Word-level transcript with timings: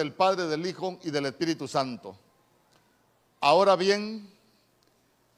del 0.00 0.14
Padre, 0.14 0.46
del 0.46 0.66
Hijo 0.66 0.98
y 1.02 1.10
del 1.10 1.26
Espíritu 1.26 1.68
Santo. 1.68 2.16
Ahora 3.40 3.76
bien, 3.76 4.30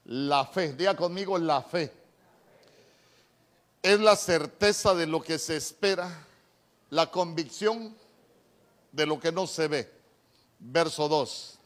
la 0.05 0.45
fe, 0.45 0.71
diga 0.73 0.95
conmigo 0.95 1.37
la 1.37 1.61
fe, 1.61 1.91
es 3.81 3.99
la 3.99 4.15
certeza 4.15 4.95
de 4.95 5.05
lo 5.05 5.21
que 5.21 5.37
se 5.37 5.57
espera, 5.57 6.25
la 6.91 7.11
convicción 7.11 7.93
de 8.93 9.05
lo 9.05 9.19
que 9.19 9.33
no 9.33 9.47
se 9.47 9.67
ve. 9.67 9.91
Verso 10.59 11.09
2. 11.09 11.59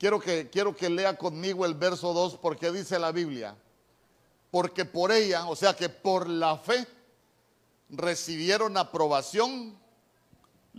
Quiero 0.00 0.18
que, 0.18 0.50
quiero 0.50 0.74
que 0.74 0.90
lea 0.90 1.16
conmigo 1.16 1.64
el 1.64 1.74
verso 1.74 2.12
2 2.12 2.38
porque 2.38 2.72
dice 2.72 2.98
la 2.98 3.12
Biblia, 3.12 3.54
porque 4.50 4.84
por 4.84 5.12
ella, 5.12 5.46
o 5.46 5.54
sea 5.54 5.76
que 5.76 5.88
por 5.88 6.28
la 6.28 6.56
fe, 6.56 6.88
recibieron 7.88 8.76
aprobación 8.76 9.78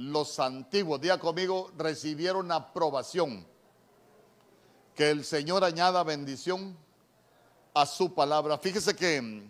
los 0.02 0.40
antiguos. 0.40 1.00
Diga 1.00 1.20
conmigo, 1.20 1.72
recibieron 1.78 2.52
aprobación. 2.52 3.46
Que 4.96 5.12
el 5.12 5.24
Señor 5.24 5.64
añada 5.64 6.04
bendición 6.04 6.76
a 7.74 7.86
su 7.86 8.14
palabra. 8.14 8.58
Fíjese 8.58 8.96
que 8.96 9.22
mm, 9.22 9.50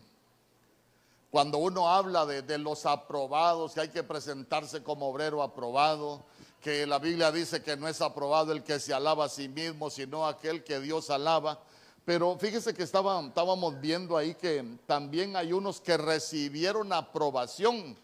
cuando 1.31 1.57
uno 1.57 1.89
habla 1.89 2.25
de, 2.25 2.57
los 2.57 2.85
aprobados, 2.85 3.73
que 3.73 3.81
hay 3.81 3.89
que 3.89 4.03
presentarse 4.03 4.83
como 4.83 5.07
obrero 5.07 5.41
aprobado, 5.41 6.23
que 6.59 6.85
la 6.85 6.99
Biblia 6.99 7.31
dice 7.31 7.63
que 7.63 7.77
no 7.77 7.87
es 7.87 8.01
aprobado 8.01 8.51
el 8.51 8.63
que 8.63 8.79
se 8.79 8.93
alaba 8.93 9.25
a 9.25 9.29
sí 9.29 9.47
mismo, 9.47 9.89
sino 9.89 10.27
aquel 10.27 10.63
que 10.63 10.79
Dios 10.79 11.09
alaba. 11.09 11.59
Pero 12.05 12.37
fíjese 12.37 12.73
que 12.73 12.83
estábamos 12.83 13.79
viendo 13.79 14.17
ahí 14.17 14.35
que 14.35 14.77
también 14.85 15.35
hay 15.35 15.53
unos 15.53 15.79
que 15.79 15.97
recibieron 15.97 16.91
aprobación 16.93 17.95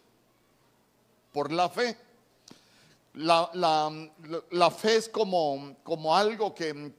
por 1.34 1.52
la 1.52 1.70
fe. 1.70 1.98
La, 3.18 3.50
la, 3.54 4.12
la 4.52 4.72
fe 4.72 4.98
es 4.98 5.10
como, 5.10 5.76
como 5.84 6.16
algo 6.16 6.54
que, 6.54 6.94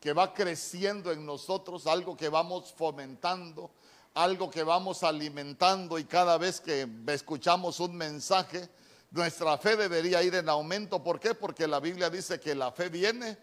que 0.00 0.12
va 0.12 0.34
creciendo 0.34 1.12
en 1.12 1.24
nosotros, 1.24 1.86
algo 1.86 2.16
que 2.16 2.28
vamos 2.28 2.72
fomentando, 2.76 3.70
algo 4.14 4.50
que 4.50 4.62
vamos 4.62 5.02
alimentando 5.02 5.98
y 5.98 6.04
cada 6.04 6.36
vez 6.38 6.60
que 6.60 6.88
escuchamos 7.08 7.80
un 7.80 7.96
mensaje, 7.96 8.68
nuestra 9.10 9.56
fe 9.58 9.76
debería 9.76 10.22
ir 10.22 10.34
en 10.34 10.48
aumento. 10.48 11.02
¿Por 11.02 11.20
qué? 11.20 11.34
Porque 11.34 11.66
la 11.66 11.80
Biblia 11.80 12.10
dice 12.10 12.40
que 12.40 12.54
la 12.54 12.72
fe 12.72 12.88
viene 12.88 13.38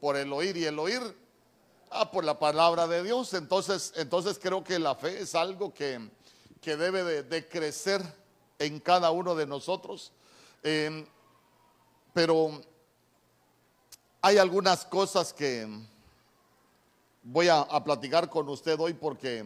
por 0.00 0.16
el 0.16 0.32
oír 0.32 0.56
y 0.56 0.64
el 0.64 0.78
oír 0.78 1.24
Ah, 1.96 2.10
por 2.10 2.24
la 2.24 2.36
palabra 2.40 2.88
de 2.88 3.04
Dios. 3.04 3.34
Entonces, 3.34 3.92
entonces 3.94 4.40
creo 4.42 4.64
que 4.64 4.80
la 4.80 4.96
fe 4.96 5.20
es 5.20 5.36
algo 5.36 5.72
que, 5.72 6.10
que 6.60 6.76
debe 6.76 7.22
de, 7.22 7.48
crecer 7.48 8.02
en 8.58 8.80
cada 8.80 9.12
uno 9.12 9.36
de 9.36 9.46
nosotros. 9.46 10.10
Eh, 10.64 11.06
pero 12.14 12.62
hay 14.22 14.38
algunas 14.38 14.86
cosas 14.86 15.34
que 15.34 15.68
voy 17.24 17.48
a, 17.48 17.66
platicar 17.84 18.30
con 18.30 18.48
usted 18.48 18.78
hoy 18.78 18.94
porque 18.94 19.44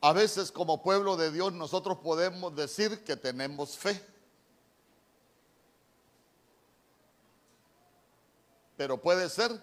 a 0.00 0.12
veces 0.12 0.50
como 0.50 0.82
pueblo 0.82 1.16
de 1.16 1.30
Dios 1.30 1.52
nosotros 1.52 1.98
podemos 1.98 2.54
decir 2.54 3.04
que 3.04 3.16
tenemos 3.16 3.78
fe. 3.78 4.04
Pero 8.76 9.00
puede 9.00 9.28
ser 9.28 9.62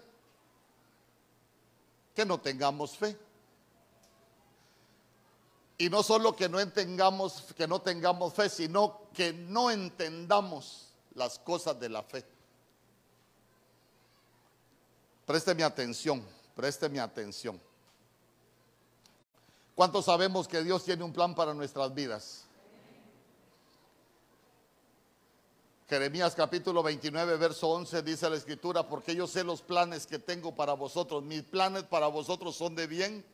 que 2.14 2.24
no 2.24 2.40
tengamos 2.40 2.96
fe. 2.96 3.18
Y 5.78 5.90
no 5.90 6.02
solo 6.02 6.34
que 6.34 6.48
no 6.48 6.66
tengamos, 6.68 7.52
que 7.54 7.68
no 7.68 7.82
tengamos 7.82 8.32
fe, 8.32 8.48
sino 8.48 9.10
que 9.12 9.34
no 9.34 9.70
entendamos 9.70 10.85
las 11.16 11.38
cosas 11.38 11.80
de 11.80 11.88
la 11.88 12.02
fe. 12.02 12.24
Présteme 15.24 15.64
atención, 15.64 16.24
présteme 16.54 17.00
atención. 17.00 17.60
¿Cuántos 19.74 20.04
sabemos 20.04 20.46
que 20.46 20.62
Dios 20.62 20.84
tiene 20.84 21.02
un 21.02 21.12
plan 21.12 21.34
para 21.34 21.52
nuestras 21.52 21.92
vidas? 21.92 22.44
Jeremías 25.88 26.34
capítulo 26.34 26.82
29, 26.82 27.36
verso 27.36 27.68
11 27.68 28.02
dice 28.02 28.28
la 28.28 28.36
escritura, 28.36 28.88
porque 28.88 29.14
yo 29.14 29.26
sé 29.26 29.44
los 29.44 29.62
planes 29.62 30.06
que 30.06 30.18
tengo 30.18 30.54
para 30.54 30.74
vosotros. 30.74 31.22
Mis 31.22 31.42
planes 31.42 31.84
para 31.84 32.08
vosotros 32.08 32.56
son 32.56 32.74
de 32.74 32.86
bien, 32.86 33.24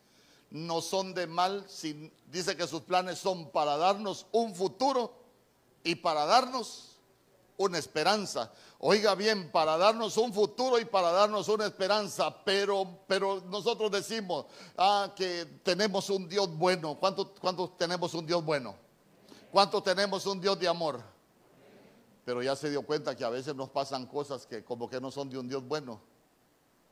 no 0.51 0.81
son 0.81 1.13
de 1.13 1.27
mal. 1.27 1.65
dice 2.31 2.55
que 2.55 2.67
sus 2.67 2.81
planes 2.81 3.19
son 3.19 3.49
para 3.49 3.75
darnos 3.77 4.27
un 4.31 4.55
futuro 4.55 5.13
y 5.83 5.95
para 5.95 6.25
darnos 6.25 6.92
una 7.57 7.77
esperanza. 7.77 8.51
Oiga 8.79 9.15
bien, 9.15 9.51
para 9.51 9.77
darnos 9.77 10.17
un 10.17 10.33
futuro 10.33 10.79
y 10.79 10.85
para 10.85 11.11
darnos 11.11 11.47
una 11.47 11.65
esperanza, 11.65 12.43
pero, 12.43 12.99
pero 13.07 13.41
nosotros 13.47 13.91
decimos 13.91 14.45
ah, 14.77 15.13
que 15.15 15.45
tenemos 15.63 16.09
un 16.09 16.27
Dios 16.27 16.55
bueno. 16.57 16.97
¿Cuánto, 16.99 17.33
¿Cuánto 17.35 17.69
tenemos 17.69 18.13
un 18.13 18.25
Dios 18.25 18.43
bueno? 18.43 18.75
¿Cuánto 19.51 19.81
tenemos 19.81 20.25
un 20.25 20.41
Dios 20.41 20.59
de 20.59 20.67
amor? 20.67 21.13
pero 22.25 22.41
ya 22.41 22.55
se 22.55 22.69
dio 22.69 22.83
cuenta 22.83 23.15
que 23.15 23.25
a 23.25 23.29
veces 23.29 23.55
nos 23.55 23.69
pasan 23.69 24.05
cosas 24.05 24.45
que 24.45 24.63
como 24.63 24.89
que 24.89 25.01
no 25.01 25.11
son 25.11 25.29
de 25.29 25.37
un 25.37 25.47
Dios 25.47 25.63
bueno 25.67 25.99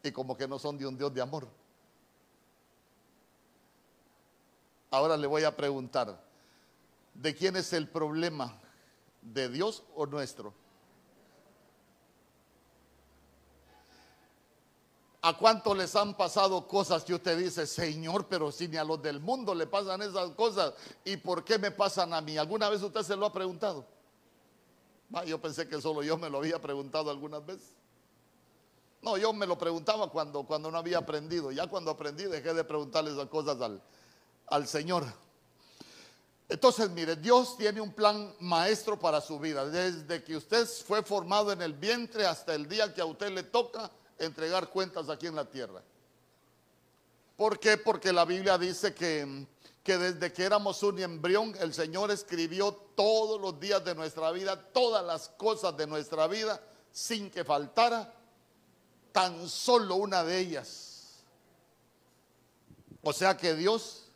y 0.03 0.11
como 0.11 0.35
que 0.35 0.47
no 0.47 0.59
son 0.59 0.77
de 0.77 0.85
un 0.85 0.97
Dios 0.97 1.13
de 1.13 1.21
amor. 1.21 1.47
Ahora 4.89 5.15
le 5.15 5.27
voy 5.27 5.43
a 5.43 5.55
preguntar, 5.55 6.21
¿de 7.13 7.35
quién 7.35 7.55
es 7.55 7.71
el 7.71 7.87
problema? 7.87 8.59
¿De 9.21 9.49
Dios 9.49 9.83
o 9.95 10.05
nuestro? 10.05 10.53
¿A 15.23 15.37
cuánto 15.37 15.75
les 15.75 15.95
han 15.95 16.17
pasado 16.17 16.67
cosas 16.67 17.03
que 17.03 17.13
usted 17.13 17.37
dice, 17.37 17.67
Señor, 17.67 18.25
pero 18.27 18.51
si 18.51 18.67
ni 18.67 18.77
a 18.77 18.83
los 18.83 18.99
del 19.03 19.19
mundo 19.19 19.53
le 19.53 19.67
pasan 19.67 20.01
esas 20.01 20.31
cosas? 20.31 20.73
¿Y 21.05 21.17
por 21.17 21.43
qué 21.43 21.59
me 21.59 21.69
pasan 21.69 22.11
a 22.13 22.21
mí? 22.21 22.37
¿Alguna 22.37 22.69
vez 22.69 22.81
usted 22.81 23.03
se 23.03 23.15
lo 23.15 23.27
ha 23.27 23.31
preguntado? 23.31 23.85
yo 25.25 25.39
pensé 25.41 25.67
que 25.67 25.79
solo 25.81 26.01
yo 26.03 26.17
me 26.17 26.29
lo 26.29 26.37
había 26.39 26.59
preguntado 26.59 27.11
algunas 27.11 27.45
veces. 27.45 27.75
No, 29.01 29.17
yo 29.17 29.33
me 29.33 29.45
lo 29.45 29.57
preguntaba 29.57 30.09
cuando, 30.09 30.43
cuando 30.43 30.71
no 30.71 30.77
había 30.77 30.99
aprendido. 30.99 31.51
Ya 31.51 31.67
cuando 31.67 31.91
aprendí 31.91 32.23
dejé 32.23 32.53
de 32.53 32.63
preguntarle 32.63 33.11
esas 33.11 33.27
cosas 33.27 33.59
al, 33.61 33.81
al 34.47 34.67
Señor. 34.67 35.05
Entonces, 36.51 36.89
mire, 36.89 37.15
Dios 37.15 37.57
tiene 37.57 37.79
un 37.79 37.93
plan 37.93 38.35
maestro 38.41 38.99
para 38.99 39.21
su 39.21 39.39
vida. 39.39 39.65
Desde 39.65 40.21
que 40.21 40.35
usted 40.35 40.67
fue 40.67 41.01
formado 41.01 41.51
en 41.51 41.61
el 41.61 41.73
vientre 41.73 42.25
hasta 42.25 42.53
el 42.53 42.67
día 42.67 42.93
que 42.93 42.99
a 43.01 43.05
usted 43.05 43.31
le 43.31 43.43
toca 43.43 43.89
entregar 44.19 44.69
cuentas 44.69 45.09
aquí 45.09 45.27
en 45.27 45.35
la 45.35 45.49
tierra. 45.49 45.81
¿Por 47.37 47.57
qué? 47.57 47.77
Porque 47.77 48.11
la 48.11 48.25
Biblia 48.25 48.57
dice 48.57 48.93
que 48.93 49.47
que 49.83 49.97
desde 49.97 50.31
que 50.31 50.43
éramos 50.43 50.83
un 50.83 50.99
embrión, 50.99 51.55
el 51.59 51.73
Señor 51.73 52.11
escribió 52.11 52.73
todos 52.95 53.41
los 53.41 53.59
días 53.59 53.83
de 53.83 53.95
nuestra 53.95 54.31
vida, 54.31 54.55
todas 54.71 55.03
las 55.03 55.29
cosas 55.29 55.75
de 55.75 55.87
nuestra 55.87 56.27
vida, 56.27 56.61
sin 56.91 57.31
que 57.31 57.43
faltara 57.43 58.13
tan 59.11 59.49
solo 59.49 59.95
una 59.95 60.23
de 60.23 60.37
ellas. 60.37 61.23
O 63.01 63.11
sea 63.11 63.35
que 63.35 63.55
Dios 63.55 64.10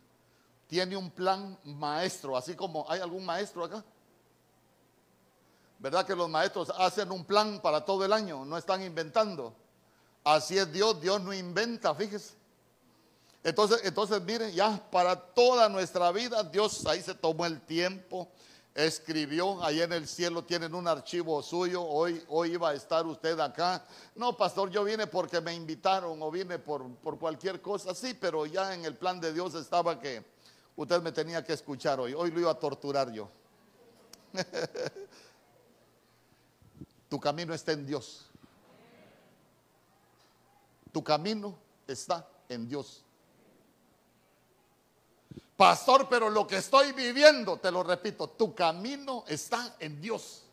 tiene 0.75 0.97
un 0.97 1.09
plan 1.09 1.57
maestro, 1.63 2.35
así 2.35 2.53
como 2.53 2.85
hay 2.89 2.99
algún 2.99 3.25
maestro 3.25 3.63
acá. 3.63 3.81
¿Verdad 5.79 6.05
que 6.05 6.13
los 6.13 6.27
maestros 6.27 6.69
hacen 6.77 7.13
un 7.13 7.23
plan 7.23 7.61
para 7.61 7.85
todo 7.85 8.03
el 8.03 8.11
año? 8.11 8.43
No 8.43 8.57
están 8.57 8.83
inventando. 8.83 9.55
Así 10.21 10.57
es 10.57 10.69
Dios, 10.73 10.99
Dios 10.99 11.21
no 11.21 11.33
inventa, 11.33 11.95
fíjese. 11.95 12.33
Entonces, 13.41 13.79
entonces, 13.85 14.21
mire, 14.23 14.51
ya 14.51 14.77
para 14.91 15.15
toda 15.15 15.69
nuestra 15.69 16.11
vida, 16.11 16.43
Dios 16.43 16.85
ahí 16.87 17.01
se 17.01 17.15
tomó 17.15 17.45
el 17.45 17.61
tiempo, 17.61 18.27
escribió, 18.73 19.63
ahí 19.63 19.81
en 19.81 19.93
el 19.93 20.09
cielo 20.09 20.43
tienen 20.43 20.75
un 20.75 20.89
archivo 20.89 21.41
suyo, 21.41 21.83
hoy, 21.83 22.21
hoy 22.27 22.51
iba 22.51 22.71
a 22.71 22.73
estar 22.73 23.07
usted 23.07 23.39
acá. 23.39 23.81
No, 24.13 24.35
pastor, 24.35 24.69
yo 24.71 24.83
vine 24.83 25.07
porque 25.07 25.39
me 25.39 25.53
invitaron 25.53 26.21
o 26.21 26.29
vine 26.29 26.59
por, 26.59 26.85
por 26.97 27.17
cualquier 27.17 27.61
cosa, 27.61 27.95
sí, 27.95 28.13
pero 28.13 28.45
ya 28.45 28.73
en 28.73 28.83
el 28.83 28.97
plan 28.97 29.21
de 29.21 29.31
Dios 29.31 29.55
estaba 29.55 29.97
que 29.97 30.34
usted 30.75 31.01
me 31.01 31.11
tenía 31.11 31.43
que 31.43 31.53
escuchar 31.53 31.99
hoy, 31.99 32.13
hoy 32.13 32.31
lo 32.31 32.39
iba 32.39 32.51
a 32.51 32.59
torturar 32.59 33.11
yo. 33.11 33.29
tu 37.09 37.19
camino 37.19 37.53
está 37.53 37.71
en 37.71 37.85
Dios. 37.85 38.25
Tu 40.91 41.03
camino 41.03 41.57
está 41.87 42.27
en 42.49 42.67
Dios. 42.67 43.05
Pastor, 45.57 46.07
pero 46.09 46.29
lo 46.29 46.45
que 46.45 46.57
estoy 46.57 46.91
viviendo, 46.91 47.57
te 47.57 47.71
lo 47.71 47.83
repito, 47.83 48.29
tu 48.29 48.53
camino 48.53 49.23
está 49.27 49.75
en 49.79 50.01
Dios. 50.01 50.43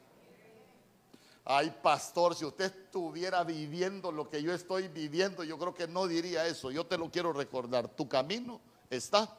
Ay, 1.45 1.75
pastor, 1.83 2.37
si 2.37 2.45
usted 2.45 2.67
estuviera 2.67 3.43
viviendo 3.43 4.13
lo 4.13 4.31
que 4.31 4.41
yo 4.41 4.55
estoy 4.55 4.87
viviendo, 4.87 5.43
yo 5.43 5.59
creo 5.59 5.75
que 5.75 5.89
no 5.89 6.07
diría 6.07 6.47
eso. 6.47 6.71
Yo 6.71 6.87
te 6.87 6.97
lo 6.97 7.11
quiero 7.11 7.33
recordar. 7.33 7.89
Tu 7.89 8.09
camino 8.09 8.61
está 8.89 9.37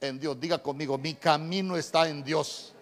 en 0.00 0.18
Dios. 0.18 0.38
Diga 0.40 0.62
conmigo, 0.62 0.96
mi 0.98 1.14
camino 1.14 1.76
está 1.76 2.08
en 2.08 2.24
Dios. 2.24 2.74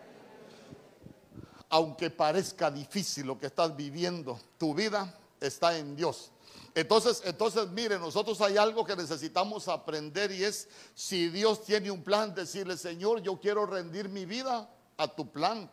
aunque 1.71 2.09
parezca 2.09 2.71
difícil 2.71 3.27
lo 3.27 3.39
que 3.39 3.47
estás 3.47 3.77
viviendo, 3.77 4.41
tu 4.57 4.75
vida 4.75 5.15
está 5.41 5.77
en 5.77 5.95
Dios. 5.97 6.31
Entonces, 6.75 7.23
entonces, 7.25 7.69
mire, 7.69 7.99
nosotros 7.99 8.41
hay 8.41 8.57
algo 8.57 8.85
que 8.85 8.97
necesitamos 8.97 9.69
aprender 9.69 10.31
y 10.31 10.45
es 10.45 10.69
si 10.95 11.29
Dios 11.29 11.65
tiene 11.65 11.91
un 11.91 12.03
plan, 12.03 12.35
decirle, 12.35 12.77
Señor, 12.77 13.21
yo 13.21 13.39
quiero 13.41 13.67
rendir 13.67 14.09
mi 14.09 14.25
vida 14.25 14.71
a 14.97 15.09
tu 15.09 15.31
plan. 15.31 15.71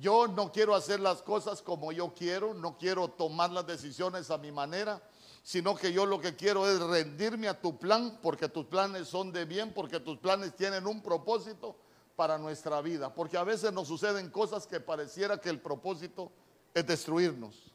Yo 0.00 0.28
no 0.28 0.52
quiero 0.52 0.74
hacer 0.74 1.00
las 1.00 1.22
cosas 1.22 1.60
como 1.60 1.90
yo 1.90 2.14
quiero, 2.14 2.54
no 2.54 2.78
quiero 2.78 3.08
tomar 3.08 3.50
las 3.50 3.66
decisiones 3.66 4.30
a 4.30 4.38
mi 4.38 4.52
manera, 4.52 5.02
sino 5.42 5.74
que 5.74 5.92
yo 5.92 6.06
lo 6.06 6.20
que 6.20 6.36
quiero 6.36 6.68
es 6.68 6.78
rendirme 6.78 7.48
a 7.48 7.60
tu 7.60 7.78
plan, 7.78 8.18
porque 8.22 8.48
tus 8.48 8.66
planes 8.66 9.08
son 9.08 9.32
de 9.32 9.44
bien, 9.44 9.72
porque 9.74 9.98
tus 9.98 10.18
planes 10.18 10.54
tienen 10.54 10.86
un 10.86 11.02
propósito 11.02 11.76
para 12.14 12.38
nuestra 12.38 12.80
vida, 12.80 13.12
porque 13.12 13.36
a 13.36 13.44
veces 13.44 13.72
nos 13.72 13.88
suceden 13.88 14.30
cosas 14.30 14.66
que 14.66 14.78
pareciera 14.78 15.40
que 15.40 15.48
el 15.48 15.60
propósito 15.60 16.30
es 16.74 16.86
destruirnos. 16.86 17.72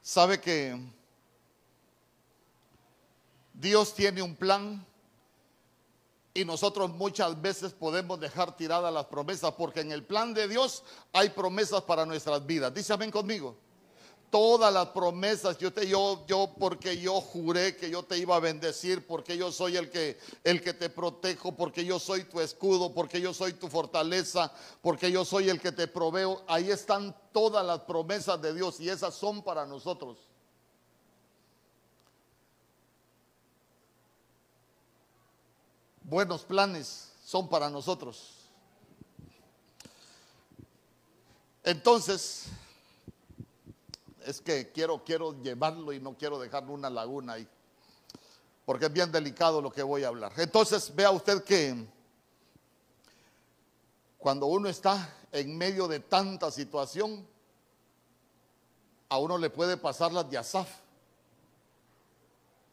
Sabe 0.00 0.40
que 0.40 0.80
Dios 3.52 3.94
tiene 3.94 4.22
un 4.22 4.36
plan 4.36 4.86
y 6.36 6.44
nosotros 6.44 6.90
muchas 6.90 7.40
veces 7.40 7.72
podemos 7.72 8.20
dejar 8.20 8.56
tiradas 8.56 8.92
las 8.92 9.06
promesas 9.06 9.52
porque 9.52 9.80
en 9.80 9.90
el 9.90 10.04
plan 10.04 10.34
de 10.34 10.46
Dios 10.46 10.82
hay 11.12 11.30
promesas 11.30 11.82
para 11.82 12.04
nuestras 12.04 12.44
vidas. 12.44 12.72
Dice 12.74 12.92
amén 12.92 13.10
conmigo 13.10 13.56
todas 14.30 14.72
las 14.72 14.88
promesas. 14.88 15.56
Yo, 15.58 15.72
te, 15.72 15.88
yo, 15.88 16.24
yo, 16.26 16.50
porque 16.58 16.98
yo 16.98 17.20
juré 17.20 17.76
que 17.76 17.90
yo 17.90 18.02
te 18.02 18.18
iba 18.18 18.36
a 18.36 18.40
bendecir, 18.40 19.06
porque 19.06 19.36
yo 19.36 19.50
soy 19.52 19.76
el 19.76 19.90
que, 19.90 20.18
el 20.44 20.60
que 20.60 20.74
te 20.74 20.90
protejo, 20.90 21.52
porque 21.52 21.84
yo 21.84 21.98
soy 21.98 22.24
tu 22.24 22.40
escudo, 22.40 22.92
porque 22.92 23.20
yo 23.20 23.32
soy 23.32 23.54
tu 23.54 23.68
fortaleza, 23.68 24.52
porque 24.82 25.10
yo 25.10 25.24
soy 25.24 25.48
el 25.48 25.60
que 25.60 25.72
te 25.72 25.86
proveo. 25.86 26.42
Ahí 26.48 26.70
están 26.70 27.16
todas 27.32 27.64
las 27.64 27.80
promesas 27.80 28.40
de 28.42 28.54
Dios 28.54 28.80
y 28.80 28.88
esas 28.88 29.14
son 29.14 29.42
para 29.42 29.66
nosotros. 29.66 30.25
Buenos 36.08 36.44
planes 36.44 37.10
son 37.24 37.48
para 37.48 37.68
nosotros. 37.68 38.48
Entonces, 41.64 42.44
es 44.24 44.40
que 44.40 44.70
quiero, 44.70 45.02
quiero 45.02 45.32
llevarlo 45.42 45.92
y 45.92 45.98
no 45.98 46.16
quiero 46.16 46.38
dejarlo 46.38 46.74
una 46.74 46.88
laguna 46.88 47.32
ahí. 47.32 47.48
Porque 48.64 48.86
es 48.86 48.92
bien 48.92 49.10
delicado 49.10 49.60
lo 49.60 49.72
que 49.72 49.82
voy 49.82 50.04
a 50.04 50.08
hablar. 50.08 50.32
Entonces, 50.36 50.94
vea 50.94 51.10
usted 51.10 51.42
que 51.42 51.74
cuando 54.16 54.46
uno 54.46 54.68
está 54.68 55.12
en 55.32 55.58
medio 55.58 55.88
de 55.88 55.98
tanta 55.98 56.52
situación, 56.52 57.26
a 59.08 59.18
uno 59.18 59.38
le 59.38 59.50
puede 59.50 59.76
pasar 59.76 60.12
las 60.12 60.30
de 60.30 60.38
Asaf. 60.38 60.68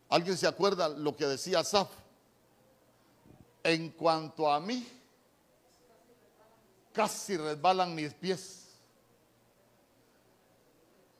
¿Alguien 0.09 0.37
se 0.37 0.45
acuerda 0.45 0.87
lo 0.87 1.15
que 1.15 1.25
decía 1.25 1.61
Asaf? 1.61 2.02
En 3.63 3.91
cuanto 3.91 4.51
a 4.51 4.59
mí, 4.59 4.85
casi 6.91 7.37
resbalan 7.37 7.95
mis 7.95 8.13
pies 8.13 8.63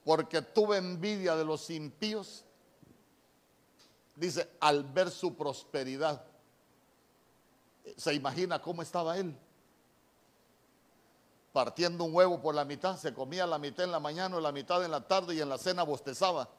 porque 0.04 0.42
tuve 0.42 0.78
envidia 0.78 1.36
de 1.36 1.46
los 1.46 1.70
impíos, 1.70 2.44
dice, 4.16 4.50
al 4.60 4.84
ver 4.84 5.10
su 5.10 5.36
prosperidad. 5.36 6.26
¿Se 7.98 8.14
imagina 8.14 8.62
cómo 8.62 8.82
estaba 8.82 9.18
él? 9.18 9.36
Partiendo 11.54 12.04
un 12.04 12.14
huevo 12.14 12.42
por 12.42 12.56
la 12.56 12.66
mitad, 12.66 12.98
se 12.98 13.14
comía 13.14 13.46
la 13.46 13.60
mitad 13.60 13.86
en 13.86 13.92
la 13.92 14.00
mañana, 14.00 14.40
la 14.40 14.52
mitad 14.52 14.84
en 14.84 14.92
la 14.92 15.08
tarde 15.08 15.36
y 15.36 15.42
en 15.42 15.50
la 15.50 15.58
cena 15.58 15.84
bostezaba. 15.84 16.50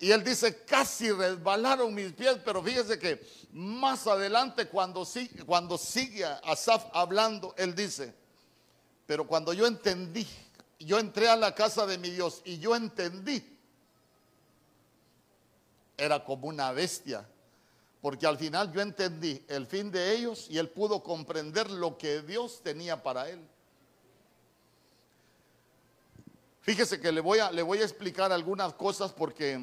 Y 0.00 0.10
él 0.10 0.24
dice, 0.24 0.64
casi 0.64 1.12
resbalaron 1.12 1.94
mis 1.94 2.12
pies, 2.12 2.38
pero 2.44 2.62
fíjese 2.62 2.98
que 2.98 3.24
más 3.52 4.06
adelante 4.06 4.66
cuando 4.66 5.04
sigue, 5.04 5.44
cuando 5.44 5.78
sigue 5.78 6.24
Asaf 6.24 6.86
hablando, 6.92 7.54
él 7.56 7.74
dice, 7.74 8.12
pero 9.06 9.26
cuando 9.26 9.52
yo 9.52 9.66
entendí 9.66 10.26
yo 10.80 10.98
entré 10.98 11.28
a 11.28 11.36
la 11.36 11.54
casa 11.54 11.86
de 11.86 11.98
mi 11.98 12.10
Dios 12.10 12.40
y 12.44 12.58
yo 12.58 12.74
entendí. 12.74 13.44
Era 15.96 16.24
como 16.24 16.48
una 16.48 16.72
bestia, 16.72 17.28
porque 18.00 18.26
al 18.26 18.38
final 18.38 18.72
yo 18.72 18.80
entendí 18.80 19.44
el 19.48 19.66
fin 19.66 19.90
de 19.90 20.14
ellos 20.14 20.46
y 20.48 20.56
él 20.56 20.70
pudo 20.70 21.02
comprender 21.02 21.70
lo 21.70 21.98
que 21.98 22.22
Dios 22.22 22.62
tenía 22.62 23.02
para 23.02 23.28
él. 23.28 23.46
Fíjese 26.62 27.00
que 27.00 27.12
le 27.12 27.20
voy 27.20 27.38
a, 27.38 27.50
le 27.50 27.62
voy 27.62 27.78
a 27.78 27.84
explicar 27.84 28.32
algunas 28.32 28.72
cosas 28.74 29.12
porque 29.12 29.60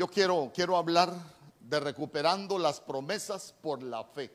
yo 0.00 0.08
quiero, 0.08 0.50
quiero 0.54 0.78
hablar 0.78 1.12
de 1.60 1.78
recuperando 1.78 2.58
las 2.58 2.80
promesas 2.80 3.54
por 3.60 3.82
la 3.82 4.02
fe. 4.02 4.34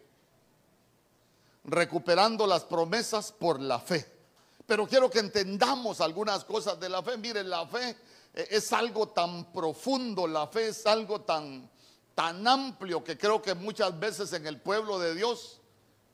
Recuperando 1.64 2.46
las 2.46 2.66
promesas 2.66 3.32
por 3.32 3.60
la 3.60 3.80
fe. 3.80 4.06
Pero 4.68 4.86
quiero 4.86 5.10
que 5.10 5.18
entendamos 5.18 6.02
algunas 6.02 6.46
cosas 6.46 6.80
de 6.80 6.88
la 6.88 7.02
fe. 7.02 7.18
Miren, 7.18 7.50
la 7.50 7.66
fe 7.66 7.98
eh, 8.36 8.48
es 8.52 8.72
algo 8.74 9.08
tan 9.08 9.52
profundo, 9.52 10.28
la 10.28 10.46
fe 10.46 10.68
es 10.68 10.86
algo 10.86 11.22
tan, 11.22 11.68
tan 12.14 12.48
amplio 12.48 13.04
que 13.04 13.18
creo 13.18 13.42
que 13.42 13.56
muchas 13.56 14.00
veces 14.00 14.34
en 14.34 14.46
el 14.46 14.62
pueblo 14.62 15.00
de 15.00 15.16
Dios 15.16 15.62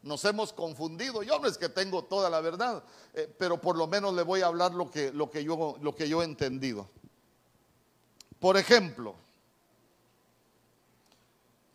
nos 0.01 0.23
hemos 0.23 0.53
confundido. 0.53 1.23
Yo 1.23 1.39
no 1.39 1.47
es 1.49 1.57
que 1.57 1.67
tengo 1.67 2.05
toda 2.05 2.29
la 2.29 2.39
verdad, 2.39 2.85
eh, 3.13 3.27
pero 3.37 3.59
por 3.59 3.75
lo 3.75 3.85
menos 3.85 4.13
le 4.13 4.23
voy 4.23 4.43
a 4.43 4.47
hablar 4.47 4.73
lo 4.73 4.89
que, 4.89 5.11
lo, 5.11 5.29
que 5.29 5.43
yo, 5.43 5.75
lo 5.81 5.93
que 5.93 6.07
yo 6.07 6.21
he 6.21 6.25
entendido. 6.25 6.89
Por 8.39 8.55
ejemplo, 8.55 9.17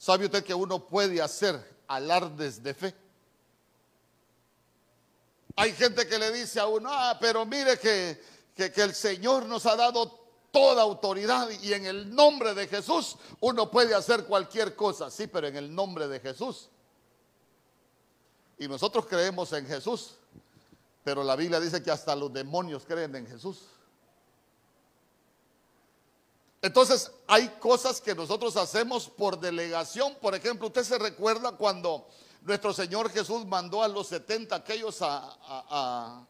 ¿sabe 0.06 0.26
usted 0.26 0.44
que 0.44 0.54
uno 0.54 0.86
puede 0.86 1.20
hacer 1.20 1.60
alardes 1.88 2.62
de 2.62 2.74
fe? 2.74 2.94
Hay 5.56 5.72
gente 5.72 6.06
que 6.06 6.16
le 6.16 6.30
dice 6.30 6.60
a 6.60 6.68
uno, 6.68 6.88
ah, 6.92 7.18
pero 7.20 7.44
mire 7.44 7.76
que, 7.76 8.22
que, 8.54 8.70
el 8.82 8.94
Señor 8.94 9.46
nos 9.46 9.66
ha 9.66 9.74
dado 9.74 10.16
toda 10.52 10.82
autoridad 10.82 11.50
y 11.50 11.72
en 11.72 11.86
el 11.86 12.14
nombre 12.14 12.54
de 12.54 12.68
Jesús 12.68 13.16
uno 13.40 13.68
puede 13.68 13.96
hacer 13.96 14.26
cualquier 14.26 14.76
cosa. 14.76 15.10
Sí, 15.10 15.26
pero 15.26 15.48
en 15.48 15.56
el 15.56 15.74
nombre 15.74 16.06
de 16.06 16.20
Jesús. 16.20 16.68
Y 18.58 18.68
nosotros 18.68 19.06
creemos 19.06 19.52
en 19.54 19.66
Jesús, 19.66 20.12
pero 21.02 21.24
la 21.24 21.34
Biblia 21.34 21.58
dice 21.58 21.82
que 21.82 21.90
hasta 21.90 22.14
los 22.14 22.32
demonios 22.32 22.84
creen 22.86 23.16
en 23.16 23.26
Jesús. 23.26 23.62
Entonces 26.62 27.10
hay 27.26 27.48
cosas 27.60 28.00
que 28.00 28.14
nosotros 28.14 28.56
hacemos 28.56 29.08
por 29.08 29.38
delegación. 29.38 30.16
Por 30.20 30.34
ejemplo, 30.34 30.68
usted 30.68 30.84
se 30.84 30.98
recuerda 30.98 31.52
cuando 31.52 32.08
nuestro 32.42 32.72
Señor 32.72 33.10
Jesús 33.10 33.44
mandó 33.46 33.82
a 33.82 33.88
los 33.88 34.08
70 34.08 34.54
aquellos 34.56 34.98
a, 35.00 36.26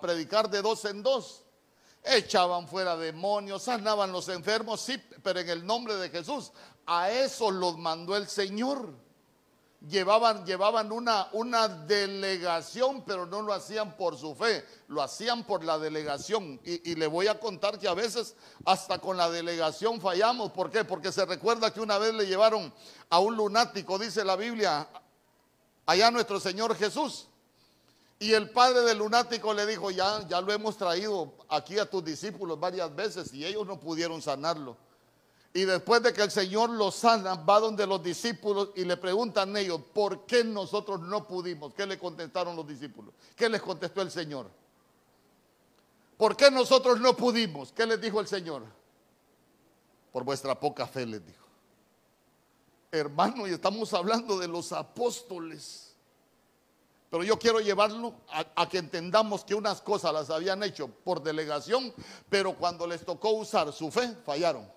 predicar 0.00 0.50
de 0.50 0.62
dos 0.62 0.84
en 0.84 1.02
dos. 1.02 1.42
Echaban 2.02 2.66
fuera 2.66 2.96
demonios, 2.96 3.64
sanaban 3.64 4.10
los 4.10 4.28
enfermos, 4.28 4.80
sí, 4.80 4.96
pero 5.22 5.40
en 5.40 5.50
el 5.50 5.66
nombre 5.66 5.96
de 5.96 6.08
Jesús. 6.08 6.52
A 6.86 7.10
eso 7.10 7.50
los 7.50 7.76
mandó 7.76 8.16
el 8.16 8.26
Señor. 8.28 8.94
Llevaban, 9.88 10.44
llevaban 10.44 10.92
una, 10.92 11.28
una 11.32 11.66
delegación, 11.66 13.02
pero 13.06 13.24
no 13.24 13.40
lo 13.40 13.54
hacían 13.54 13.96
por 13.96 14.18
su 14.18 14.34
fe, 14.34 14.62
lo 14.88 15.02
hacían 15.02 15.44
por 15.44 15.64
la 15.64 15.78
delegación. 15.78 16.60
Y, 16.64 16.90
y, 16.90 16.94
le 16.96 17.06
voy 17.06 17.28
a 17.28 17.40
contar 17.40 17.78
que 17.78 17.88
a 17.88 17.94
veces 17.94 18.36
hasta 18.66 18.98
con 18.98 19.16
la 19.16 19.30
delegación 19.30 20.00
fallamos. 20.00 20.52
¿Por 20.52 20.70
qué? 20.70 20.84
Porque 20.84 21.10
se 21.10 21.24
recuerda 21.24 21.72
que 21.72 21.80
una 21.80 21.96
vez 21.96 22.12
le 22.12 22.26
llevaron 22.26 22.72
a 23.08 23.18
un 23.20 23.36
lunático, 23.36 23.98
dice 23.98 24.22
la 24.22 24.36
Biblia, 24.36 24.86
allá 25.86 26.10
nuestro 26.10 26.38
Señor 26.38 26.76
Jesús. 26.76 27.28
Y 28.22 28.34
el 28.34 28.50
padre 28.50 28.82
del 28.82 28.98
lunático 28.98 29.54
le 29.54 29.64
dijo, 29.64 29.90
ya, 29.90 30.28
ya 30.28 30.42
lo 30.42 30.52
hemos 30.52 30.76
traído 30.76 31.32
aquí 31.48 31.78
a 31.78 31.88
tus 31.88 32.04
discípulos 32.04 32.60
varias 32.60 32.94
veces 32.94 33.32
y 33.32 33.46
ellos 33.46 33.66
no 33.66 33.80
pudieron 33.80 34.20
sanarlo. 34.20 34.76
Y 35.52 35.64
después 35.64 36.02
de 36.02 36.12
que 36.12 36.22
el 36.22 36.30
Señor 36.30 36.70
lo 36.70 36.90
sana, 36.90 37.34
va 37.34 37.58
donde 37.58 37.86
los 37.86 38.02
discípulos 38.02 38.70
y 38.76 38.84
le 38.84 38.96
preguntan 38.96 39.56
ellos, 39.56 39.80
¿por 39.92 40.24
qué 40.24 40.44
nosotros 40.44 41.00
no 41.00 41.26
pudimos? 41.26 41.74
¿Qué 41.74 41.86
le 41.86 41.98
contestaron 41.98 42.54
los 42.54 42.66
discípulos? 42.66 43.14
¿Qué 43.34 43.48
les 43.48 43.60
contestó 43.60 44.00
el 44.02 44.10
Señor? 44.10 44.48
¿Por 46.16 46.36
qué 46.36 46.50
nosotros 46.50 47.00
no 47.00 47.16
pudimos? 47.16 47.72
¿Qué 47.72 47.84
les 47.84 48.00
dijo 48.00 48.20
el 48.20 48.28
Señor? 48.28 48.62
Por 50.12 50.22
vuestra 50.22 50.58
poca 50.58 50.86
fe 50.86 51.04
les 51.06 51.24
dijo 51.26 51.40
hermano, 52.90 53.46
y 53.46 53.52
estamos 53.52 53.92
hablando 53.94 54.38
de 54.38 54.48
los 54.48 54.72
apóstoles. 54.72 55.94
Pero 57.10 57.24
yo 57.24 57.38
quiero 57.38 57.60
llevarlo 57.60 58.14
a, 58.28 58.68
que 58.68 58.78
entendamos 58.78 59.44
que 59.44 59.54
unas 59.54 59.80
cosas 59.80 60.12
las 60.12 60.30
habían 60.30 60.62
hecho 60.62 60.88
por 60.88 61.22
delegación, 61.22 61.92
pero 62.28 62.56
cuando 62.56 62.86
les 62.86 63.04
tocó 63.04 63.30
usar 63.30 63.72
su 63.72 63.90
fe, 63.90 64.14
fallaron. 64.24 64.70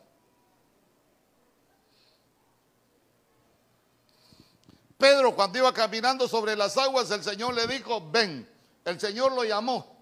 Pedro 5.03 5.35
cuando 5.35 5.57
iba 5.57 5.73
caminando 5.73 6.29
sobre 6.29 6.55
las 6.55 6.77
aguas, 6.77 7.11
el 7.11 7.21
Señor 7.21 7.53
le 7.53 7.67
dijo, 7.67 8.09
ven. 8.09 8.49
El 8.85 9.01
Señor 9.01 9.33
lo 9.33 9.43
llamó. 9.43 9.97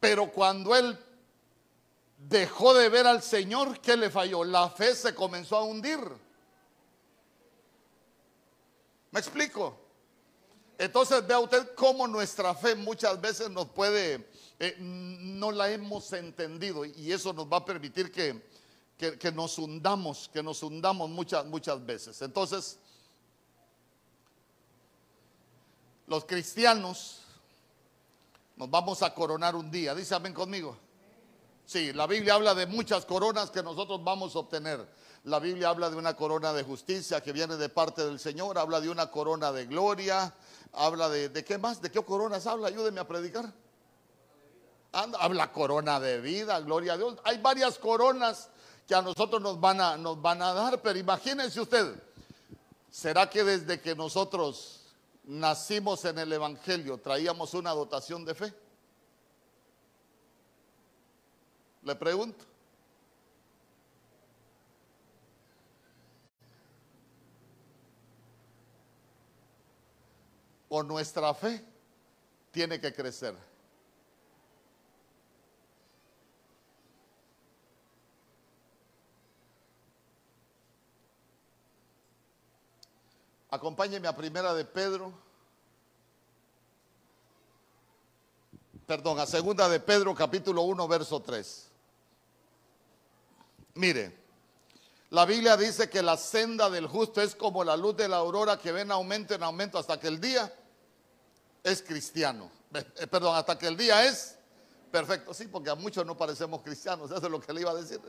Pero 0.00 0.32
cuando 0.32 0.74
él 0.74 0.98
dejó 2.18 2.74
de 2.74 2.88
ver 2.88 3.06
al 3.06 3.22
Señor, 3.22 3.80
¿qué 3.80 3.96
le 3.96 4.10
falló? 4.10 4.42
La 4.42 4.68
fe 4.68 4.96
se 4.96 5.14
comenzó 5.14 5.58
a 5.58 5.62
hundir. 5.62 6.00
¿Me 9.12 9.20
explico? 9.20 9.78
Entonces 10.78 11.24
vea 11.24 11.38
usted 11.38 11.72
cómo 11.76 12.08
nuestra 12.08 12.52
fe 12.56 12.74
muchas 12.74 13.20
veces 13.20 13.48
nos 13.48 13.66
puede, 13.66 14.28
eh, 14.58 14.74
no 14.80 15.52
la 15.52 15.70
hemos 15.70 16.12
entendido 16.12 16.84
y 16.84 17.12
eso 17.12 17.32
nos 17.32 17.46
va 17.46 17.58
a 17.58 17.64
permitir 17.64 18.10
que, 18.10 18.42
que, 18.96 19.32
nos 19.32 19.58
hundamos, 19.58 20.30
que 20.32 20.42
nos 20.42 20.62
hundamos 20.62 21.10
muchas, 21.10 21.44
muchas 21.46 21.84
veces. 21.84 22.22
Entonces, 22.22 22.78
los 26.06 26.24
cristianos 26.24 27.20
nos 28.56 28.70
vamos 28.70 29.02
a 29.02 29.12
coronar 29.12 29.54
un 29.54 29.70
día. 29.70 29.94
Dice 29.94 30.14
amén 30.14 30.32
conmigo. 30.32 30.78
Sí, 31.66 31.92
la 31.92 32.06
Biblia 32.06 32.34
habla 32.34 32.54
de 32.54 32.66
muchas 32.66 33.04
coronas 33.04 33.50
que 33.50 33.62
nosotros 33.62 34.02
vamos 34.02 34.34
a 34.34 34.38
obtener. 34.38 34.88
La 35.24 35.40
Biblia 35.40 35.68
habla 35.68 35.90
de 35.90 35.96
una 35.96 36.14
corona 36.14 36.52
de 36.52 36.62
justicia 36.62 37.20
que 37.20 37.32
viene 37.32 37.56
de 37.56 37.68
parte 37.68 38.04
del 38.04 38.20
Señor, 38.20 38.56
habla 38.56 38.80
de 38.80 38.88
una 38.88 39.10
corona 39.10 39.50
de 39.50 39.66
gloria, 39.66 40.32
habla 40.72 41.08
de, 41.08 41.28
¿de 41.28 41.44
qué 41.44 41.58
más? 41.58 41.82
¿De 41.82 41.90
qué 41.90 42.00
coronas 42.02 42.46
habla? 42.46 42.68
Ayúdeme 42.68 43.00
a 43.00 43.08
predicar. 43.08 43.52
habla 44.92 45.52
corona 45.52 45.98
de 45.98 46.20
vida, 46.20 46.60
gloria 46.60 46.94
a 46.94 46.96
Dios. 46.96 47.16
Hay 47.24 47.38
varias 47.38 47.78
coronas 47.78 48.48
que 48.86 48.94
a 48.94 49.02
nosotros 49.02 49.42
nos 49.42 49.60
van 49.60 49.80
a, 49.80 49.96
nos 49.96 50.20
van 50.20 50.40
a 50.40 50.52
dar, 50.52 50.80
pero 50.80 50.98
imagínense 50.98 51.60
usted, 51.60 52.00
¿será 52.90 53.28
que 53.28 53.42
desde 53.42 53.80
que 53.80 53.94
nosotros 53.94 54.94
nacimos 55.24 56.04
en 56.04 56.18
el 56.18 56.32
Evangelio 56.32 56.98
traíamos 56.98 57.54
una 57.54 57.72
dotación 57.72 58.24
de 58.24 58.34
fe? 58.34 58.54
Le 61.82 61.94
pregunto. 61.94 62.44
O 70.68 70.82
nuestra 70.82 71.32
fe 71.32 71.64
tiene 72.50 72.80
que 72.80 72.92
crecer. 72.92 73.36
Acompáñeme 83.56 84.06
a 84.06 84.14
primera 84.14 84.52
de 84.52 84.66
Pedro. 84.66 85.10
Perdón, 88.86 89.18
a 89.18 89.24
segunda 89.24 89.66
de 89.66 89.80
Pedro 89.80 90.14
capítulo 90.14 90.60
1 90.60 90.86
verso 90.86 91.20
3. 91.20 91.66
Mire, 93.76 94.14
la 95.08 95.24
Biblia 95.24 95.56
dice 95.56 95.88
que 95.88 96.02
la 96.02 96.18
senda 96.18 96.68
del 96.68 96.86
justo 96.86 97.22
es 97.22 97.34
como 97.34 97.64
la 97.64 97.78
luz 97.78 97.96
de 97.96 98.08
la 98.08 98.18
aurora 98.18 98.58
que 98.58 98.72
ven 98.72 98.90
aumento 98.90 99.34
en 99.34 99.42
aumento 99.42 99.78
hasta 99.78 99.98
que 99.98 100.08
el 100.08 100.20
día 100.20 100.54
es 101.64 101.80
cristiano. 101.80 102.50
Eh, 102.74 103.06
perdón, 103.06 103.36
hasta 103.36 103.56
que 103.56 103.68
el 103.68 103.76
día 103.78 104.04
es 104.04 104.36
perfecto. 104.92 105.32
Sí, 105.32 105.48
porque 105.48 105.70
a 105.70 105.74
muchos 105.74 106.04
no 106.04 106.14
parecemos 106.14 106.60
cristianos, 106.60 107.10
eso 107.10 107.24
es 107.24 107.30
lo 107.30 107.40
que 107.40 107.54
le 107.54 107.62
iba 107.62 107.70
a 107.70 107.74
decir. 107.74 108.02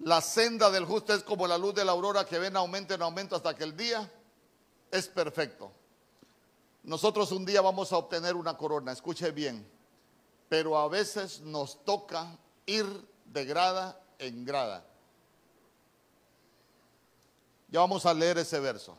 La 0.00 0.20
senda 0.20 0.70
del 0.70 0.86
justo 0.86 1.14
es 1.14 1.22
como 1.22 1.46
la 1.46 1.56
luz 1.56 1.76
de 1.76 1.84
la 1.84 1.92
aurora 1.92 2.24
que 2.26 2.40
ven 2.40 2.56
aumento 2.56 2.94
en 2.94 3.02
aumento 3.02 3.36
hasta 3.36 3.54
que 3.54 3.62
el 3.62 3.76
día 3.76 4.10
es 4.94 5.08
perfecto. 5.08 5.72
Nosotros 6.84 7.32
un 7.32 7.44
día 7.44 7.60
vamos 7.60 7.92
a 7.92 7.96
obtener 7.96 8.36
una 8.36 8.56
corona, 8.56 8.92
escuche 8.92 9.32
bien, 9.32 9.68
pero 10.48 10.78
a 10.78 10.88
veces 10.88 11.40
nos 11.40 11.84
toca 11.84 12.38
ir 12.64 12.86
de 13.24 13.44
grada 13.44 14.00
en 14.18 14.44
grada. 14.44 14.86
Ya 17.68 17.80
vamos 17.80 18.06
a 18.06 18.14
leer 18.14 18.38
ese 18.38 18.60
verso. 18.60 18.96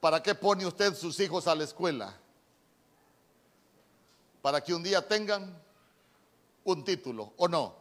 ¿Para 0.00 0.22
qué 0.22 0.36
pone 0.36 0.64
usted 0.64 0.94
sus 0.94 1.18
hijos 1.18 1.48
a 1.48 1.56
la 1.56 1.64
escuela? 1.64 2.16
Para 4.40 4.60
que 4.60 4.72
un 4.72 4.84
día 4.84 5.06
tengan 5.06 5.60
un 6.62 6.84
título, 6.84 7.32
¿o 7.36 7.48
no? 7.48 7.74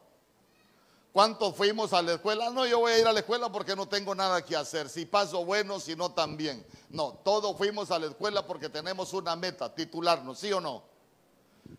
¿Cuántos 1.12 1.56
fuimos 1.56 1.94
a 1.94 2.02
la 2.02 2.14
escuela? 2.14 2.50
No, 2.52 2.66
yo 2.66 2.80
voy 2.80 2.92
a 2.92 3.00
ir 3.00 3.08
a 3.08 3.14
la 3.14 3.22
escuela 3.22 3.52
porque 3.52 3.76
no 3.76 3.88
tengo 3.88 4.14
nada 4.14 4.44
que 4.46 4.56
hacer. 4.56 4.88
Si 4.88 5.06
paso 5.06 5.44
bueno, 5.46 5.80
si 5.80 5.96
no 5.96 6.12
también. 6.12 6.66
No, 6.90 7.14
todos 7.24 7.58
fuimos 7.58 7.90
a 7.90 7.98
la 7.98 8.08
escuela 8.08 8.46
porque 8.46 8.70
tenemos 8.70 9.14
una 9.14 9.36
meta, 9.36 9.74
titularnos, 9.74 10.38
¿sí 10.38 10.52
o 10.54 10.62
no? 10.62 10.84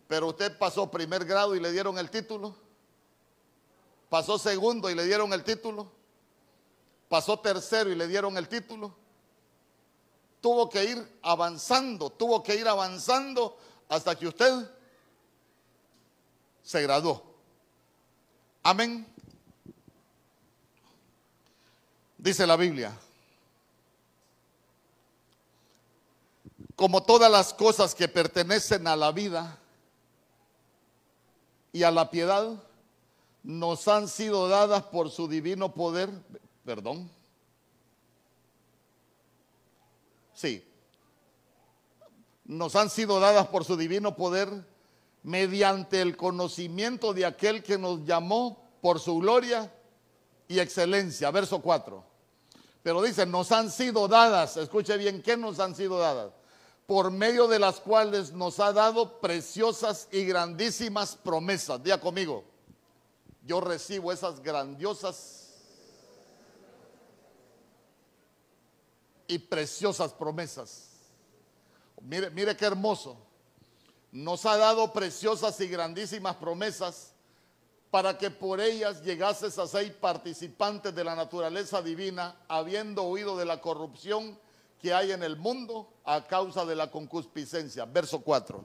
Pero 0.07 0.27
usted 0.27 0.57
pasó 0.57 0.91
primer 0.91 1.23
grado 1.25 1.55
y 1.55 1.59
le 1.59 1.71
dieron 1.71 1.97
el 1.97 2.09
título. 2.09 2.55
Pasó 4.09 4.37
segundo 4.37 4.89
y 4.89 4.95
le 4.95 5.05
dieron 5.05 5.31
el 5.31 5.43
título. 5.43 5.89
Pasó 7.07 7.39
tercero 7.39 7.89
y 7.89 7.95
le 7.95 8.07
dieron 8.07 8.37
el 8.37 8.49
título. 8.49 8.93
Tuvo 10.41 10.69
que 10.69 10.83
ir 10.83 11.19
avanzando, 11.21 12.09
tuvo 12.09 12.41
que 12.43 12.55
ir 12.55 12.67
avanzando 12.67 13.57
hasta 13.87 14.15
que 14.15 14.27
usted 14.27 14.69
se 16.61 16.81
graduó. 16.81 17.28
Amén. 18.69 19.03
Dice 22.19 22.45
la 22.45 22.55
Biblia. 22.55 22.95
Como 26.75 27.01
todas 27.01 27.31
las 27.31 27.51
cosas 27.51 27.95
que 27.95 28.07
pertenecen 28.07 28.85
a 28.85 28.95
la 28.95 29.11
vida 29.11 29.57
y 31.73 31.81
a 31.81 31.89
la 31.89 32.11
piedad, 32.11 32.63
nos 33.41 33.87
han 33.87 34.07
sido 34.07 34.47
dadas 34.47 34.83
por 34.83 35.09
su 35.09 35.27
divino 35.27 35.73
poder, 35.73 36.11
perdón. 36.63 37.09
Sí. 40.35 40.63
Nos 42.45 42.75
han 42.75 42.91
sido 42.91 43.19
dadas 43.19 43.47
por 43.47 43.65
su 43.65 43.75
divino 43.75 44.15
poder 44.15 44.63
mediante 45.29 46.01
el 46.01 46.17
conocimiento 46.17 47.13
de 47.13 47.23
aquel 47.23 47.61
que 47.61 47.77
nos 47.77 48.03
llamó 48.03 48.67
por 48.81 48.99
su 48.99 49.19
gloria 49.19 49.71
y 50.47 50.59
excelencia. 50.59 51.29
Verso 51.29 51.61
4. 51.61 52.03
Pero 52.81 53.03
dice, 53.03 53.27
nos 53.27 53.51
han 53.51 53.69
sido 53.69 54.07
dadas, 54.07 54.57
escuche 54.57 54.97
bien, 54.97 55.21
¿qué 55.21 55.37
nos 55.37 55.59
han 55.59 55.75
sido 55.75 55.99
dadas? 55.99 56.33
Por 56.87 57.11
medio 57.11 57.47
de 57.47 57.59
las 57.59 57.79
cuales 57.79 58.31
nos 58.31 58.59
ha 58.59 58.73
dado 58.73 59.19
preciosas 59.19 60.07
y 60.11 60.25
grandísimas 60.25 61.15
promesas. 61.15 61.83
Día 61.83 62.01
conmigo, 62.01 62.43
yo 63.45 63.61
recibo 63.61 64.11
esas 64.11 64.41
grandiosas 64.41 65.53
y 69.27 69.37
preciosas 69.37 70.11
promesas. 70.11 70.89
Mire, 72.01 72.31
mire 72.31 72.57
qué 72.57 72.65
hermoso. 72.65 73.28
Nos 74.11 74.45
ha 74.45 74.57
dado 74.57 74.91
preciosas 74.91 75.59
y 75.61 75.67
grandísimas 75.67 76.35
promesas 76.37 77.13
para 77.91 78.17
que 78.17 78.29
por 78.29 78.59
ellas 78.59 79.03
llegases 79.03 79.57
a 79.57 79.67
ser 79.67 79.99
participantes 79.99 80.93
de 80.93 81.03
la 81.03 81.15
naturaleza 81.15 81.81
divina, 81.81 82.35
habiendo 82.47 83.03
huido 83.03 83.35
de 83.37 83.45
la 83.45 83.61
corrupción 83.61 84.37
que 84.81 84.93
hay 84.93 85.11
en 85.11 85.23
el 85.23 85.37
mundo 85.37 85.91
a 86.05 86.25
causa 86.25 86.65
de 86.65 86.75
la 86.75 86.89
concupiscencia. 86.89 87.85
Verso 87.85 88.21
4. 88.21 88.63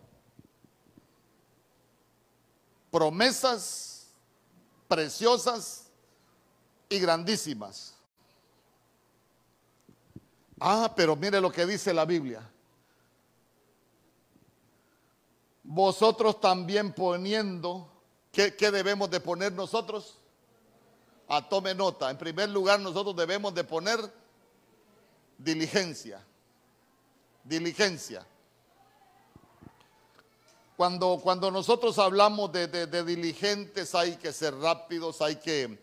Promesas 2.91 4.07
preciosas 4.87 5.87
y 6.89 6.99
grandísimas. 6.99 7.95
Ah, 10.61 10.93
pero 10.95 11.17
mire 11.17 11.41
lo 11.41 11.51
que 11.51 11.67
dice 11.67 11.93
la 11.93 12.05
Biblia. 12.05 12.49
Vosotros 15.65 16.41
también 16.41 16.93
poniendo, 16.93 17.91
¿qué, 18.31 18.51
debemos 18.71 19.11
de 19.11 19.19
poner 19.19 19.51
nosotros? 19.53 20.19
A 21.27 21.39
ah, 21.39 21.49
tome 21.49 21.75
nota. 21.75 22.11
En 22.11 22.19
primer 22.19 22.51
lugar, 22.51 22.79
nosotros 22.81 23.17
debemos 23.17 23.55
de 23.55 23.65
poner 23.65 23.99
diligencia. 25.39 26.23
Diligencia. 27.43 28.27
Cuando, 30.77 31.19
cuando 31.23 31.51
nosotros 31.51 31.99
hablamos 31.99 32.53
de, 32.53 32.67
de, 32.67 33.05
diligentes 33.05 33.95
hay 33.95 34.17
que 34.17 34.35
ser 34.35 34.55
rápidos, 34.57 35.23
hay 35.23 35.37
que, 35.37 35.79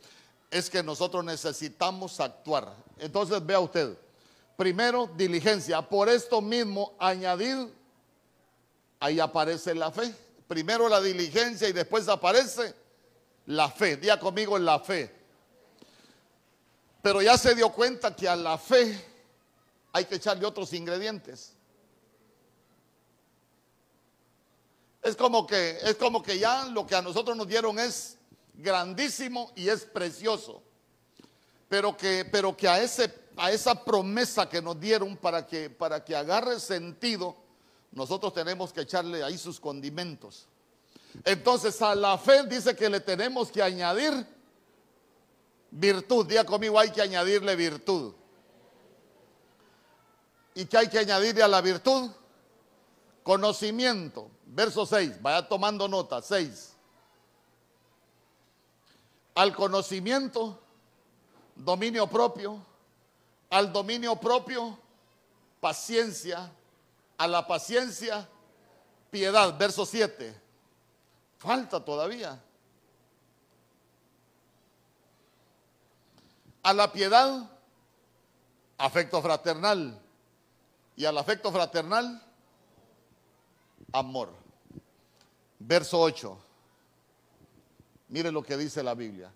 es 0.52 0.70
que 0.70 0.84
nosotros 0.84 1.26
necesitamos 1.26 2.20
actuar. 2.20 2.76
Entonces 3.00 3.44
vea 3.44 3.60
usted, 3.60 3.98
primero 4.56 5.10
diligencia, 5.16 5.82
por 5.82 6.08
esto 6.08 6.40
mismo 6.40 6.94
añadir, 7.00 7.74
ahí 9.02 9.20
aparece 9.20 9.76
la 9.76 9.92
fe. 9.92 10.16
Primero 10.48 10.88
la 10.88 11.02
diligencia 11.02 11.68
y 11.68 11.74
después 11.74 12.08
aparece 12.08 12.74
la 13.48 13.70
fe. 13.70 13.98
Día 13.98 14.18
conmigo 14.18 14.56
en 14.56 14.64
la 14.64 14.80
fe. 14.80 15.14
Pero 17.02 17.22
ya 17.22 17.38
se 17.38 17.56
dio 17.56 17.70
cuenta 17.70 18.16
que 18.16 18.30
a 18.30 18.36
la 18.36 18.58
fe 18.58 19.04
hay 19.92 20.06
que 20.06 20.16
echarle 20.16 20.46
otros 20.46 20.72
ingredientes. 20.74 21.54
Es 25.02 25.16
como 25.16 25.48
que 25.48 25.80
es 25.82 25.96
como 25.96 26.22
que 26.22 26.38
ya 26.38 26.66
lo 26.66 26.86
que 26.86 26.96
a 26.96 27.02
nosotros 27.02 27.36
nos 27.36 27.48
dieron 27.48 27.80
es 27.80 28.18
grandísimo 28.54 29.52
y 29.56 29.68
es 29.68 29.84
precioso. 29.84 30.62
Pero 31.68 31.98
que 31.98 32.24
pero 32.32 32.56
que 32.56 32.68
a 32.68 32.80
ese 32.84 33.12
a 33.36 33.52
esa 33.52 33.84
promesa 33.84 34.48
que 34.48 34.62
nos 34.62 34.80
dieron 34.80 35.18
para 35.18 35.48
que 35.48 35.72
para 35.72 36.06
que 36.06 36.16
agarre 36.16 36.60
sentido, 36.60 37.41
nosotros 37.92 38.34
tenemos 38.34 38.72
que 38.72 38.82
echarle 38.82 39.24
ahí 39.24 39.38
sus 39.38 39.60
condimentos. 39.60 40.48
Entonces 41.26 41.82
a 41.82 41.94
la 41.94 42.18
fe 42.18 42.44
dice 42.48 42.76
que 42.76 42.90
le 42.90 43.02
tenemos 43.02 43.52
que 43.52 43.62
añadir 43.62 44.26
virtud. 45.72 46.26
Día 46.26 46.46
conmigo 46.46 46.80
hay 46.80 46.92
que 46.92 47.02
añadirle 47.02 47.56
virtud. 47.56 48.14
¿Y 50.54 50.66
qué 50.66 50.78
hay 50.78 50.90
que 50.90 51.00
añadirle 51.00 51.44
a 51.44 51.48
la 51.48 51.62
virtud? 51.62 52.12
Conocimiento. 53.24 54.30
Verso 54.46 54.86
6, 54.86 55.22
vaya 55.22 55.48
tomando 55.48 55.88
nota, 55.88 56.22
6. 56.22 56.74
Al 59.36 59.56
conocimiento, 59.56 60.60
dominio 61.56 62.08
propio. 62.08 62.66
Al 63.50 63.72
dominio 63.72 64.16
propio, 64.16 64.78
paciencia. 65.60 66.52
A 67.22 67.28
la 67.28 67.46
paciencia, 67.46 68.28
piedad. 69.12 69.56
Verso 69.56 69.86
7. 69.86 70.36
Falta 71.38 71.86
todavía. 71.86 72.44
A 76.64 76.74
la 76.74 76.92
piedad, 76.92 77.48
afecto 78.76 79.22
fraternal. 79.22 80.02
Y 80.96 81.06
al 81.06 81.16
afecto 81.16 81.52
fraternal, 81.52 82.26
amor. 83.94 84.34
Verso 85.60 86.00
8. 86.00 86.36
Mire 88.08 88.32
lo 88.32 88.42
que 88.42 88.58
dice 88.58 88.82
la 88.82 88.96
Biblia. 88.96 89.32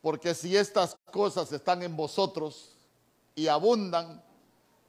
Porque 0.00 0.34
si 0.34 0.56
estas 0.56 0.96
cosas 1.12 1.52
están 1.52 1.82
en 1.82 1.94
vosotros 1.94 2.78
y 3.34 3.46
abundan, 3.46 4.26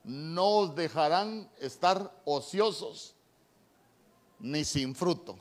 no 0.04 0.60
os 0.60 0.76
dejarán 0.76 1.50
estar 1.60 2.22
ociosos 2.26 3.16
ni 4.40 4.64
sin 4.64 4.96
fruto. 4.96 5.38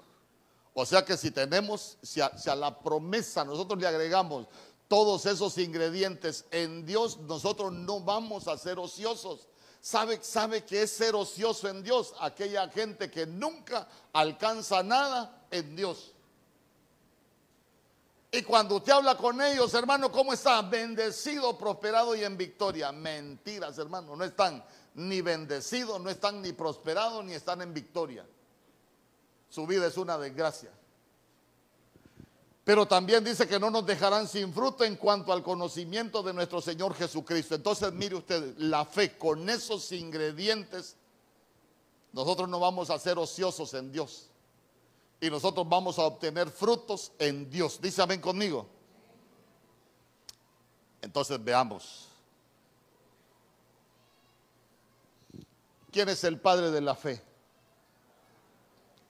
O 0.74 0.86
sea 0.86 1.04
que 1.04 1.16
si 1.16 1.30
tenemos, 1.30 1.98
si 2.02 2.20
a, 2.20 2.30
la 2.54 2.78
promesa 2.78 3.44
nosotros 3.44 3.80
le 3.80 3.86
agregamos 3.86 4.46
todos 4.86 5.26
esos 5.26 5.58
ingredientes 5.58 6.44
en 6.50 6.86
Dios, 6.86 7.18
nosotros 7.18 7.72
no 7.72 8.00
vamos 8.00 8.48
a 8.48 8.56
ser 8.56 8.78
ociosos. 8.78 9.48
¿Sabe, 9.80 10.18
sabe 10.22 10.64
que 10.64 10.82
es 10.82 10.90
ser 10.90 11.14
ocioso 11.14 11.68
en 11.68 11.82
Dios? 11.82 12.14
Aquella 12.20 12.68
gente 12.68 13.10
que 13.10 13.26
nunca 13.26 13.88
alcanza 14.12 14.82
nada 14.82 15.46
en 15.50 15.76
Dios. 15.76 16.12
Y 18.30 18.42
cuando 18.42 18.76
usted 18.76 18.92
habla 18.92 19.16
con 19.16 19.40
ellos, 19.40 19.72
hermano, 19.72 20.12
¿cómo 20.12 20.34
está? 20.34 20.60
Bendecido, 20.62 21.56
prosperado 21.56 22.14
y 22.14 22.24
en 22.24 22.36
victoria. 22.36 22.92
Mentiras, 22.92 23.78
hermano. 23.78 24.14
No 24.14 24.24
están 24.24 24.62
ni 24.94 25.22
bendecidos, 25.22 26.00
no 26.00 26.10
están 26.10 26.42
ni 26.42 26.52
prosperados, 26.52 27.24
ni 27.24 27.32
están 27.32 27.62
en 27.62 27.72
victoria. 27.72 28.26
Su 29.48 29.66
vida 29.66 29.86
es 29.86 29.96
una 29.96 30.18
desgracia. 30.18 30.70
Pero 32.64 32.86
también 32.86 33.24
dice 33.24 33.48
que 33.48 33.58
no 33.58 33.70
nos 33.70 33.86
dejarán 33.86 34.28
sin 34.28 34.52
fruto 34.52 34.84
en 34.84 34.96
cuanto 34.96 35.32
al 35.32 35.42
conocimiento 35.42 36.22
de 36.22 36.34
nuestro 36.34 36.60
Señor 36.60 36.94
Jesucristo. 36.94 37.54
Entonces, 37.54 37.90
mire 37.94 38.16
usted, 38.16 38.58
la 38.58 38.84
fe 38.84 39.16
con 39.16 39.48
esos 39.48 39.90
ingredientes, 39.92 40.96
nosotros 42.12 42.46
no 42.46 42.60
vamos 42.60 42.90
a 42.90 42.98
ser 42.98 43.18
ociosos 43.18 43.72
en 43.72 43.90
Dios. 43.90 44.28
Y 45.20 45.30
nosotros 45.30 45.68
vamos 45.68 45.98
a 45.98 46.02
obtener 46.02 46.50
frutos 46.50 47.12
en 47.18 47.50
Dios. 47.50 47.80
Dice 47.80 48.02
amén 48.02 48.20
conmigo. 48.20 48.68
Entonces 51.02 51.42
veamos. 51.42 52.08
¿Quién 55.90 56.08
es 56.08 56.22
el 56.24 56.40
padre 56.40 56.70
de 56.70 56.80
la 56.80 56.94
fe? 56.94 57.22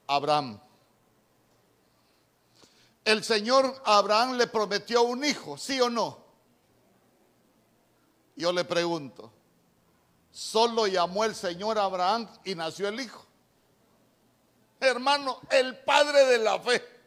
Abraham 0.07 0.61
el 3.09 3.25
Señor 3.25 3.81
Abraham 3.87 4.37
le 4.37 4.49
prometió 4.49 5.01
un 5.01 5.25
hijo, 5.25 5.57
¿sí 5.57 5.81
o 5.81 5.88
no? 5.88 6.18
Yo 8.37 8.53
le 8.53 8.66
pregunto, 8.66 9.33
solo 10.31 10.87
llamó 10.87 11.25
el 11.25 11.35
Señor 11.35 11.79
Abraham 11.79 12.29
y 12.44 12.55
nació 12.55 12.87
el 12.87 13.01
hijo. 13.01 13.25
Hermano, 14.81 15.41
el 15.51 15.77
padre 15.79 16.25
de 16.27 16.38
la 16.38 16.59
fe. 16.61 16.99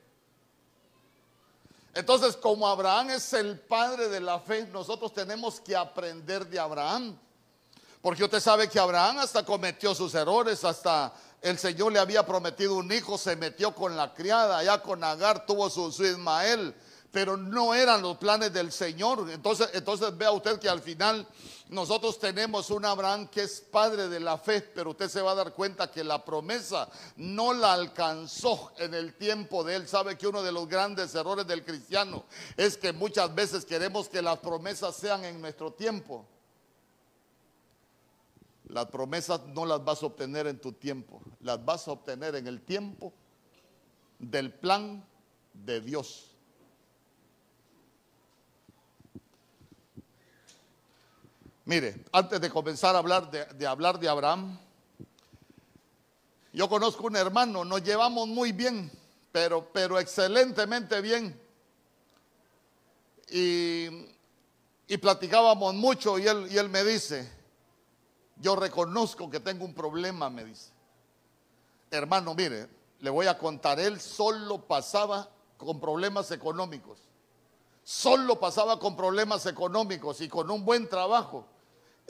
Entonces, 1.94 2.38
como 2.38 2.68
Abraham 2.68 3.12
es 3.12 3.34
el 3.34 3.60
padre 3.60 4.08
de 4.08 4.20
la 4.20 4.40
fe, 4.40 4.66
nosotros 4.68 5.14
tenemos 5.14 5.60
que 5.60 5.76
aprender 5.76 6.48
de 6.48 6.60
Abraham. 6.60 7.18
Porque 8.02 8.24
usted 8.24 8.40
sabe 8.40 8.68
que 8.70 8.80
Abraham 8.80 9.20
hasta 9.20 9.46
cometió 9.46 9.94
sus 9.94 10.16
errores, 10.16 10.64
hasta 10.64 11.14
el 11.42 11.58
Señor 11.58 11.92
le 11.92 12.00
había 12.00 12.26
prometido 12.26 12.76
un 12.76 12.92
hijo, 12.92 13.18
se 13.18 13.36
metió 13.36 13.76
con 13.76 13.96
la 13.96 14.14
criada, 14.14 14.58
allá 14.58 14.82
con 14.82 15.04
Agar 15.04 15.46
tuvo 15.46 15.70
su, 15.70 15.88
Ismael, 16.04 16.74
pero 17.12 17.36
no 17.36 17.74
eran 17.74 18.02
los 18.02 18.17
planes 18.17 18.54
del 18.54 18.71
Señor. 18.71 19.30
Entonces, 19.30 19.69
entonces 19.74 20.17
vea 20.17 20.32
usted 20.32 20.60
que 20.60 20.69
al 20.69 20.82
final 20.82 21.28
nosotros 21.67 22.17
tenemos 22.19 22.69
un 22.69 22.86
Abraham 22.86 23.28
que 23.28 23.43
es 23.43 23.62
padre 23.62 24.08
de 24.08 24.19
la 24.19 24.38
fe, 24.38 24.62
pero 24.62 24.91
usted 24.91 25.10
se 25.10 25.21
va 25.21 25.32
a 25.32 25.36
dar 25.36 25.54
cuenta 25.54 25.91
que 25.91 26.04
la 26.04 26.24
promesa 26.24 26.89
no 27.17 27.54
la 27.54 27.74
alcanzó 27.74 28.71
en 28.78 28.93
el 28.93 29.15
tiempo 29.15 29.63
de 29.63 29.76
él. 29.76 29.88
Sabe 29.88 30.17
que 30.17 30.28
uno 30.28 30.41
de 30.41 30.54
los 30.54 30.67
grandes 30.67 31.13
errores 31.13 31.45
del 31.45 31.65
cristiano 31.65 32.24
es 32.56 32.78
que 32.78 32.93
muchas 32.93 33.34
veces 33.36 33.65
queremos 33.65 34.08
que 34.08 34.21
las 34.21 34.39
promesas 34.39 34.95
sean 34.95 35.26
en 35.26 35.41
nuestro 35.41 35.74
tiempo. 35.74 36.26
Las 38.67 38.86
promesas 38.86 39.41
no 39.47 39.65
las 39.65 39.84
vas 39.84 40.02
a 40.02 40.06
obtener 40.06 40.47
en 40.47 40.60
tu 40.60 40.71
tiempo, 40.71 41.21
las 41.41 41.63
vas 41.63 41.89
a 41.89 41.91
obtener 41.91 42.36
en 42.36 42.47
el 42.47 42.62
tiempo 42.62 43.12
del 44.17 44.54
plan 44.54 45.06
de 45.54 45.82
Dios. 45.82 46.31
Mire, 51.72 52.04
antes 52.12 52.42
de 52.42 52.50
comenzar 52.50 52.98
a 52.98 53.00
hablar 53.00 53.32
de, 53.32 53.66
hablar 53.66 53.98
de 53.98 54.10
Abraham, 54.10 54.60
yo 56.52 56.68
conozco 56.68 57.08
un 57.08 57.16
hermano, 57.16 57.64
nos 57.64 57.82
llevamos 57.82 58.28
muy 58.28 58.52
bien, 58.52 58.92
pero, 59.32 59.70
pero 59.72 59.98
excelentemente 59.98 61.00
bien. 61.00 61.42
Y, 63.30 63.88
platicábamos 64.98 65.74
mucho 65.76 66.20
y 66.20 66.28
él 66.28 66.68
me 66.68 66.84
dice, 66.84 67.32
yo 68.36 68.58
reconozco 68.58 69.30
que 69.30 69.40
tengo 69.40 69.64
un 69.64 69.74
problema, 69.74 70.30
me 70.30 70.44
dice. 70.44 70.74
Hermano, 71.90 72.36
mire, 72.36 72.68
le 73.00 73.10
voy 73.10 73.28
a 73.28 73.38
contar, 73.38 73.80
él 73.80 74.02
solo 74.02 74.68
pasaba 74.68 75.30
con 75.56 75.80
problemas 75.80 76.32
económicos. 76.32 77.00
Solo 77.86 78.42
pasaba 78.42 78.78
con 78.78 78.98
problemas 78.98 79.46
económicos 79.46 80.20
y 80.20 80.28
con 80.28 80.52
un 80.52 80.66
buen 80.66 80.90
trabajo. 80.90 81.48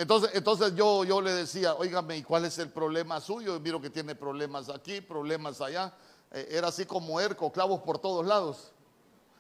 Entonces, 0.02 0.32
entonces 0.34 0.74
yo, 0.74 1.04
yo 1.04 1.22
le 1.22 1.32
decía, 1.32 1.76
oígame, 1.76 2.18
¿y 2.18 2.24
cuál 2.24 2.46
es 2.46 2.58
el 2.58 2.72
problema 2.72 3.22
suyo? 3.22 3.56
Y 3.56 3.60
miro 3.60 3.80
que 3.80 3.92
tiene 3.92 4.16
problemas 4.16 4.68
aquí, 4.70 5.00
problemas 5.00 5.62
allá. 5.62 5.94
Eh, 6.32 6.48
era 6.50 6.70
así 6.70 6.88
como 6.88 7.22
erco, 7.22 7.52
clavos 7.52 7.82
por 7.82 8.00
todos 8.00 8.26
lados. 8.26 8.72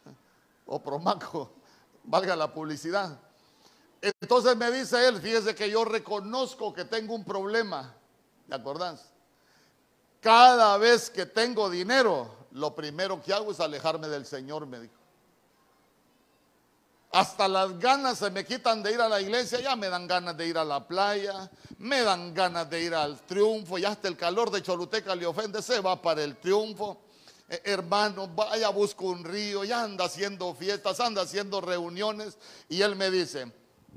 O 0.67 0.80
promaco, 0.80 1.52
valga 2.04 2.36
la 2.36 2.54
publicidad. 2.54 3.19
Entonces 4.00 4.56
me 4.56 4.69
dice 4.69 5.08
él, 5.08 5.19
fíjese 5.19 5.56
que 5.56 5.67
yo 5.67 5.84
reconozco 5.84 6.71
que 6.71 6.86
tengo 6.86 7.15
un 7.15 7.26
problema, 7.26 7.95
¿de 8.45 8.56
acordás? 8.56 9.12
Cada 10.19 10.78
vez 10.78 11.10
que 11.10 11.26
tengo 11.26 11.71
dinero, 11.71 12.30
lo 12.52 12.76
primero 12.76 13.19
que 13.19 13.34
hago 13.34 13.52
es 13.52 13.60
alejarme 13.60 14.08
del 14.10 14.28
Señor, 14.28 14.67
me 14.67 14.80
dijo. 14.82 15.01
Hasta 17.12 17.47
las 17.47 17.78
ganas 17.78 18.19
se 18.19 18.30
me 18.30 18.45
quitan 18.45 18.82
de 18.82 18.93
ir 18.93 19.02
a 19.02 19.10
la 19.10 19.19
iglesia, 19.19 19.60
ya 19.60 19.76
me 19.76 19.89
dan 19.89 20.08
ganas 20.08 20.38
de 20.38 20.47
ir 20.47 20.58
a 20.58 20.63
la 20.63 20.88
playa, 20.88 21.52
me 21.78 22.02
dan 22.04 22.34
ganas 22.34 22.69
de 22.69 22.82
ir 22.82 22.95
al 22.95 23.19
triunfo, 23.21 23.78
ya 23.78 23.89
hasta 23.89 24.08
el 24.08 24.15
calor 24.15 24.50
de 24.50 24.62
Choluteca 24.62 25.13
le 25.15 25.26
ofende, 25.26 25.62
se 25.62 25.82
va 25.82 26.02
para 26.02 26.24
el 26.24 26.38
triunfo. 26.38 27.02
Eh, 27.50 27.62
hermano, 27.65 28.30
vaya, 28.30 28.69
busco 28.69 29.06
un 29.06 29.26
río, 29.26 29.65
ya 29.65 29.84
anda 29.84 30.06
haciendo 30.06 30.54
fiestas, 30.54 31.02
anda 31.02 31.24
haciendo 31.24 31.60
reuniones. 31.60 32.38
Y 32.69 32.82
él 32.82 32.95
me 32.95 33.12
dice, 33.12 33.52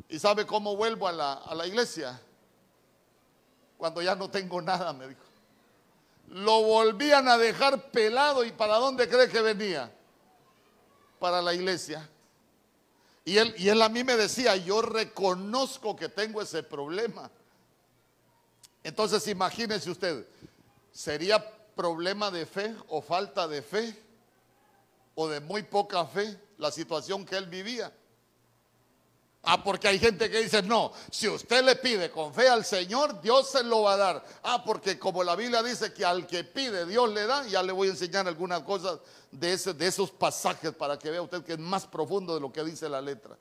¿Y 0.08 0.18
sabe 0.18 0.46
cómo 0.46 0.76
vuelvo 0.76 1.08
a 1.08 1.12
la, 1.12 1.66
iglesia? 1.66 2.20
Cuando 3.76 4.02
ya 4.02 4.14
no 4.14 4.30
tengo 4.30 4.60
nada, 4.60 4.92
me 4.92 5.08
dijo. 5.08 5.22
Lo 6.28 6.62
volvían 6.62 7.28
a 7.28 7.36
dejar 7.36 7.90
pelado 7.90 8.44
y 8.44 8.52
¿para 8.52 8.76
dónde 8.76 9.08
cree 9.08 9.28
que 9.28 9.40
venía? 9.40 9.92
Para 11.18 11.42
la 11.42 11.54
iglesia. 11.54 12.08
Y 13.24 13.38
él, 13.38 13.54
y 13.56 13.68
él 13.68 13.80
a 13.80 13.88
mí 13.88 14.04
me 14.04 14.16
decía, 14.16 14.56
yo 14.56 14.82
reconozco 14.82 15.96
que 15.96 16.08
tengo 16.08 16.42
ese 16.42 16.62
problema. 16.62 17.30
Entonces 18.82 19.26
imagínese 19.28 19.90
usted, 19.90 20.26
¿sería 20.92 21.42
problema 21.74 22.30
de 22.30 22.44
fe 22.44 22.74
o 22.88 23.00
falta 23.00 23.48
de 23.48 23.62
fe 23.62 23.98
o 25.14 25.26
de 25.26 25.40
muy 25.40 25.62
poca 25.62 26.04
fe 26.04 26.38
la 26.58 26.70
situación 26.70 27.24
que 27.24 27.36
él 27.36 27.46
vivía? 27.46 27.90
Ah, 29.46 29.62
porque 29.62 29.88
hay 29.88 29.98
gente 29.98 30.30
que 30.30 30.42
dice, 30.42 30.62
no, 30.62 30.92
si 31.10 31.28
usted 31.28 31.62
le 31.62 31.76
pide 31.76 32.10
con 32.10 32.32
fe 32.32 32.48
al 32.48 32.64
Señor, 32.64 33.20
Dios 33.20 33.50
se 33.50 33.62
lo 33.62 33.82
va 33.82 33.92
a 33.92 33.96
dar. 33.96 34.24
Ah, 34.42 34.62
porque 34.64 34.98
como 34.98 35.22
la 35.22 35.36
Biblia 35.36 35.62
dice 35.62 35.92
que 35.92 36.04
al 36.04 36.26
que 36.26 36.44
pide, 36.44 36.86
Dios 36.86 37.12
le 37.12 37.26
da, 37.26 37.46
ya 37.46 37.62
le 37.62 37.72
voy 37.72 37.88
a 37.88 37.90
enseñar 37.90 38.26
algunas 38.26 38.62
cosas 38.62 39.00
de, 39.30 39.52
ese, 39.52 39.74
de 39.74 39.86
esos 39.86 40.10
pasajes 40.10 40.72
para 40.72 40.98
que 40.98 41.10
vea 41.10 41.20
usted 41.20 41.44
que 41.44 41.52
es 41.52 41.58
más 41.58 41.86
profundo 41.86 42.34
de 42.34 42.40
lo 42.40 42.50
que 42.50 42.64
dice 42.64 42.88
la 42.88 43.02
letra. 43.02 43.36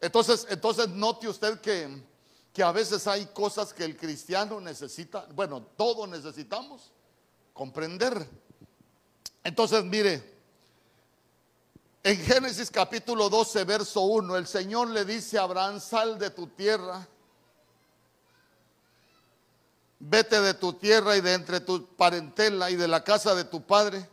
Entonces, 0.00 0.46
entonces 0.48 0.88
note 0.88 1.28
usted 1.28 1.60
que, 1.60 2.02
que 2.52 2.62
a 2.62 2.72
veces 2.72 3.06
hay 3.06 3.26
cosas 3.26 3.74
que 3.74 3.84
el 3.84 3.96
cristiano 3.96 4.60
necesita, 4.60 5.26
bueno, 5.34 5.62
todos 5.76 6.08
necesitamos 6.08 6.90
comprender. 7.52 8.26
Entonces, 9.42 9.84
mire, 9.84 10.33
en 12.04 12.18
Génesis 12.18 12.70
capítulo 12.70 13.30
12, 13.30 13.64
verso 13.64 14.02
1, 14.02 14.36
el 14.36 14.46
Señor 14.46 14.88
le 14.88 15.06
dice 15.06 15.38
a 15.38 15.44
Abraham, 15.44 15.80
sal 15.80 16.18
de 16.18 16.28
tu 16.28 16.48
tierra, 16.48 17.08
vete 20.00 20.38
de 20.42 20.52
tu 20.52 20.74
tierra 20.74 21.16
y 21.16 21.22
de 21.22 21.32
entre 21.32 21.60
tu 21.60 21.86
parentela 21.96 22.70
y 22.70 22.76
de 22.76 22.86
la 22.86 23.02
casa 23.02 23.34
de 23.34 23.44
tu 23.44 23.62
padre 23.62 24.06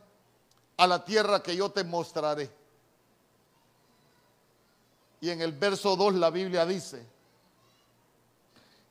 a 0.78 0.88
la 0.88 1.04
tierra 1.04 1.44
que 1.44 1.54
yo 1.54 1.70
te 1.70 1.84
mostraré. 1.84 2.50
Y 5.20 5.30
en 5.30 5.42
el 5.42 5.52
verso 5.52 5.98
2 5.98 6.14
la 6.14 6.30
Biblia 6.30 6.66
dice, 6.66 7.06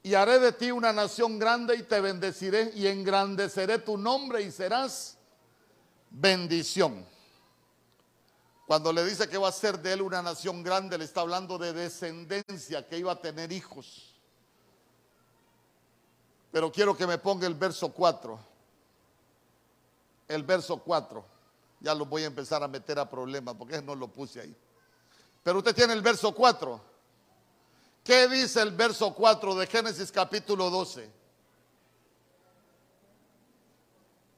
y 0.02 0.12
haré 0.12 0.38
de 0.40 0.52
ti 0.52 0.70
una 0.70 0.92
nación 0.92 1.38
grande 1.38 1.74
y 1.74 1.84
te 1.84 2.02
bendeciré 2.02 2.70
y 2.74 2.86
engrandeceré 2.86 3.78
tu 3.78 3.96
nombre 3.96 4.42
y 4.42 4.50
serás 4.50 5.16
bendición. 6.10 7.06
Cuando 8.70 8.92
le 8.92 9.04
dice 9.04 9.28
que 9.28 9.37
va 9.37 9.48
a 9.48 9.52
ser 9.52 9.80
de 9.80 9.94
él 9.94 10.00
una 10.00 10.22
nación 10.22 10.62
grande, 10.62 10.96
le 10.96 11.04
está 11.04 11.22
hablando 11.22 11.59
de 11.59 11.72
descendencia, 11.72 12.87
que 12.87 12.98
iba 12.98 13.11
a 13.11 13.20
tener 13.20 13.50
hijos. 13.50 14.14
Pero 16.52 16.70
quiero 16.70 16.96
que 16.96 17.04
me 17.04 17.18
ponga 17.18 17.48
el 17.48 17.54
verso 17.54 17.88
4. 17.88 18.38
El 20.28 20.44
verso 20.44 20.76
4. 20.76 21.24
Ya 21.80 21.92
lo 21.96 22.06
voy 22.06 22.22
a 22.22 22.26
empezar 22.26 22.62
a 22.62 22.68
meter 22.68 23.00
a 23.00 23.11
problemas 23.11 23.56
porque 23.56 23.83
no 23.83 23.96
lo 23.96 24.06
puse 24.06 24.40
ahí. 24.40 24.56
Pero 25.42 25.59
usted 25.59 25.74
tiene 25.74 25.92
el 25.92 26.00
verso 26.00 26.33
4. 26.33 26.80
¿Qué 28.04 28.28
dice 28.28 28.62
el 28.62 28.70
verso 28.70 29.12
4 29.12 29.56
de 29.56 29.66
Génesis 29.66 30.12
capítulo 30.12 30.70
12? 30.70 31.11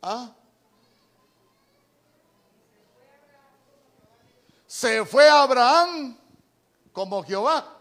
¿Ah? 0.01 0.35
Se 4.73 5.05
fue 5.05 5.29
Abraham 5.29 6.17
como 6.95 7.23
Jehová. 7.23 7.79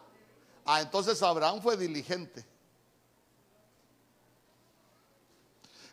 Ah, 0.65 0.81
entonces 0.81 1.23
Abraham 1.23 1.61
fue 1.61 1.77
diligente. 1.77 2.45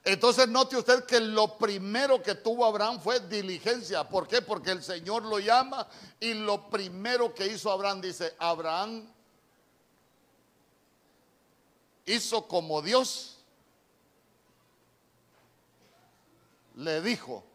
Entonces 0.02 0.48
note 0.48 0.76
usted 0.76 1.04
que 1.04 1.20
lo 1.20 1.56
primero 1.56 2.20
que 2.20 2.34
tuvo 2.34 2.66
Abraham 2.66 2.98
fue 3.00 3.20
diligencia. 3.20 4.08
¿Por 4.08 4.26
qué? 4.26 4.42
Porque 4.42 4.72
el 4.72 4.82
Señor 4.82 5.22
lo 5.22 5.38
llama 5.38 5.86
y 6.18 6.34
lo 6.34 6.68
primero 6.68 7.32
que 7.32 7.46
hizo 7.46 7.70
Abraham 7.70 8.00
dice, 8.00 8.34
Abraham 8.36 9.08
hizo 12.06 12.48
como 12.48 12.82
Dios 12.82 13.38
le 16.74 17.00
dijo. 17.02 17.47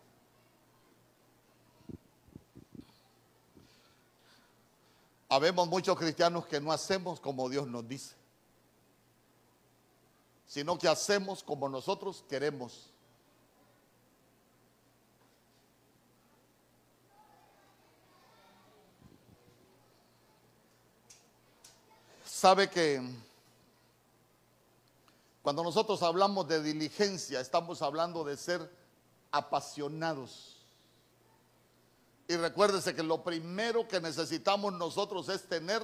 Habemos 5.34 5.68
muchos 5.68 5.98
cristianos 5.98 6.46
que 6.46 6.62
no 6.62 6.72
hacemos 6.72 7.20
como 7.20 7.50
Dios 7.50 7.66
nos 7.66 7.88
dice, 7.88 8.14
sino 10.46 10.78
que 10.78 10.88
hacemos 10.88 11.42
como 11.42 11.68
nosotros 11.68 12.24
queremos. 12.30 12.92
Sabe 22.24 22.70
que 22.70 23.02
cuando 25.42 25.64
nosotros 25.64 26.04
hablamos 26.04 26.48
de 26.48 26.62
diligencia, 26.62 27.40
estamos 27.40 27.82
hablando 27.82 28.24
de 28.24 28.38
ser 28.38 28.72
apasionados 29.32 30.53
y 32.28 32.36
recuérdese 32.36 32.96
que 32.96 33.04
lo 33.04 33.24
primero 33.24 33.88
que 33.88 34.00
necesitamos 34.00 34.74
nosotros 34.74 35.30
es 35.30 35.44
tener 35.44 35.82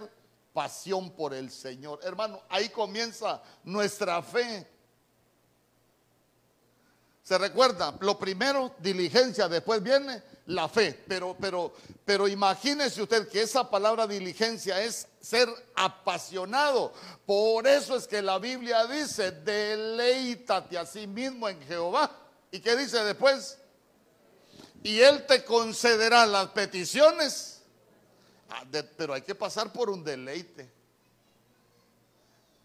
pasión 0.53 1.11
por 1.11 1.33
el 1.33 1.51
Señor. 1.51 1.99
Hermano, 2.03 2.41
ahí 2.49 2.69
comienza 2.69 3.41
nuestra 3.63 4.21
fe. 4.21 4.67
Se 7.23 7.37
recuerda, 7.37 7.95
lo 7.99 8.17
primero 8.17 8.73
diligencia, 8.79 9.47
después 9.47 9.83
viene 9.83 10.23
la 10.47 10.67
fe. 10.67 11.03
Pero, 11.07 11.37
pero, 11.39 11.73
pero 12.03 12.27
imagínese 12.27 13.03
usted 13.03 13.27
que 13.27 13.41
esa 13.41 13.69
palabra 13.69 14.07
diligencia 14.07 14.81
es 14.81 15.07
ser 15.21 15.47
apasionado. 15.75 16.91
Por 17.25 17.67
eso 17.67 17.95
es 17.95 18.07
que 18.07 18.21
la 18.21 18.39
Biblia 18.39 18.87
dice, 18.87 19.31
deleítate 19.31 20.77
a 20.77 20.85
sí 20.85 21.05
mismo 21.05 21.47
en 21.47 21.61
Jehová. 21.61 22.09
¿Y 22.51 22.59
qué 22.61 22.75
dice 22.75 23.03
después? 23.03 23.59
Y 24.83 24.99
Él 24.99 25.25
te 25.25 25.43
concederá 25.43 26.25
las 26.25 26.49
peticiones. 26.49 27.61
Ah, 28.49 28.63
pero 28.97 29.13
hay 29.13 29.21
que 29.21 29.35
pasar 29.35 29.71
por 29.71 29.89
un 29.89 30.03
deleite. 30.03 30.71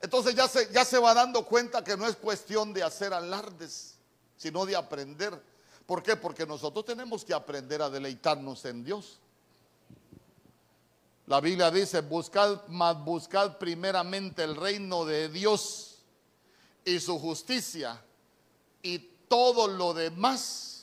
Entonces 0.01 0.35
ya 0.35 0.47
se, 0.49 0.71
ya 0.73 0.85
se 0.85 0.99
va 0.99 1.15
dando 1.15 1.45
cuenta 1.45 1.83
que 1.83 1.97
no 1.97 2.07
es 2.07 2.17
cuestión 2.17 2.73
de 2.73 2.83
hacer 2.83 3.13
alardes, 3.13 3.95
sino 4.37 4.65
de 4.67 4.77
aprender. 4.77 5.41
¿Por 5.87 6.03
qué? 6.03 6.17
Porque 6.17 6.47
nosotros 6.47 6.85
tenemos 6.85 7.25
que 7.25 7.35
aprender 7.35 7.83
a 7.83 7.91
deleitarnos 7.91 8.65
en 8.65 8.85
Dios. 8.85 9.19
La 11.27 11.41
Biblia 11.41 11.71
dice, 11.71 12.01
buscad, 12.03 12.67
más 12.69 13.03
buscad 13.03 13.57
primeramente 13.57 14.45
el 14.45 14.57
reino 14.57 15.07
de 15.07 15.31
Dios 15.31 16.03
y 16.85 17.01
su 17.01 17.19
justicia 17.19 18.03
y 18.83 18.99
todo 19.27 19.67
lo 19.69 19.95
demás 19.95 20.74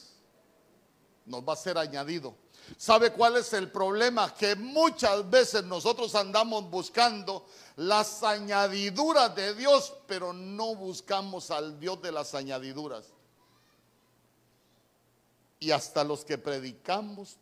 nos 1.26 1.42
va 1.42 1.54
a 1.54 1.58
ser 1.58 1.78
añadido. 1.78 2.36
¿Sabe 2.78 3.12
cuál 3.12 3.38
es 3.38 3.54
el 3.54 3.72
problema? 3.72 4.34
Que 4.34 4.56
muchas 4.56 5.30
veces 5.30 5.64
nosotros 5.64 6.14
andamos 6.16 6.70
buscando 6.70 7.46
las 7.76 8.24
añadiduras 8.24 9.36
de 9.36 9.56
Dios, 9.56 9.94
pero 10.08 10.34
no 10.34 10.76
buscamos 10.76 11.52
al 11.52 11.80
Dios 11.80 12.02
de 12.02 12.12
las 12.12 12.34
añadiduras. 12.34 13.06
Y 15.60 15.72
hasta 15.72 16.04
los 16.04 16.26
que 16.26 16.38
predicamos 16.38 17.38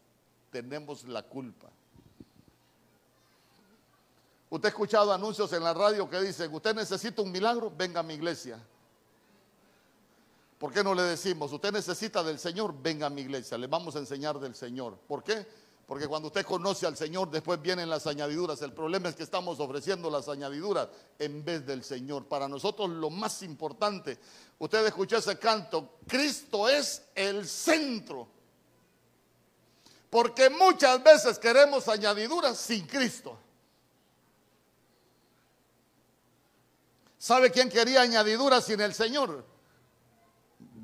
tenemos 0.52 1.04
la 1.06 1.24
culpa. 1.24 1.70
Usted 4.50 4.66
ha 4.66 4.70
escuchado 4.70 5.14
anuncios 5.14 5.54
en 5.54 5.64
la 5.64 5.74
radio 5.74 6.10
que 6.10 6.20
dicen, 6.22 6.54
usted 6.54 6.74
necesita 6.74 7.22
un 7.22 7.32
milagro, 7.32 7.72
venga 7.76 8.00
a 8.00 8.04
mi 8.04 8.16
iglesia. 8.16 8.60
¿Por 10.60 10.74
qué 10.74 10.84
no 10.84 10.94
le 10.94 11.04
decimos, 11.04 11.54
usted 11.54 11.72
necesita 11.72 12.22
del 12.22 12.38
Señor, 12.38 12.76
venga 12.80 13.08
a 13.08 13.10
mi 13.10 13.22
iglesia, 13.22 13.58
le 13.58 13.68
vamos 13.68 13.96
a 13.96 14.00
enseñar 14.00 14.38
del 14.40 14.54
Señor? 14.54 14.98
¿Por 15.08 15.24
qué? 15.24 15.48
Porque 15.88 16.06
cuando 16.06 16.28
usted 16.28 16.46
conoce 16.46 16.86
al 16.86 16.98
Señor, 16.98 17.32
después 17.32 17.62
vienen 17.62 17.90
las 17.90 18.06
añadiduras. 18.06 18.62
El 18.62 18.74
problema 18.74 19.10
es 19.10 19.16
que 19.16 19.24
estamos 19.24 19.60
ofreciendo 19.62 20.12
las 20.12 20.28
añadiduras 20.28 20.90
en 21.18 21.44
vez 21.44 21.66
del 21.66 21.84
Señor. 21.84 22.26
Para 22.26 22.48
nosotros 22.50 22.90
lo 22.90 23.10
más 23.10 23.42
importante, 23.42 24.20
usted 24.60 24.86
escuchó 24.86 25.18
ese 25.18 25.40
canto, 25.40 25.96
Cristo 26.06 26.68
es 26.68 27.04
el 27.16 27.48
centro. 27.48 28.28
Porque 30.10 30.50
muchas 30.50 31.02
veces 31.02 31.40
queremos 31.40 31.88
añadiduras 31.88 32.58
sin 32.58 32.86
Cristo. 32.86 33.36
¿Sabe 37.18 37.50
quién 37.50 37.70
quería 37.70 38.02
añadiduras 38.02 38.66
sin 38.66 38.82
el 38.82 38.94
Señor? 38.94 39.49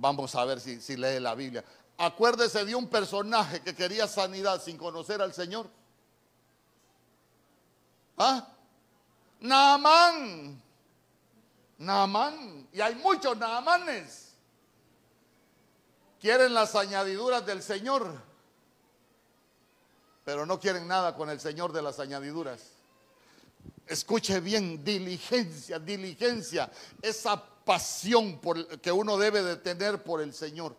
Vamos 0.06 0.36
a 0.36 0.46
ver 0.46 0.60
si, 0.60 0.98
lee 0.98 1.20
la 1.20 1.34
Biblia. 1.34 1.66
Acuérdese 1.98 2.64
de 2.64 2.76
un 2.76 2.88
personaje 2.88 3.62
que 3.62 3.74
quería 3.74 4.06
sanidad 4.06 4.62
sin 4.62 4.78
conocer 4.78 5.20
al 5.20 5.34
Señor. 5.34 5.68
¿Ah? 8.16 8.48
Naamán. 9.40 10.62
Naamán. 11.80 12.68
Y 12.72 12.82
hay 12.82 12.94
muchos 12.94 13.36
Naamanes. 13.36 14.36
Quieren 16.22 16.54
las 16.54 16.76
añadiduras 16.76 17.44
del 17.44 17.64
Señor. 17.64 18.22
pero 20.24 20.46
no 20.46 20.60
quieren 20.60 20.88
nada 20.88 21.16
con 21.16 21.32
el 21.32 21.40
Señor 21.40 21.74
de 21.74 21.82
las 21.82 22.00
añadiduras. 22.00 22.62
Escuche 23.88 24.40
bien, 24.40 24.84
diligencia, 24.84 25.80
diligencia, 25.80 26.70
esa 27.02 27.55
pasión 27.66 28.40
por, 28.40 28.80
que 28.80 28.92
uno 28.92 29.18
debe 29.18 29.42
de 29.42 29.58
tener 29.58 30.02
por 30.04 30.22
el 30.22 30.34
Señor. 30.34 30.78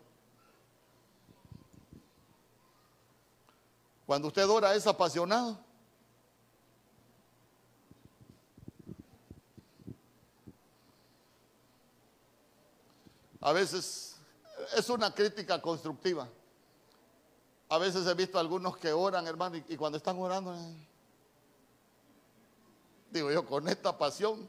Cuando 4.07 4.29
usted 4.29 4.49
ora 4.49 4.75
es 4.75 4.87
apasionado. 4.87 5.59
A 13.41 13.53
veces 13.53 14.17
es 14.77 14.89
una 14.89 15.13
crítica 15.13 15.61
constructiva. 15.61 16.29
A 17.69 17.79
veces 17.79 18.07
he 18.07 18.15
visto 18.15 18.39
algunos 18.39 18.77
que 18.77 18.93
oran, 18.93 19.27
hermano, 19.27 19.57
y, 19.57 19.77
cuando 19.77 19.99
están 19.99 20.19
orando, 20.19 20.55
eh, 20.55 20.89
digo 23.11 23.33
yo, 23.33 23.45
con 23.45 23.69
esta 23.69 23.97
pasión 23.99 24.49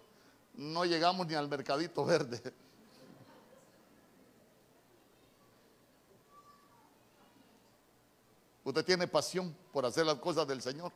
no 0.58 0.86
llegamos 0.86 1.28
ni 1.28 1.36
al 1.36 1.48
mercadito 1.48 2.04
verde. 2.04 2.41
Usted 8.63 8.84
tiene 8.84 9.08
pasión 9.08 9.56
por 9.72 9.86
hacer 9.86 10.06
las 10.06 10.17
cosas 10.17 10.46
del 10.46 10.62
Señor. 10.62 10.91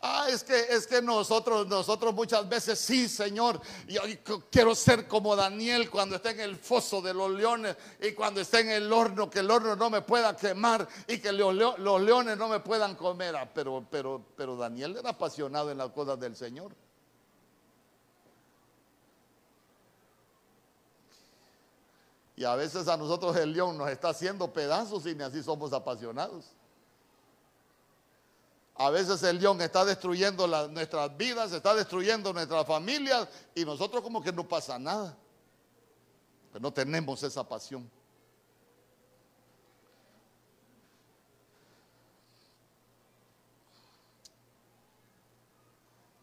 Ah, 0.00 0.26
es 0.28 0.44
que 0.44 0.56
es 0.56 0.86
que 0.86 1.02
nosotros 1.02 1.66
nosotros 1.66 2.14
muchas 2.14 2.48
veces 2.48 2.78
sí, 2.78 3.08
Señor, 3.08 3.60
yo 3.88 4.02
quiero 4.48 4.76
ser 4.76 5.08
como 5.08 5.34
Daniel 5.34 5.90
cuando 5.90 6.14
esté 6.14 6.30
en 6.30 6.40
el 6.40 6.56
foso 6.56 7.02
de 7.02 7.12
los 7.12 7.32
leones 7.32 7.76
y 8.00 8.12
cuando 8.12 8.40
esté 8.40 8.60
en 8.60 8.70
el 8.70 8.92
horno 8.92 9.28
que 9.28 9.40
el 9.40 9.50
horno 9.50 9.74
no 9.74 9.90
me 9.90 10.02
pueda 10.02 10.36
quemar 10.36 10.86
y 11.08 11.18
que 11.18 11.32
los, 11.32 11.52
leones 12.00 12.38
no 12.38 12.46
me 12.46 12.60
puedan 12.60 12.94
comer. 12.94 13.34
Ah, 13.34 13.50
pero 13.52 13.84
pero 13.90 14.24
pero 14.36 14.56
Daniel 14.56 14.98
era 14.98 15.10
apasionado 15.10 15.72
en 15.72 15.78
las 15.78 15.90
cosas 15.90 16.20
del 16.20 16.36
Señor. 16.36 16.72
Y 22.38 22.44
a 22.44 22.54
veces 22.54 22.86
a 22.86 22.96
nosotros 22.96 23.36
el 23.36 23.52
león 23.52 23.76
nos 23.76 23.90
está 23.90 24.10
haciendo 24.10 24.52
pedazos 24.52 25.04
y 25.06 25.14
ni 25.16 25.24
así 25.24 25.42
somos 25.42 25.72
apasionados. 25.72 26.44
A 28.76 28.90
veces 28.90 29.20
el 29.24 29.40
león 29.40 29.60
está 29.60 29.84
destruyendo 29.84 30.46
nuestras 30.68 31.16
vidas, 31.16 31.50
está 31.50 31.74
destruyendo 31.74 32.32
nuestras 32.32 32.64
familias 32.64 33.26
y 33.56 33.64
nosotros 33.64 34.04
como 34.04 34.22
que 34.22 34.32
no 34.32 34.46
pasa 34.46 34.78
nada. 34.78 35.16
Pero 36.52 36.62
no 36.62 36.72
tenemos 36.72 37.20
esa 37.24 37.42
pasión. 37.42 37.90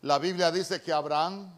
La 0.01 0.17
Biblia 0.17 0.49
dice 0.49 0.82
que 0.82 0.93
Abraham 0.93 1.54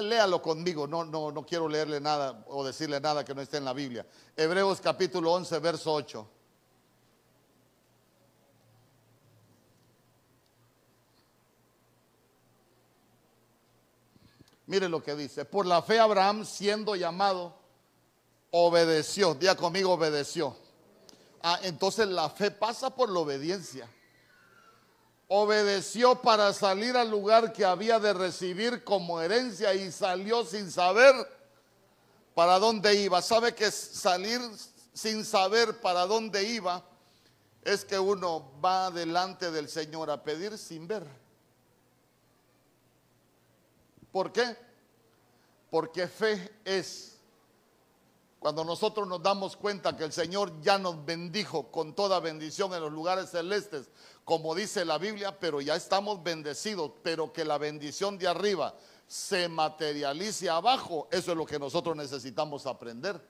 léalo 0.00 0.40
conmigo, 0.40 0.86
no, 0.86 1.04
no, 1.04 1.30
no 1.30 1.44
quiero 1.44 1.68
leerle 1.68 2.00
nada 2.00 2.44
o 2.48 2.64
decirle 2.64 3.00
nada 3.00 3.24
que 3.24 3.34
no 3.34 3.42
esté 3.42 3.58
en 3.58 3.64
la 3.64 3.72
Biblia. 3.72 4.06
Hebreos 4.36 4.80
capítulo 4.80 5.32
11, 5.32 5.58
verso 5.58 5.92
8. 5.92 6.28
Mire 14.66 14.88
lo 14.88 15.02
que 15.02 15.16
dice. 15.16 15.44
Por 15.44 15.66
la 15.66 15.82
fe 15.82 15.98
Abraham, 15.98 16.44
siendo 16.44 16.94
llamado, 16.94 17.56
obedeció. 18.52 19.34
Día 19.34 19.56
conmigo, 19.56 19.92
obedeció. 19.92 20.56
Ah, 21.42 21.58
entonces 21.62 22.06
la 22.06 22.30
fe 22.30 22.50
pasa 22.50 22.94
por 22.94 23.08
la 23.08 23.20
obediencia 23.20 23.88
obedeció 25.32 26.20
para 26.20 26.52
salir 26.52 26.96
al 26.96 27.08
lugar 27.08 27.52
que 27.52 27.64
había 27.64 28.00
de 28.00 28.12
recibir 28.12 28.82
como 28.82 29.20
herencia 29.20 29.72
y 29.74 29.92
salió 29.92 30.44
sin 30.44 30.72
saber 30.72 31.14
para 32.34 32.58
dónde 32.58 32.96
iba. 32.96 33.22
¿Sabe 33.22 33.54
que 33.54 33.70
salir 33.70 34.40
sin 34.92 35.24
saber 35.24 35.80
para 35.80 36.06
dónde 36.06 36.42
iba 36.42 36.84
es 37.62 37.84
que 37.84 37.96
uno 37.96 38.50
va 38.60 38.90
delante 38.90 39.52
del 39.52 39.68
Señor 39.68 40.10
a 40.10 40.20
pedir 40.20 40.58
sin 40.58 40.88
ver? 40.88 41.06
¿Por 44.10 44.32
qué? 44.32 44.56
Porque 45.70 46.08
fe 46.08 46.52
es 46.64 47.20
cuando 48.40 48.64
nosotros 48.64 49.06
nos 49.06 49.22
damos 49.22 49.54
cuenta 49.54 49.94
que 49.94 50.02
el 50.02 50.12
Señor 50.12 50.62
ya 50.62 50.78
nos 50.78 51.04
bendijo 51.04 51.70
con 51.70 51.94
toda 51.94 52.20
bendición 52.20 52.72
en 52.72 52.80
los 52.80 52.90
lugares 52.90 53.30
celestes, 53.30 53.90
como 54.30 54.54
dice 54.54 54.84
la 54.84 54.96
Biblia, 54.96 55.36
pero 55.40 55.60
ya 55.60 55.74
estamos 55.74 56.22
bendecidos, 56.22 56.92
pero 57.02 57.32
que 57.32 57.44
la 57.44 57.58
bendición 57.58 58.16
de 58.16 58.28
arriba 58.28 58.76
se 59.08 59.48
materialice 59.48 60.48
abajo, 60.48 61.08
eso 61.10 61.32
es 61.32 61.36
lo 61.36 61.44
que 61.44 61.58
nosotros 61.58 61.96
necesitamos 61.96 62.64
aprender. 62.64 63.20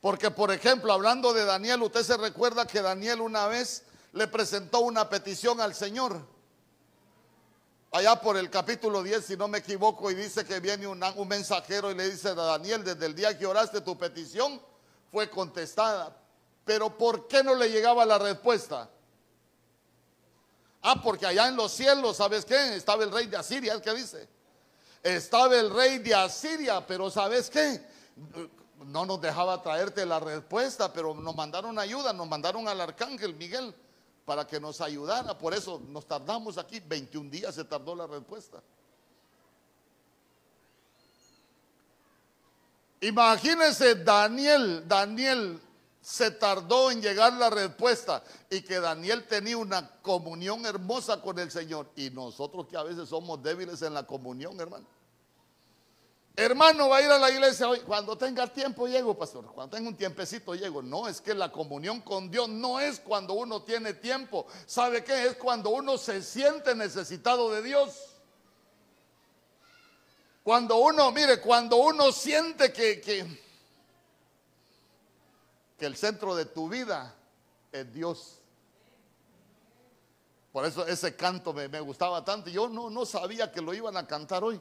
Porque, 0.00 0.30
por 0.30 0.52
ejemplo, 0.52 0.92
hablando 0.92 1.32
de 1.32 1.44
Daniel, 1.44 1.82
usted 1.82 2.04
se 2.04 2.16
recuerda 2.16 2.64
que 2.64 2.80
Daniel 2.80 3.22
una 3.22 3.48
vez 3.48 3.82
le 4.12 4.28
presentó 4.28 4.82
una 4.82 5.08
petición 5.08 5.60
al 5.60 5.74
Señor 5.74 6.24
allá 7.90 8.20
por 8.20 8.36
el 8.36 8.50
capítulo 8.50 9.02
10, 9.02 9.26
si 9.26 9.36
no 9.36 9.48
me 9.48 9.58
equivoco, 9.58 10.12
y 10.12 10.14
dice 10.14 10.44
que 10.44 10.60
viene 10.60 10.86
un, 10.86 11.00
mensajero 11.26 11.90
y 11.90 11.96
le 11.96 12.08
dice 12.08 12.28
a 12.28 12.34
Daniel, 12.34 12.84
desde 12.84 13.04
el 13.04 13.16
día 13.16 13.36
que 13.36 13.46
oraste 13.46 13.80
tu 13.80 13.98
petición, 13.98 14.62
fue 15.10 15.28
contestada. 15.28 16.21
Pero 16.64 16.96
¿por 16.96 17.26
qué 17.26 17.42
no 17.42 17.54
le 17.54 17.70
llegaba 17.70 18.04
la 18.04 18.18
respuesta? 18.18 18.88
Ah, 20.82 21.00
porque 21.00 21.26
allá 21.26 21.48
en 21.48 21.56
los 21.56 21.72
cielos, 21.72 22.16
¿sabes 22.16 22.44
qué? 22.44 22.76
Estaba 22.76 23.04
el 23.04 23.12
rey 23.12 23.26
de 23.26 23.36
Asiria, 23.36 23.80
¿qué 23.80 23.94
dice? 23.94 24.28
Estaba 25.02 25.56
el 25.56 25.72
rey 25.72 25.98
de 25.98 26.14
Asiria, 26.14 26.84
pero 26.86 27.10
¿sabes 27.10 27.48
qué? 27.50 27.80
No 28.84 29.06
nos 29.06 29.20
dejaba 29.20 29.62
traerte 29.62 30.04
la 30.04 30.18
respuesta, 30.18 30.92
pero 30.92 31.14
nos 31.14 31.34
mandaron 31.36 31.78
ayuda, 31.78 32.12
nos 32.12 32.28
mandaron 32.28 32.66
al 32.68 32.80
arcángel 32.80 33.34
Miguel 33.34 33.74
para 34.24 34.46
que 34.46 34.58
nos 34.58 34.80
ayudara. 34.80 35.36
Por 35.38 35.54
eso 35.54 35.80
nos 35.88 36.06
tardamos 36.06 36.58
aquí, 36.58 36.80
21 36.80 37.30
días 37.30 37.54
se 37.54 37.64
tardó 37.64 37.94
la 37.94 38.06
respuesta. 38.06 38.60
Imagínense 43.00 43.96
Daniel, 43.96 44.86
Daniel 44.86 45.60
se 46.02 46.32
tardó 46.32 46.90
en 46.90 47.00
llegar 47.00 47.32
la 47.34 47.48
respuesta 47.48 48.22
y 48.50 48.62
que 48.62 48.80
Daniel 48.80 49.24
tenía 49.28 49.56
una 49.56 49.88
comunión 50.02 50.66
hermosa 50.66 51.22
con 51.22 51.38
el 51.38 51.50
Señor 51.50 51.90
y 51.94 52.10
nosotros 52.10 52.66
que 52.66 52.76
a 52.76 52.82
veces 52.82 53.08
somos 53.08 53.40
débiles 53.40 53.80
en 53.82 53.94
la 53.94 54.02
comunión, 54.02 54.60
hermano. 54.60 54.84
Hermano, 56.34 56.88
va 56.88 56.96
a 56.96 57.02
ir 57.02 57.10
a 57.10 57.18
la 57.18 57.30
iglesia 57.30 57.68
hoy. 57.68 57.80
Cuando 57.80 58.16
tenga 58.16 58.46
tiempo 58.46 58.88
llego, 58.88 59.16
pastor. 59.16 59.44
Cuando 59.52 59.76
tenga 59.76 59.90
un 59.90 59.96
tiempecito 59.96 60.54
llego. 60.54 60.80
No, 60.82 61.06
es 61.06 61.20
que 61.20 61.34
la 61.34 61.52
comunión 61.52 62.00
con 62.00 62.30
Dios 62.30 62.48
no 62.48 62.80
es 62.80 63.00
cuando 63.00 63.34
uno 63.34 63.62
tiene 63.62 63.92
tiempo. 63.92 64.46
¿Sabe 64.66 65.04
qué? 65.04 65.26
Es 65.26 65.36
cuando 65.36 65.70
uno 65.70 65.98
se 65.98 66.22
siente 66.22 66.74
necesitado 66.74 67.50
de 67.50 67.62
Dios. 67.62 67.90
Cuando 70.42 70.76
uno, 70.78 71.12
mire, 71.12 71.38
cuando 71.40 71.76
uno 71.76 72.10
siente 72.10 72.72
que, 72.72 73.00
que, 73.00 73.26
que 75.82 75.86
el 75.86 75.96
centro 75.96 76.36
de 76.36 76.44
tu 76.44 76.68
vida 76.68 77.12
es 77.72 77.92
Dios. 77.92 78.38
Por 80.52 80.64
eso 80.64 80.86
ese 80.86 81.16
canto 81.16 81.52
me, 81.52 81.66
me 81.66 81.80
gustaba 81.80 82.24
tanto. 82.24 82.50
Yo 82.50 82.68
no, 82.68 82.88
no 82.88 83.04
sabía 83.04 83.50
que 83.50 83.60
lo 83.60 83.74
iban 83.74 83.96
a 83.96 84.06
cantar 84.06 84.44
hoy. 84.44 84.60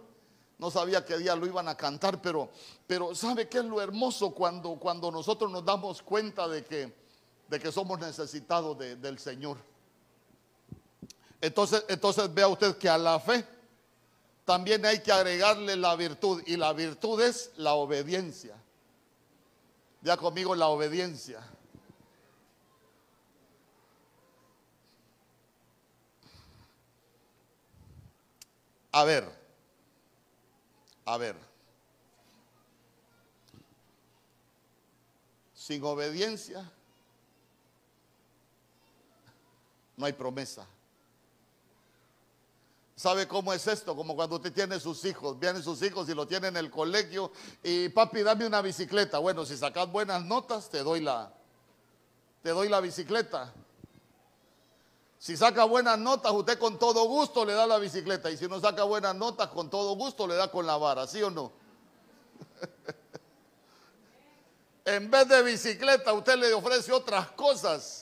No 0.57 0.71
sabía 0.71 1.05
qué 1.05 1.19
día 1.19 1.35
lo 1.35 1.45
iban 1.45 1.67
a 1.67 1.77
cantar, 1.77 2.19
pero, 2.23 2.49
pero 2.87 3.13
¿sabe 3.13 3.47
qué 3.47 3.59
es 3.59 3.65
lo 3.65 3.79
hermoso 3.79 4.31
cuando, 4.31 4.79
cuando 4.79 5.11
nosotros 5.11 5.51
nos 5.51 5.63
damos 5.63 6.01
cuenta 6.01 6.47
de 6.47 6.65
que, 6.65 6.91
de 7.47 7.59
que 7.59 7.71
somos 7.71 7.99
necesitados 7.99 8.75
del 8.79 9.19
Señor? 9.19 9.57
Entonces, 11.39 11.85
entonces 11.87 12.33
vea 12.33 12.47
usted 12.47 12.77
que 12.77 12.89
a 12.89 12.97
la 12.97 13.19
fe 13.19 13.45
también 14.43 14.83
hay 14.87 15.03
que 15.03 15.11
agregarle 15.11 15.75
la 15.75 15.95
virtud 15.95 16.41
y 16.47 16.57
la 16.57 16.73
virtud 16.73 17.21
es 17.21 17.51
la 17.57 17.75
obediencia. 17.75 18.60
Ya 20.01 20.17
conmigo 20.17 20.55
la 20.55 20.67
obediencia. 20.67 21.41
A 28.93 29.03
ver, 29.05 29.23
a 31.05 31.17
ver, 31.17 31.35
sin 35.53 35.81
obediencia 35.83 36.69
no 39.95 40.05
hay 40.05 40.13
promesa. 40.13 40.67
¿Sabe 43.01 43.27
cómo 43.27 43.51
es 43.51 43.65
esto? 43.65 43.95
Como 43.95 44.15
cuando 44.15 44.35
usted 44.35 44.53
tiene 44.53 44.79
sus 44.79 45.03
hijos, 45.05 45.39
vienen 45.39 45.63
sus 45.63 45.81
hijos 45.81 46.07
y 46.07 46.13
lo 46.13 46.27
tienen 46.27 46.55
en 46.55 46.65
el 46.65 46.69
colegio 46.69 47.31
y 47.63 47.89
papi, 47.89 48.21
dame 48.21 48.45
una 48.45 48.61
bicicleta. 48.61 49.17
Bueno, 49.17 49.43
si 49.43 49.57
sacas 49.57 49.91
buenas 49.91 50.23
notas, 50.23 50.69
te 50.69 50.83
doy 50.83 51.01
la, 51.01 51.33
te 52.43 52.51
doy 52.51 52.69
la 52.69 52.79
bicicleta. 52.79 53.51
Si 55.17 55.35
saca 55.35 55.63
buenas 55.63 55.97
notas, 55.97 56.31
usted 56.31 56.59
con 56.59 56.77
todo 56.77 57.05
gusto 57.05 57.43
le 57.43 57.53
da 57.53 57.65
la 57.65 57.79
bicicleta. 57.79 58.29
Y 58.29 58.37
si 58.37 58.47
no 58.47 58.59
saca 58.59 58.83
buenas 58.83 59.15
notas, 59.15 59.47
con 59.47 59.71
todo 59.71 59.95
gusto 59.95 60.27
le 60.27 60.35
da 60.35 60.51
con 60.51 60.67
la 60.67 60.77
vara, 60.77 61.07
¿sí 61.07 61.23
o 61.23 61.31
no? 61.31 61.51
en 64.85 65.09
vez 65.09 65.27
de 65.27 65.41
bicicleta, 65.41 66.13
usted 66.13 66.35
le 66.35 66.53
ofrece 66.53 66.91
otras 66.91 67.31
cosas. 67.31 68.00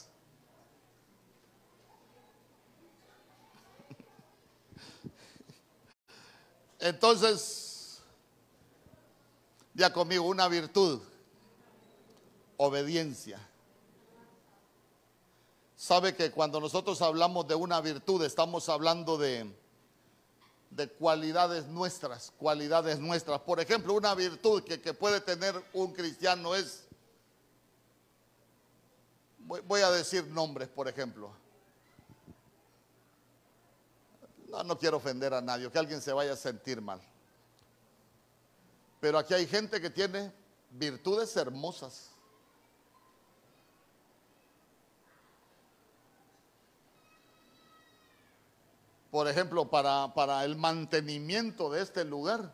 Entonces, 6.79 7.99
ya 9.73 9.91
conmigo, 9.91 10.25
una 10.25 10.47
virtud, 10.47 11.01
obediencia. 12.57 13.39
Sabe 15.75 16.15
que 16.15 16.31
cuando 16.31 16.59
nosotros 16.59 17.01
hablamos 17.01 17.47
de 17.47 17.55
una 17.55 17.79
virtud, 17.79 18.23
estamos 18.23 18.67
hablando 18.67 19.17
de, 19.17 19.49
de 20.69 20.87
cualidades 20.87 21.67
nuestras, 21.67 22.31
cualidades 22.37 22.99
nuestras. 22.99 23.39
Por 23.41 23.59
ejemplo, 23.59 23.93
una 23.93 24.13
virtud 24.13 24.63
que, 24.63 24.93
puede 24.93 25.21
tener 25.21 25.61
un 25.73 25.93
cristiano 25.93 26.55
es, 26.55 26.83
voy, 29.39 29.81
a 29.81 29.89
decir 29.91 30.25
nombres, 30.27 30.67
por 30.69 30.87
ejemplo. 30.87 31.31
No, 34.49 34.63
no 34.63 34.77
quiero 34.77 34.97
ofender 34.97 35.33
a 35.33 35.41
nadie, 35.41 35.69
que 35.69 35.79
alguien 35.79 36.01
se 36.01 36.11
vaya 36.11 36.33
a 36.33 36.35
sentir 36.35 36.81
mal. 36.81 37.01
Pero 38.99 39.17
aquí 39.17 39.33
hay 39.33 39.47
gente 39.47 39.79
que 39.79 39.89
tiene 39.89 40.33
virtudes 40.71 41.35
hermosas. 41.37 42.11
por 49.11 49.27
ejemplo, 49.27 49.65
para, 49.69 50.13
para, 50.13 50.43
el 50.45 50.55
mantenimiento 50.55 51.71
de 51.71 51.81
este 51.81 52.05
lugar, 52.05 52.53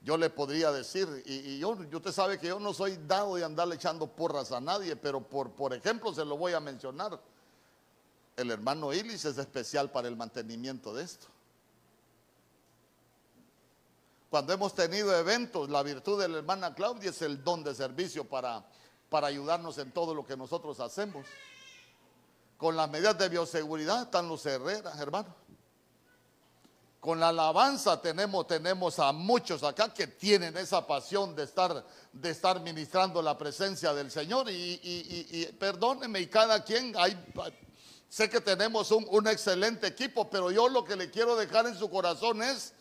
yo 0.00 0.16
le 0.16 0.30
podría 0.30 0.70
decir, 0.70 1.08
y, 1.26 1.58
yo, 1.58 1.70
usted 1.70 2.12
sabe 2.12 2.38
que 2.38 2.48
yo 2.48 2.60
no 2.60 2.72
soy 2.72 2.96
dado 3.06 3.34
de 3.34 3.44
andarle 3.44 3.74
echando 3.74 4.06
porras 4.06 4.52
a 4.52 4.60
nadie, 4.60 4.94
pero 4.94 5.20
por, 5.20 5.50
por 5.52 5.74
ejemplo 5.74 6.14
se 6.14 6.24
lo 6.24 6.36
voy 6.36 6.52
a 6.52 6.60
mencionar. 6.60 7.20
El 8.38 8.52
hermano 8.52 8.94
Ilis 8.94 9.24
es 9.24 9.36
especial 9.36 9.90
para 9.90 10.06
el 10.06 10.14
mantenimiento 10.14 10.94
de 10.94 11.02
esto. 11.02 11.26
Cuando 14.30 14.52
hemos 14.52 14.76
tenido 14.76 15.12
eventos, 15.18 15.68
la 15.68 15.82
virtud 15.82 16.20
de 16.20 16.28
la 16.28 16.38
hermana 16.38 16.72
Claudia 16.72 17.10
es 17.10 17.20
el 17.22 17.42
don 17.42 17.64
de 17.64 17.74
servicio 17.74 18.22
para, 18.28 18.64
para 19.10 19.26
ayudarnos 19.26 19.76
en 19.78 19.90
todo 19.90 20.14
lo 20.14 20.24
que 20.24 20.36
nosotros 20.36 20.78
hacemos. 20.78 21.26
Con 22.56 22.76
las 22.76 22.88
medidas 22.88 23.18
de 23.18 23.28
bioseguridad 23.28 24.02
están 24.02 24.28
los 24.28 24.46
herreras, 24.46 24.96
hermano. 25.00 25.34
Con 27.00 27.18
la 27.18 27.30
alabanza 27.30 28.00
tenemos, 28.00 28.46
tenemos 28.46 29.00
a 29.00 29.10
muchos 29.10 29.64
acá 29.64 29.92
que 29.92 30.06
tienen 30.06 30.56
esa 30.56 30.86
pasión 30.86 31.34
de 31.34 31.42
estar, 31.42 31.84
de 32.12 32.30
estar 32.30 32.60
ministrando 32.60 33.20
la 33.20 33.36
presencia 33.36 33.92
del 33.94 34.12
Señor. 34.12 34.48
Y, 34.48 34.78
y, 34.80 35.46
perdónenme, 35.58 36.20
y 36.20 36.28
cada 36.28 36.62
quien, 36.62 36.94
hay, 36.96 37.16
sé 38.08 38.28
que 38.28 38.40
tenemos 38.40 38.90
un, 38.90 39.06
un 39.10 39.28
excelente 39.28 39.86
equipo, 39.86 40.28
pero 40.30 40.50
yo 40.50 40.68
lo 40.68 40.84
que 40.84 40.96
le 40.96 41.10
quiero 41.10 41.36
dejar 41.36 41.66
en 41.66 41.78
su 41.78 41.90
corazón 41.90 42.42
es 42.42 42.72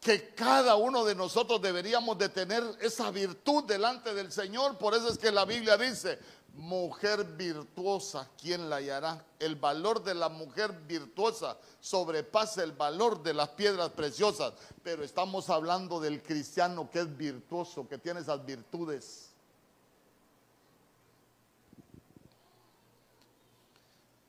que 0.00 0.34
cada 0.34 0.76
uno 0.76 1.04
de 1.04 1.14
nosotros 1.14 1.62
deberíamos 1.62 2.18
de 2.18 2.28
tener 2.28 2.62
esa 2.80 3.10
virtud 3.10 3.64
delante 3.64 4.12
del 4.12 4.30
Señor. 4.30 4.76
Por 4.76 4.94
eso 4.94 5.08
es 5.08 5.16
que 5.16 5.32
la 5.32 5.46
Biblia 5.46 5.78
dice, 5.78 6.18
mujer 6.56 7.24
virtuosa, 7.24 8.28
¿quién 8.40 8.68
la 8.68 8.76
hallará? 8.76 9.24
El 9.38 9.56
valor 9.56 10.04
de 10.04 10.14
la 10.14 10.28
mujer 10.28 10.72
virtuosa 10.86 11.56
sobrepasa 11.80 12.62
el 12.62 12.72
valor 12.72 13.22
de 13.22 13.34
las 13.34 13.48
piedras 13.50 13.90
preciosas, 13.90 14.52
pero 14.82 15.02
estamos 15.02 15.50
hablando 15.50 16.00
del 16.00 16.22
cristiano 16.22 16.90
que 16.90 17.00
es 17.00 17.16
virtuoso, 17.16 17.88
que 17.88 17.98
tiene 17.98 18.20
esas 18.20 18.44
virtudes. 18.44 19.33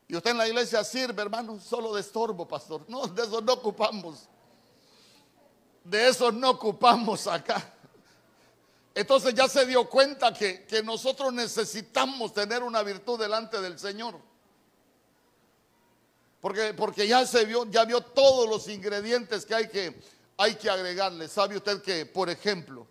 Y 0.08 0.15
usted 0.15 0.32
en 0.32 0.38
la 0.38 0.48
iglesia 0.48 0.84
sirve, 0.84 1.22
hermano, 1.22 1.60
solo 1.60 1.94
de 1.94 2.02
estorbo, 2.02 2.48
pastor. 2.48 2.86
No, 2.88 3.08
de 3.08 3.24
eso 3.24 3.41
no 3.41 3.54
ocupamos. 3.54 4.30
De 5.84 6.08
eso 6.08 6.32
no 6.32 6.52
ocupamos 6.52 7.26
acá. 7.28 7.74
Entonces 8.94 9.34
ya 9.34 9.50
se 9.50 9.65
dio 9.65 9.89
cuenta 9.89 10.34
que, 10.34 10.65
nosotros 10.84 11.34
necesitamos 11.34 12.34
tener 12.34 12.63
una 12.63 12.82
virtud 12.84 13.20
delante 13.20 13.60
del 13.60 13.78
Señor. 13.80 14.15
Porque, 16.39 16.74
porque 16.74 17.08
ya 17.08 17.26
se 17.26 17.44
vio, 17.44 17.65
ya 17.65 17.84
vio 17.84 18.02
todos 18.02 18.48
los 18.48 18.68
ingredientes 18.70 19.46
que 19.46 19.56
hay 19.56 19.68
que, 19.68 20.00
hay 20.38 20.56
que 20.56 20.70
agregarle. 20.70 21.28
¿Sabe 21.28 21.58
usted 21.58 21.82
que, 21.82 22.06
por 22.06 22.30
ejemplo, 22.30 22.88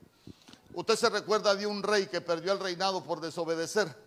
usted 0.75 0.97
se 0.97 1.09
recuerda 1.09 1.55
de 1.55 1.67
un 1.67 1.83
rey 1.83 2.07
que 2.07 2.21
perdió 2.21 2.53
el 2.53 2.59
reinado 2.59 3.03
por 3.05 3.21
desobedecer? 3.21 4.04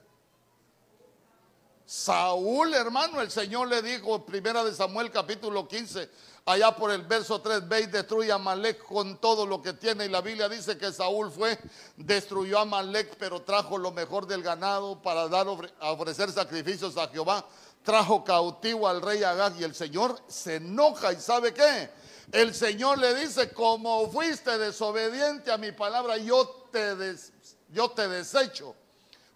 Saúl, 1.88 2.74
hermano, 2.74 3.22
el 3.22 3.32
Señor 3.32 3.70
le 3.70 3.82
dijo, 3.82 4.26
primera 4.26 4.62
de 4.62 4.76
Samuel 4.76 5.10
capítulo 5.10 5.70
15, 5.70 6.10
allá 6.46 6.76
por 6.76 6.92
el 6.92 7.04
verso 7.04 7.40
3, 7.40 7.66
ve 7.66 7.80
y 7.80 7.86
destruye 7.86 8.30
a 8.30 8.38
Malek 8.38 8.84
con 8.84 9.22
todo 9.22 9.46
lo 9.46 9.62
que 9.62 9.72
tiene. 9.72 10.06
Y 10.06 10.10
la 10.10 10.20
Biblia 10.20 10.50
dice 10.50 10.78
que 10.78 10.92
Saúl 10.92 11.32
fue, 11.32 11.58
destruyó 11.96 12.60
a 12.60 12.66
Malek, 12.66 13.16
pero 13.18 13.42
trajo 13.42 13.78
lo 13.78 13.94
mejor 13.94 14.28
del 14.28 14.44
ganado 14.44 15.02
para 15.02 15.30
dar, 15.30 15.48
ofrecer 15.48 16.30
sacrificios 16.30 16.98
a 16.98 17.08
Jehová. 17.08 17.46
Trajo 17.84 18.22
cautivo 18.22 18.90
al 18.90 19.02
rey 19.02 19.24
Agag 19.24 19.56
y 19.58 19.64
el 19.64 19.74
Señor 19.74 20.22
se 20.28 20.56
enoja 20.56 21.14
y 21.14 21.22
sabe 21.22 21.54
qué. 21.54 21.90
El 22.34 22.54
Señor 22.54 22.98
le 22.98 23.16
dice, 23.16 23.54
como 23.54 24.12
fuiste 24.12 24.58
desobediente 24.58 25.54
a 25.54 25.58
mi 25.58 25.72
palabra, 25.72 26.18
yo 26.18 26.68
te, 26.70 27.16
yo 27.70 27.92
te 27.92 28.10
desecho 28.10 28.76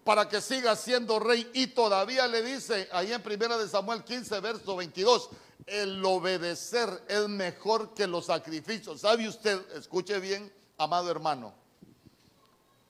para 0.04 0.28
que 0.28 0.40
siga 0.40 0.74
siendo 0.76 1.18
rey. 1.18 1.50
Y 1.54 1.68
todavía 1.68 2.26
le 2.26 2.42
dice 2.42 2.88
ahí 2.92 3.12
en 3.12 3.22
primera 3.22 3.56
de 3.56 3.68
Samuel 3.68 4.04
15, 4.04 4.40
verso 4.40 4.76
22, 4.76 5.30
el 5.66 6.04
obedecer 6.04 7.04
es 7.08 7.28
mejor 7.28 7.94
que 7.94 8.06
los 8.06 8.26
sacrificios. 8.26 9.00
¿Sabe 9.00 9.28
usted? 9.28 9.60
Escuche 9.76 10.18
bien, 10.20 10.52
amado 10.78 11.10
hermano. 11.10 11.54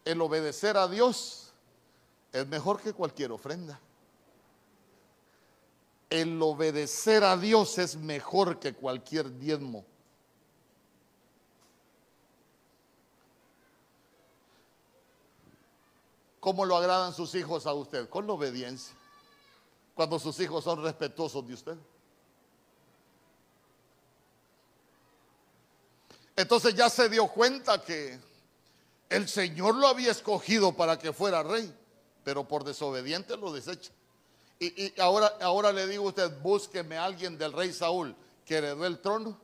El 0.05 0.21
obedecer 0.21 0.77
a 0.77 0.89
Dios 0.89 1.53
es 2.33 2.47
mejor 2.47 2.81
que 2.81 2.93
cualquier 2.93 3.33
ofrenda. 3.33 3.79
El 6.11 6.41
obedecer 6.43 7.25
a 7.25 7.37
Dios 7.37 7.79
es 7.79 7.97
mejor 7.97 8.59
que 8.59 8.75
cualquier 8.75 9.39
diezmo. 9.39 9.85
¿Cómo 16.43 16.65
lo 16.65 16.77
agradan 16.77 17.15
sus 17.15 17.37
hijos 17.37 17.67
a 17.67 17.73
usted? 17.73 18.09
Con 18.09 18.27
la 18.27 18.33
obediencia. 18.33 18.93
Cuando 19.95 20.19
sus 20.19 20.41
hijos 20.41 20.65
son 20.65 20.83
respetuosos 20.83 21.47
de 21.47 21.55
usted. 21.55 21.77
Entonces 26.35 26.75
ya 26.75 26.91
se 26.91 27.09
dio 27.09 27.29
cuenta 27.29 27.81
que 27.81 28.19
el 29.09 29.29
Señor 29.29 29.77
lo 29.77 29.87
había 29.87 30.11
escogido 30.11 30.73
para 30.73 30.99
que 30.99 31.13
fuera 31.13 31.45
rey, 31.45 31.73
pero 32.25 32.43
por 32.43 32.65
desobediente 32.65 33.37
lo 33.37 33.53
desecha. 33.53 33.93
Y, 34.59 35.01
ahora, 35.01 35.33
ahora 35.43 35.71
le 35.73 35.87
digo 35.87 36.07
a 36.07 36.09
usted, 36.09 36.41
búsqueme 36.41 36.97
a 36.97 37.05
alguien 37.05 37.39
del 37.39 37.53
rey 37.53 37.73
Saúl 37.73 38.17
que 38.45 38.57
heredó 38.57 38.85
el 38.85 38.99
trono. 38.99 39.39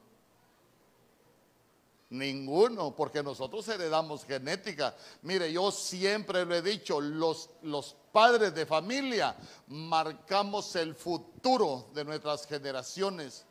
Ninguno, 2.10 2.96
porque 2.96 3.22
nosotros 3.22 3.68
heredamos 3.68 4.24
genética. 4.24 4.96
Mire, 5.22 5.52
yo 5.52 5.70
siempre 5.70 6.46
lo 6.46 6.54
he 6.54 6.62
dicho, 6.62 7.00
los, 7.00 7.50
los 7.62 7.96
padres 8.12 8.54
de 8.54 8.64
familia 8.64 9.36
marcamos 9.66 10.74
el 10.76 10.94
futuro 10.94 11.90
de 11.92 12.04
nuestras 12.04 12.46
generaciones. 12.46 13.44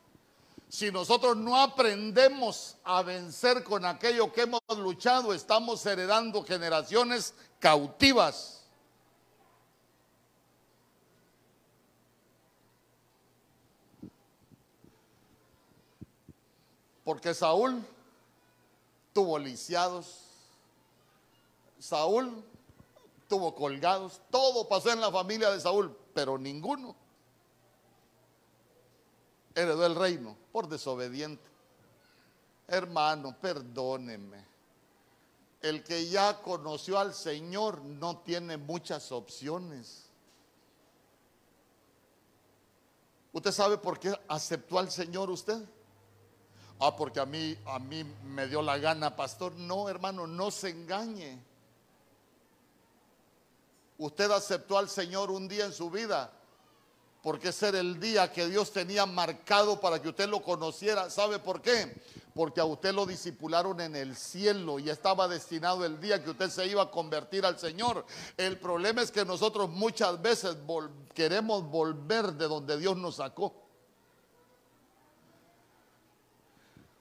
Si 0.70 0.92
nosotros 0.92 1.38
no 1.38 1.56
aprendemos 1.56 2.78
a 2.84 3.04
vencer 3.04 3.64
con 3.64 3.86
aquello 3.86 4.34
que 4.34 4.42
hemos 4.42 4.62
luchado, 4.76 5.34
estamos 5.34 5.86
heredando 5.86 6.44
generaciones 6.44 7.36
cautivas. 7.60 8.66
Porque 17.06 17.34
Saúl 17.34 17.82
tuvo 19.18 19.40
lisiados, 19.40 20.26
Saúl 21.80 22.46
tuvo 23.28 23.56
colgados, 23.56 24.22
todo 24.30 24.68
pasó 24.68 24.92
en 24.92 25.02
la 25.02 25.12
familia 25.12 25.50
de 25.50 25.60
Saúl, 25.60 25.98
pero 26.14 26.38
ninguno 26.38 26.96
heredó 29.56 29.88
el 29.88 29.96
reino 29.96 30.38
por 30.52 30.68
desobediente. 30.68 31.50
Hermano, 32.68 33.36
perdóneme. 33.42 34.46
El 35.64 35.84
que 35.84 36.08
ya 36.08 36.40
conoció 36.44 37.00
al 37.00 37.16
Señor 37.16 37.82
no 37.82 38.20
tiene 38.20 38.58
muchas 38.58 39.12
opciones. 39.12 40.12
¿Usted 43.34 43.52
sabe 43.52 43.80
por 43.80 44.00
qué 44.00 44.14
aceptó 44.28 44.78
al 44.78 44.92
Señor 44.92 45.32
usted? 45.32 45.68
Ah, 46.80 46.96
porque 46.96 47.20
a 47.20 47.26
mí, 47.26 47.58
a 47.66 47.80
mí 47.80 48.04
me 48.04 48.48
dio 48.48 48.62
la 48.62 48.78
gana, 48.78 49.16
pastor. 49.16 49.54
No, 49.54 49.90
hermano, 49.90 50.28
no 50.28 50.52
se 50.52 50.70
engañe. 50.70 51.40
Usted 53.98 54.30
aceptó 54.30 54.78
al 54.78 54.88
Señor 54.88 55.32
un 55.32 55.48
día 55.48 55.66
en 55.66 55.74
su 55.74 55.90
vida, 55.90 56.32
porque 57.24 57.50
ese 57.50 57.70
era 57.70 57.80
el 57.80 58.00
día 58.00 58.32
que 58.32 58.48
Dios 58.48 58.72
tenía 58.72 59.08
marcado 59.08 59.82
para 59.82 60.00
que 60.00 60.10
usted 60.10 60.30
lo 60.30 60.44
conociera. 60.44 61.10
¿Sabe 61.10 61.40
por 61.40 61.64
qué? 61.64 62.00
Porque 62.36 62.62
a 62.62 62.66
usted 62.66 62.94
lo 62.94 63.08
disipularon 63.08 63.82
en 63.82 63.96
el 63.96 64.16
cielo 64.16 64.78
y 64.78 64.92
estaba 64.92 65.28
destinado 65.28 65.84
el 65.84 66.00
día 66.00 66.24
que 66.24 66.30
usted 66.30 66.52
se 66.52 66.68
iba 66.68 66.84
a 66.84 66.92
convertir 66.92 67.44
al 67.44 67.58
Señor. 67.58 68.06
El 68.38 68.60
problema 68.60 69.02
es 69.02 69.10
que 69.10 69.26
nosotros 69.26 69.68
muchas 69.68 70.22
veces 70.22 70.56
queremos 71.16 71.64
volver 71.64 72.34
de 72.34 72.48
donde 72.48 72.78
Dios 72.78 72.96
nos 72.98 73.16
sacó. 73.16 73.67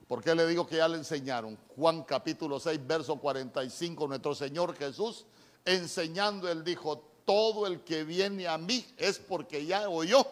¿Por 0.07 0.23
qué 0.23 0.33
le 0.33 0.47
digo 0.47 0.65
que 0.65 0.77
ya 0.77 0.87
le 0.87 0.97
enseñaron? 0.97 1.57
Juan 1.75 2.03
capítulo 2.03 2.59
6, 2.59 2.79
verso 2.87 3.17
45, 3.17 4.07
nuestro 4.07 4.33
Señor 4.33 4.75
Jesús 4.75 5.25
enseñando, 5.67 6.49
él 6.49 6.63
dijo, 6.63 6.99
todo 7.25 7.67
el 7.67 7.81
que 7.81 8.05
viene 8.05 8.47
a 8.47 8.57
mí 8.57 8.85
es 8.97 9.19
porque 9.19 9.65
ya 9.65 9.89
oyó 9.89 10.25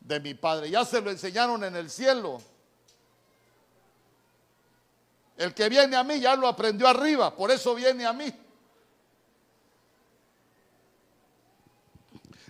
de 0.00 0.20
mi 0.20 0.32
Padre. 0.32 0.70
Ya 0.70 0.84
se 0.84 1.02
lo 1.02 1.10
enseñaron 1.10 1.62
en 1.64 1.76
el 1.76 1.90
cielo. 1.90 2.40
El 5.36 5.52
que 5.54 5.68
viene 5.68 5.96
a 5.96 6.02
mí 6.02 6.18
ya 6.18 6.34
lo 6.34 6.48
aprendió 6.48 6.88
arriba, 6.88 7.36
por 7.36 7.50
eso 7.50 7.74
viene 7.74 8.06
a 8.06 8.12
mí. 8.12 8.32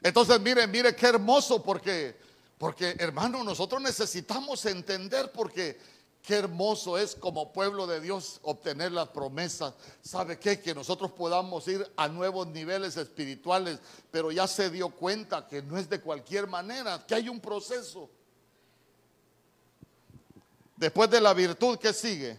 Entonces, 0.00 0.40
mire, 0.40 0.66
mire 0.68 0.94
qué 0.94 1.08
hermoso, 1.08 1.62
porque, 1.62 2.16
porque 2.56 2.94
hermano, 2.98 3.42
nosotros 3.42 3.82
necesitamos 3.82 4.64
entender, 4.66 5.32
porque 5.32 5.97
Qué 6.28 6.34
hermoso 6.34 6.98
es 6.98 7.14
como 7.14 7.54
pueblo 7.54 7.86
de 7.86 8.02
Dios 8.02 8.38
obtener 8.42 8.92
las 8.92 9.08
promesas. 9.08 9.72
¿Sabe 10.02 10.38
qué? 10.38 10.60
Que 10.60 10.74
nosotros 10.74 11.12
podamos 11.12 11.66
ir 11.68 11.90
a 11.96 12.06
nuevos 12.06 12.46
niveles 12.48 12.98
espirituales, 12.98 13.80
pero 14.10 14.30
ya 14.30 14.46
se 14.46 14.68
dio 14.68 14.90
cuenta 14.90 15.46
que 15.46 15.62
no 15.62 15.78
es 15.78 15.88
de 15.88 16.02
cualquier 16.02 16.46
manera, 16.46 17.02
que 17.06 17.14
hay 17.14 17.30
un 17.30 17.40
proceso. 17.40 18.10
Después 20.76 21.08
de 21.08 21.18
la 21.22 21.32
virtud, 21.32 21.78
¿qué 21.78 21.94
sigue? 21.94 22.38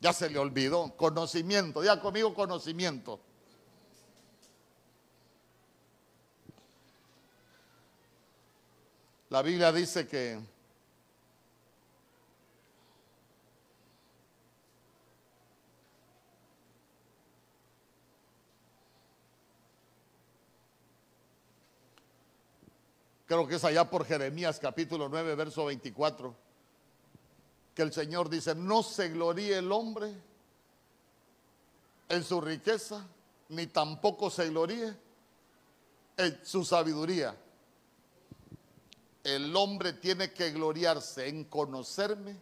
Ya 0.00 0.12
se 0.12 0.28
le 0.28 0.40
olvidó. 0.40 0.96
Conocimiento. 0.96 1.84
Ya 1.84 2.00
conmigo 2.00 2.34
conocimiento. 2.34 3.20
La 9.28 9.42
Biblia 9.42 9.70
dice 9.70 10.08
que 10.08 10.58
creo 23.30 23.46
que 23.46 23.54
es 23.54 23.64
allá 23.64 23.88
por 23.88 24.04
Jeremías 24.04 24.58
capítulo 24.58 25.08
9, 25.08 25.36
verso 25.36 25.66
24, 25.66 26.34
que 27.76 27.82
el 27.82 27.92
Señor 27.92 28.28
dice, 28.28 28.56
no 28.56 28.82
se 28.82 29.08
gloríe 29.10 29.58
el 29.58 29.70
hombre 29.70 30.12
en 32.08 32.24
su 32.24 32.40
riqueza, 32.40 33.06
ni 33.50 33.68
tampoco 33.68 34.30
se 34.30 34.48
gloríe 34.48 34.96
en 36.16 36.40
su 36.44 36.64
sabiduría. 36.64 37.36
El 39.22 39.54
hombre 39.54 39.92
tiene 39.92 40.32
que 40.32 40.50
gloriarse 40.50 41.28
en 41.28 41.44
conocerme 41.44 42.36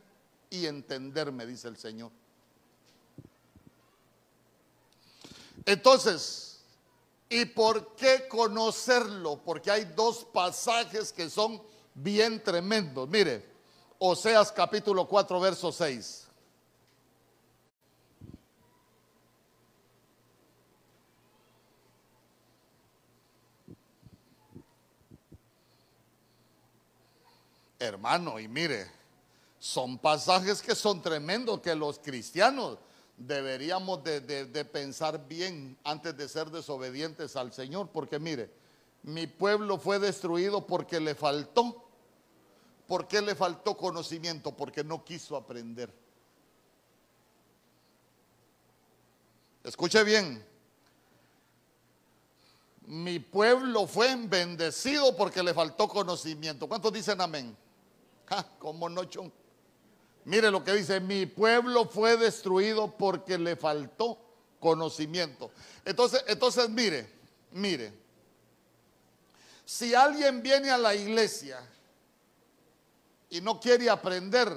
y 0.48 0.64
entenderme, 0.64 1.44
dice 1.44 1.68
el 1.68 1.76
Señor. 1.76 2.10
Entonces, 5.66 6.47
¿Y 7.30 7.44
por 7.44 7.94
qué 7.94 8.26
conocerlo? 8.26 9.42
Porque 9.44 9.70
hay 9.70 9.84
dos 9.84 10.24
pasajes 10.24 11.12
que 11.12 11.28
son 11.28 11.62
bien 11.94 12.42
tremendos. 12.42 13.08
Mire, 13.08 13.44
Oseas 13.98 14.50
capítulo 14.52 15.06
4, 15.06 15.40
verso 15.40 15.70
6. 15.70 16.28
Hermano, 27.80 28.40
y 28.40 28.48
mire, 28.48 28.90
son 29.58 29.98
pasajes 29.98 30.62
que 30.62 30.74
son 30.74 31.02
tremendos 31.02 31.60
que 31.60 31.74
los 31.74 31.98
cristianos 31.98 32.78
deberíamos 33.18 34.02
de, 34.04 34.64
pensar 34.70 35.26
bien 35.26 35.76
antes 35.84 36.16
de 36.16 36.28
ser 36.28 36.50
desobedientes 36.50 37.34
al 37.36 37.52
Señor, 37.52 37.88
porque 37.92 38.18
mire, 38.18 38.50
mi 39.02 39.26
pueblo 39.26 39.78
fue 39.78 39.98
destruido 39.98 40.66
porque 40.66 41.00
le 41.00 41.14
faltó. 41.14 41.84
¿Por 42.86 43.06
qué 43.06 43.20
le 43.20 43.34
faltó 43.34 43.76
conocimiento? 43.76 44.56
Porque 44.56 44.82
no 44.82 45.04
quiso 45.04 45.36
aprender. 45.36 45.92
Escuche 49.62 50.02
bien. 50.04 50.42
Mi 52.86 53.18
pueblo 53.18 53.86
fue 53.86 54.16
bendecido 54.16 55.14
porque 55.14 55.42
le 55.42 55.52
faltó 55.52 55.86
conocimiento. 55.88 56.66
¿Cuántos 56.66 56.92
dicen 56.92 57.20
amén? 57.20 57.54
como 58.58 58.88
no, 58.88 59.04
chon. 59.04 59.30
Mire 60.28 60.50
lo 60.50 60.62
que 60.62 60.74
dice, 60.74 61.00
mi 61.00 61.24
pueblo 61.24 61.86
fue 61.86 62.18
destruido 62.18 62.94
porque 62.98 63.38
le 63.38 63.56
faltó 63.56 64.18
conocimiento. 64.60 65.50
Entonces, 65.86 66.22
entonces 66.26 66.68
mire, 66.68 67.10
mire, 67.50 67.94
si 69.64 69.94
alguien 69.94 70.42
viene 70.42 70.70
a 70.70 70.76
la 70.76 70.94
iglesia 70.94 71.66
y 73.30 73.40
no 73.40 73.58
quiere 73.58 73.88
aprender, 73.88 74.54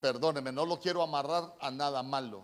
perdóneme, 0.00 0.50
no 0.50 0.66
lo 0.66 0.80
quiero 0.80 1.04
amarrar 1.04 1.54
a 1.60 1.70
nada 1.70 2.02
malo, 2.02 2.42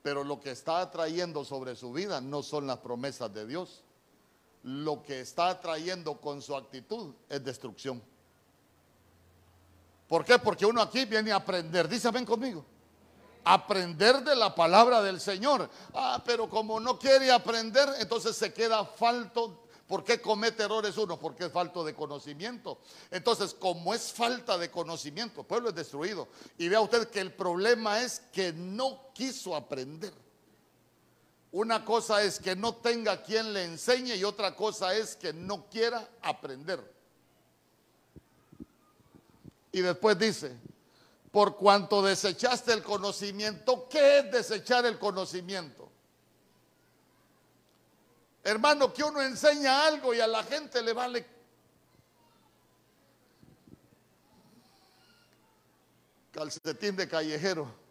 pero 0.00 0.24
lo 0.24 0.40
que 0.40 0.52
está 0.52 0.80
atrayendo 0.80 1.44
sobre 1.44 1.76
su 1.76 1.92
vida 1.92 2.22
no 2.22 2.42
son 2.42 2.66
las 2.66 2.78
promesas 2.78 3.34
de 3.34 3.46
Dios 3.46 3.82
lo 4.66 5.00
que 5.00 5.20
está 5.20 5.60
trayendo 5.60 6.20
con 6.20 6.42
su 6.42 6.56
actitud 6.56 7.14
es 7.28 7.44
destrucción. 7.44 8.02
¿Por 10.08 10.24
qué? 10.24 10.40
Porque 10.40 10.66
uno 10.66 10.82
aquí 10.82 11.04
viene 11.04 11.30
a 11.30 11.36
aprender. 11.36 11.88
Dice, 11.88 12.10
ven 12.10 12.24
conmigo. 12.24 12.64
Aprender 13.44 14.24
de 14.24 14.34
la 14.34 14.52
palabra 14.52 15.02
del 15.02 15.20
Señor. 15.20 15.70
Ah, 15.94 16.20
pero 16.24 16.50
como 16.50 16.80
no 16.80 16.98
quiere 16.98 17.30
aprender, 17.30 17.88
entonces 18.00 18.36
se 18.36 18.52
queda 18.52 18.84
falto. 18.84 19.66
¿Por 19.86 20.02
qué 20.02 20.20
comete 20.20 20.64
errores 20.64 20.96
uno? 20.96 21.16
Porque 21.16 21.44
es 21.44 21.52
falto 21.52 21.84
de 21.84 21.94
conocimiento. 21.94 22.80
Entonces, 23.12 23.54
como 23.54 23.94
es 23.94 24.12
falta 24.12 24.58
de 24.58 24.68
conocimiento, 24.68 25.42
el 25.42 25.46
pueblo 25.46 25.68
es 25.68 25.76
destruido. 25.76 26.26
Y 26.58 26.68
vea 26.68 26.80
usted 26.80 27.08
que 27.08 27.20
el 27.20 27.32
problema 27.32 28.00
es 28.00 28.20
que 28.32 28.52
no 28.52 29.12
quiso 29.14 29.54
aprender. 29.54 30.25
Una 31.52 31.84
cosa 31.84 32.22
es 32.22 32.38
que 32.38 32.54
no 32.54 32.74
tenga 32.76 33.22
quien 33.22 33.52
le 33.52 33.64
enseñe 33.64 34.16
y 34.16 34.24
otra 34.24 34.54
cosa 34.54 34.94
es 34.94 35.16
que 35.16 35.32
no 35.32 35.66
quiera 35.70 36.08
aprender. 36.22 36.80
Y 39.72 39.80
después 39.80 40.18
dice, 40.18 40.56
por 41.30 41.56
cuanto 41.56 42.02
desechaste 42.02 42.72
el 42.72 42.82
conocimiento, 42.82 43.88
¿qué 43.88 44.18
es 44.18 44.30
desechar 44.30 44.86
el 44.86 44.98
conocimiento? 44.98 45.90
Hermano, 48.42 48.92
que 48.92 49.02
uno 49.02 49.20
enseña 49.20 49.86
algo 49.86 50.14
y 50.14 50.20
a 50.20 50.26
la 50.26 50.44
gente 50.44 50.82
le 50.82 50.92
vale 50.92 51.26
calcetín 56.36 56.94
de 56.96 57.08
callejero. 57.08 57.85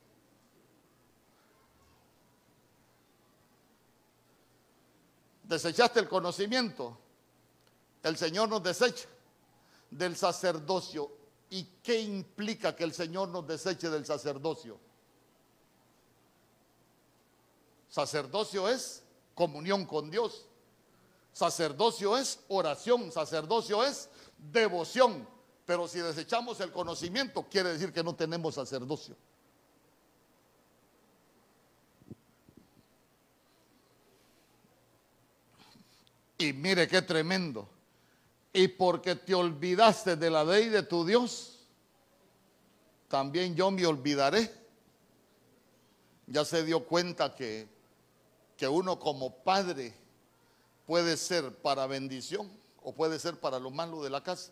Desechaste 5.47 5.99
el 5.99 6.07
conocimiento, 6.07 6.97
el 8.03 8.17
Señor 8.17 8.49
nos 8.49 8.63
desecha 8.63 9.07
del 9.89 10.15
sacerdocio. 10.15 11.11
¿Y 11.49 11.63
qué 11.83 12.01
implica 12.01 12.75
que 12.75 12.83
el 12.83 12.93
Señor 12.93 13.29
nos 13.29 13.47
deseche 13.47 13.89
del 13.89 14.05
sacerdocio? 14.05 14.79
Sacerdocio 17.89 18.67
es 18.67 19.03
comunión 19.33 19.85
con 19.85 20.09
Dios. 20.11 20.45
Sacerdocio 21.31 22.17
es 22.17 22.39
oración. 22.49 23.11
Sacerdocio 23.11 23.83
es 23.83 24.09
devoción. 24.37 25.27
Pero 25.65 25.87
si 25.87 25.99
desechamos 25.99 26.59
el 26.59 26.71
conocimiento, 26.71 27.45
quiere 27.49 27.69
decir 27.69 27.93
que 27.93 28.03
no 28.03 28.15
tenemos 28.15 28.55
sacerdocio. 28.55 29.15
Y 36.37 36.53
mire 36.53 36.87
qué 36.87 37.01
tremendo. 37.01 37.67
Y 38.51 38.67
porque 38.67 39.15
te 39.15 39.33
olvidaste 39.33 40.15
de 40.15 40.29
la 40.29 40.43
ley 40.43 40.69
de 40.69 40.83
tu 40.83 41.05
Dios, 41.05 41.59
también 43.07 43.55
yo 43.55 43.71
me 43.71 43.85
olvidaré. 43.85 44.51
Ya 46.27 46.43
se 46.43 46.63
dio 46.63 46.85
cuenta 46.85 47.35
que, 47.35 47.67
que 48.57 48.67
uno 48.67 48.97
como 48.99 49.35
padre 49.43 49.93
puede 50.85 51.17
ser 51.17 51.53
para 51.55 51.85
bendición 51.87 52.49
o 52.81 52.93
puede 52.93 53.19
ser 53.19 53.39
para 53.39 53.59
lo 53.59 53.71
malo 53.71 54.03
de 54.03 54.09
la 54.09 54.23
casa. 54.23 54.51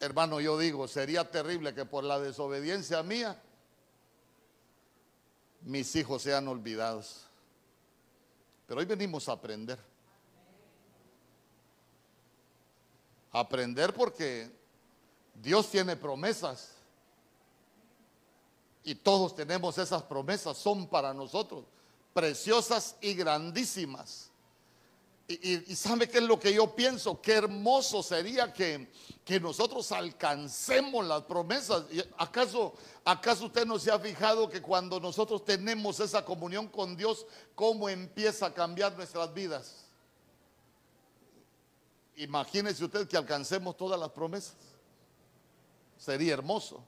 Hermano, 0.00 0.40
yo 0.40 0.58
digo, 0.58 0.86
sería 0.86 1.30
terrible 1.30 1.74
que 1.74 1.84
por 1.84 2.04
la 2.04 2.20
desobediencia 2.20 3.02
mía 3.02 3.40
mis 5.62 5.96
hijos 5.96 6.22
sean 6.22 6.46
olvidados. 6.48 7.26
Pero 8.66 8.80
hoy 8.80 8.86
venimos 8.86 9.28
a 9.28 9.32
aprender. 9.32 9.78
aprender 13.34 13.92
porque 13.92 14.48
Dios 15.34 15.68
tiene 15.68 15.96
promesas. 15.96 16.70
Y 18.84 18.94
todos 18.94 19.34
tenemos 19.34 19.76
esas 19.78 20.02
promesas, 20.02 20.56
son 20.56 20.86
para 20.86 21.12
nosotros 21.12 21.64
preciosas 22.12 22.96
y 23.00 23.14
grandísimas. 23.14 24.30
Y, 25.26 25.74
sabe 25.74 26.06
qué 26.06 26.18
es 26.18 26.24
lo 26.24 26.38
que 26.38 26.52
yo 26.52 26.74
pienso, 26.76 27.20
qué 27.22 27.32
hermoso 27.32 28.02
sería 28.02 28.52
que, 28.52 28.90
que 29.24 29.40
nosotros 29.40 29.90
alcancemos 29.90 31.06
las 31.06 31.22
promesas. 31.22 31.84
¿Acaso, 32.18 32.74
¿Acaso 33.06 33.46
usted 33.46 33.64
no 33.64 33.78
se 33.78 33.90
ha 33.90 33.98
fijado 33.98 34.50
que 34.50 34.60
cuando 34.60 35.00
nosotros 35.00 35.42
tenemos 35.42 35.98
esa 36.00 36.24
comunión 36.26 36.68
con 36.68 36.94
Dios, 36.94 37.26
cómo 37.54 37.88
empieza 37.88 38.46
a 38.46 38.54
cambiar 38.54 38.94
nuestras 38.96 39.32
vidas? 39.32 39.86
Imagínese 42.16 42.84
usted 42.84 43.08
que 43.08 43.16
alcancemos 43.16 43.78
todas 43.78 43.98
las 43.98 44.10
promesas. 44.10 44.54
Sería 45.96 46.34
hermoso. 46.34 46.84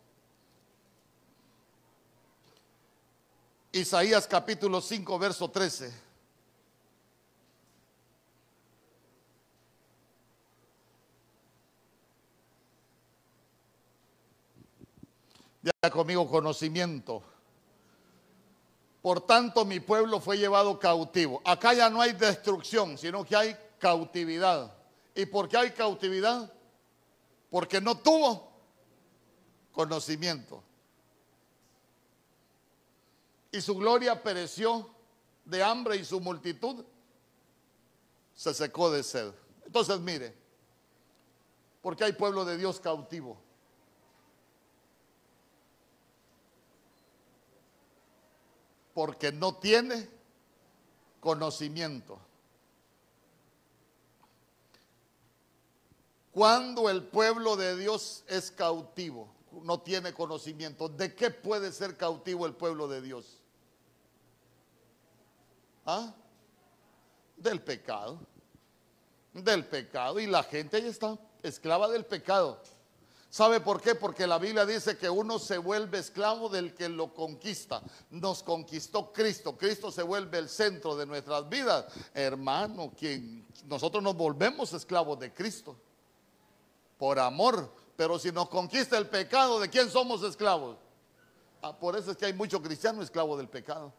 Isaías 3.73 4.27
capítulo 4.27 4.83
5, 4.83 5.19
verso 5.19 5.51
13. 5.51 6.06
Ya 15.67 15.91
conmigo 15.91 16.29
conocimiento. 16.29 17.25
Por 19.03 19.21
tanto, 19.21 19.65
mi 19.65 19.81
pueblo 19.81 20.21
fue 20.21 20.39
llevado 20.39 20.79
cautivo. 20.79 21.43
Acá 21.45 21.75
ya 21.75 21.91
no 21.91 22.01
hay 22.01 22.13
destrucción, 22.13 22.97
sino 22.97 23.25
que 23.25 23.35
hay 23.35 23.57
cautividad. 23.81 24.73
¿Y 25.13 25.27
por 25.27 25.49
qué 25.49 25.57
hay 25.57 25.71
cautividad? 25.73 26.53
Porque 27.51 27.81
no 27.81 27.99
tuvo 27.99 28.49
conocimiento. 29.73 30.63
Y 33.51 33.61
su 33.61 33.75
gloria 33.75 34.23
pereció 34.23 34.89
de 35.45 35.65
hambre 35.65 35.97
y 35.97 36.05
su 36.05 36.21
multitud 36.21 36.85
se 38.35 38.55
secó 38.55 38.91
de 38.91 39.03
sed. 39.03 39.33
Entonces, 39.65 39.99
mire, 39.99 40.33
porque 41.83 42.05
hay 42.05 42.13
pueblo 42.13 42.45
de 42.45 42.57
Dios 42.57 42.79
cautivo. 42.79 43.46
Porque 48.97 49.31
no 49.31 49.55
tiene 49.57 50.09
conocimiento. 51.21 52.19
Cuando 56.33 56.89
el 56.89 57.03
pueblo 57.03 57.57
de 57.57 57.77
Dios 57.77 58.25
es 58.27 58.51
cautivo, 58.51 59.29
no 59.53 59.83
tiene 59.83 60.15
conocimiento, 60.15 60.89
¿de 60.89 61.15
qué 61.15 61.31
puede 61.31 61.73
ser 61.73 61.99
cautivo 61.99 62.47
el 62.47 62.55
pueblo 62.55 62.89
de 62.89 63.03
Dios? 63.03 63.43
¿Ah? 65.85 66.15
Del 67.37 67.61
pecado. 67.61 68.19
Del 69.35 69.67
pecado. 69.67 70.19
Y 70.21 70.27
la 70.27 70.43
gente 70.43 70.81
ya 70.81 70.89
está 70.89 71.19
esclava 71.43 71.91
del 71.91 72.07
pecado. 72.07 72.63
¿Sabe 73.37 73.61
por 73.61 73.83
qué? 73.83 73.95
Porque 73.95 74.27
la 74.27 74.39
Biblia 74.39 74.65
dice 74.65 74.97
que 74.97 75.11
uno 75.11 75.39
se 75.39 75.59
vuelve 75.59 75.99
esclavo 75.99 76.49
del 76.49 76.73
que 76.73 76.89
lo 76.89 77.13
conquista. 77.13 77.83
Nos 78.09 78.43
conquistó 78.43 79.13
Cristo. 79.13 79.59
Cristo 79.59 79.91
se 79.91 80.03
vuelve 80.03 80.39
el 80.39 80.49
centro 80.49 80.97
de 80.97 81.05
nuestras 81.05 81.47
vidas. 81.47 81.85
Hermano, 82.15 82.95
quien 82.99 83.47
nosotros 83.67 84.03
nos 84.03 84.17
volvemos 84.17 84.73
esclavos 84.73 85.19
de 85.19 85.35
Cristo. 85.35 85.77
Por 86.97 87.19
amor. 87.19 87.71
Pero 87.95 88.19
si 88.19 88.33
nos 88.33 88.49
conquista 88.49 88.97
el 88.97 89.07
pecado, 89.07 89.61
¿de 89.61 89.69
quién 89.69 89.91
somos 89.91 90.23
esclavos? 90.23 90.79
Ah, 91.61 91.79
por 91.79 91.95
eso 91.95 92.13
es 92.13 92.17
que 92.17 92.25
hay 92.25 92.33
muchos 92.33 92.63
cristianos 92.63 93.05
esclavos 93.05 93.37
del 93.37 93.51
pecado. 93.51 93.93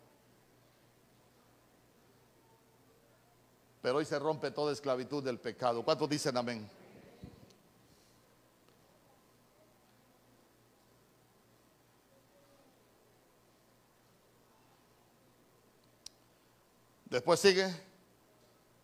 Pero 3.83 3.99
hoy 3.99 4.05
se 4.05 4.17
rompe 4.17 4.49
toda 4.49 4.73
esclavitud 4.73 5.23
del 5.23 5.39
pecado. 5.39 5.83
¿Cuántos 5.83 6.09
dicen 6.09 6.35
amén? 6.37 6.67
Después 17.17 17.39
sigue 17.39 17.67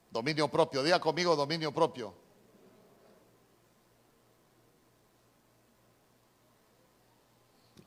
dominio 0.10 0.48
propio. 0.48 0.82
Diga 0.82 1.00
conmigo 1.00 1.36
dominio 1.36 1.72
propio. 1.72 2.16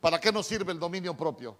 ¿Para 0.00 0.20
qué 0.20 0.30
nos 0.30 0.46
sirve 0.46 0.70
el 0.70 0.78
dominio 0.78 1.16
propio? 1.16 1.56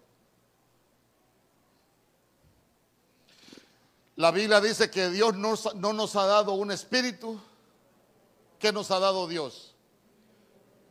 La 4.14 4.30
Biblia 4.30 4.60
dice 4.60 4.88
que 4.88 5.10
Dios 5.10 5.34
no, 5.34 5.56
nos 5.92 6.14
ha 6.14 6.26
dado 6.26 6.52
un 6.52 6.70
espíritu. 6.70 7.40
¿Qué 8.60 8.70
nos 8.70 8.92
ha 8.92 9.00
dado 9.00 9.26
Dios? 9.26 9.74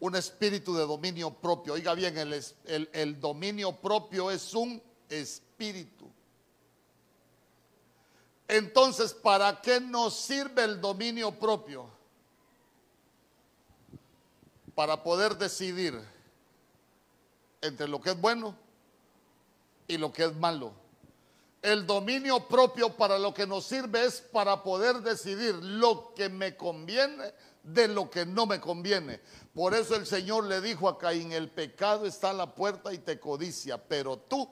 Un 0.02 0.18
espíritu 0.18 0.76
de 0.76 0.86
dominio 0.86 1.32
propio. 1.32 1.76
Oiga 1.76 1.94
bien, 1.94 2.18
el 2.18 3.20
dominio 3.22 3.72
propio 3.72 4.32
es 4.32 4.54
un 4.54 4.84
espíritu. 5.08 6.12
Entonces, 8.48 9.14
¿para 9.14 9.62
qué 9.62 9.80
nos 9.80 10.16
sirve 10.16 10.64
el 10.64 10.80
dominio 10.80 11.32
propio? 11.32 11.90
Para 14.76 15.02
poder 15.02 15.38
decidir 15.38 16.00
entre 17.62 17.88
lo 17.88 18.00
que 18.00 18.12
es 18.12 18.22
bueno 18.22 18.56
y 19.88 19.98
lo 19.98 20.12
que 20.12 20.26
es 20.26 20.36
malo. 20.36 20.74
El 21.62 21.88
dominio 21.88 22.48
propio 22.48 22.96
para 22.96 23.18
lo 23.18 23.34
que 23.34 23.48
nos 23.48 23.66
sirve 23.66 24.06
es 24.06 24.22
para 24.22 24.62
poder 24.62 25.02
decidir 25.02 25.56
lo 25.56 26.14
que 26.14 26.30
me 26.30 26.56
conviene 26.56 27.34
de 27.64 27.88
lo 27.88 28.10
que 28.12 28.26
no 28.26 28.46
me 28.46 28.62
conviene. 28.62 29.20
Por 29.54 29.74
eso 29.74 29.96
el 29.96 30.06
Señor 30.06 30.44
le 30.44 30.62
dijo 30.62 30.88
a 30.88 31.00
Caín, 31.00 31.32
el 31.32 31.50
pecado 31.50 32.06
está 32.06 32.30
a 32.30 32.34
la 32.34 32.54
puerta 32.54 32.94
y 32.94 33.00
te 33.00 33.20
codicia, 33.20 33.78
pero 33.80 34.18
tú 34.18 34.48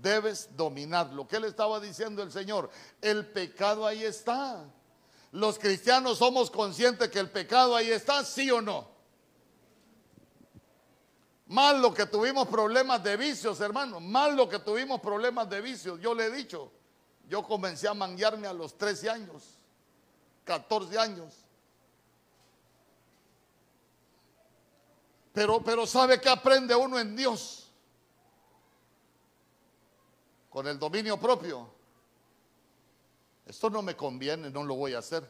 debes 0.00 0.48
dominarlo. 0.56 1.26
¿Qué 1.26 1.40
le 1.40 1.48
estaba 1.48 1.80
diciendo 1.80 2.22
el 2.22 2.32
Señor? 2.32 2.70
El 3.00 3.26
pecado 3.26 3.86
ahí 3.86 4.04
está. 4.04 4.64
Los 5.32 5.58
cristianos 5.58 6.18
somos 6.18 6.50
conscientes 6.50 7.08
que 7.10 7.18
el 7.18 7.30
pecado 7.30 7.76
ahí 7.76 7.90
está, 7.90 8.24
sí 8.24 8.50
o 8.50 8.60
no. 8.60 8.88
Mal 11.48 11.80
lo 11.80 11.94
que 11.94 12.06
tuvimos 12.06 12.46
problemas 12.48 13.02
de 13.02 13.16
vicios, 13.16 13.60
hermano. 13.60 14.00
Mal 14.00 14.36
lo 14.36 14.48
que 14.48 14.58
tuvimos 14.58 15.00
problemas 15.00 15.48
de 15.48 15.60
vicios. 15.60 15.98
Yo 16.00 16.14
le 16.14 16.26
he 16.26 16.30
dicho, 16.30 16.70
yo 17.26 17.42
comencé 17.42 17.88
a 17.88 17.94
manguearme 17.94 18.46
a 18.46 18.52
los 18.52 18.76
13 18.76 19.10
años, 19.10 19.44
14 20.44 20.98
años. 20.98 21.34
Pero, 25.32 25.62
pero 25.62 25.86
¿sabe 25.86 26.20
que 26.20 26.28
aprende 26.28 26.74
uno 26.74 26.98
en 26.98 27.14
Dios? 27.14 27.67
Con 30.48 30.66
el 30.66 30.78
dominio 30.78 31.18
propio. 31.18 31.68
Esto 33.46 33.70
no 33.70 33.82
me 33.82 33.96
conviene, 33.96 34.50
no 34.50 34.62
lo 34.62 34.74
voy 34.74 34.94
a 34.94 34.98
hacer. 34.98 35.28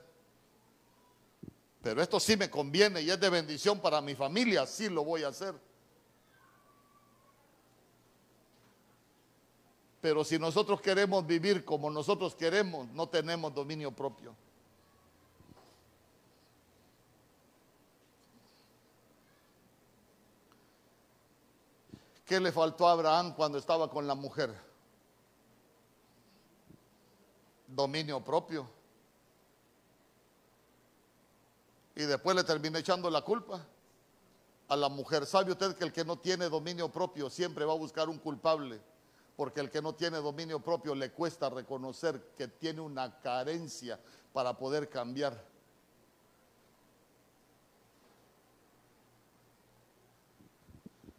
Pero 1.83 2.03
esto 2.03 2.19
sí 2.19 2.37
me 2.37 2.51
conviene 2.51 3.01
y 3.01 3.11
es 3.11 3.21
de 3.21 3.31
bendición 3.31 3.81
para 3.81 4.01
mi 4.01 4.15
familia, 4.15 4.67
sí 4.67 4.89
lo 4.89 5.05
voy 5.05 5.23
a 5.23 5.29
hacer. 5.29 5.55
Pero 10.01 10.25
si 10.25 10.39
nosotros 10.39 10.81
queremos 10.81 11.27
vivir 11.27 11.65
como 11.65 11.91
nosotros 11.91 12.35
queremos, 12.35 12.89
no 12.89 13.09
tenemos 13.09 13.55
dominio 13.55 13.91
propio. 13.93 14.35
¿Qué 22.25 22.39
le 22.39 22.53
faltó 22.53 22.87
a 22.87 22.93
Abraham 22.93 23.35
cuando 23.35 23.57
estaba 23.57 23.89
con 23.89 24.07
la 24.07 24.15
mujer? 24.15 24.68
dominio 27.79 28.21
propio. 28.21 28.69
Y 31.95 32.03
después 32.03 32.35
le 32.35 32.43
termina 32.43 32.81
echando 32.81 33.09
la 33.09 33.23
culpa 33.23 33.65
a 34.69 34.77
la 34.77 34.89
mujer. 34.89 35.25
¿Sabe 35.27 35.53
usted 35.53 35.77
que 35.77 35.85
el 35.85 35.93
que 35.93 36.05
no 36.05 36.19
tiene 36.19 36.49
dominio 36.49 36.89
propio 36.91 37.31
siempre 37.31 37.65
va 37.65 37.75
a 37.75 37.77
buscar 37.77 38.09
un 38.09 38.19
culpable? 38.19 38.81
Porque 39.37 39.61
el 39.61 39.71
que 39.71 39.81
no 39.81 39.95
tiene 39.95 40.19
dominio 40.19 40.59
propio 40.59 40.93
le 40.97 41.13
cuesta 41.13 41.49
reconocer 41.49 42.33
que 42.37 42.49
tiene 42.49 42.81
una 42.81 43.21
carencia 43.21 44.01
para 44.33 44.59
poder 44.59 44.89
cambiar. 44.89 45.41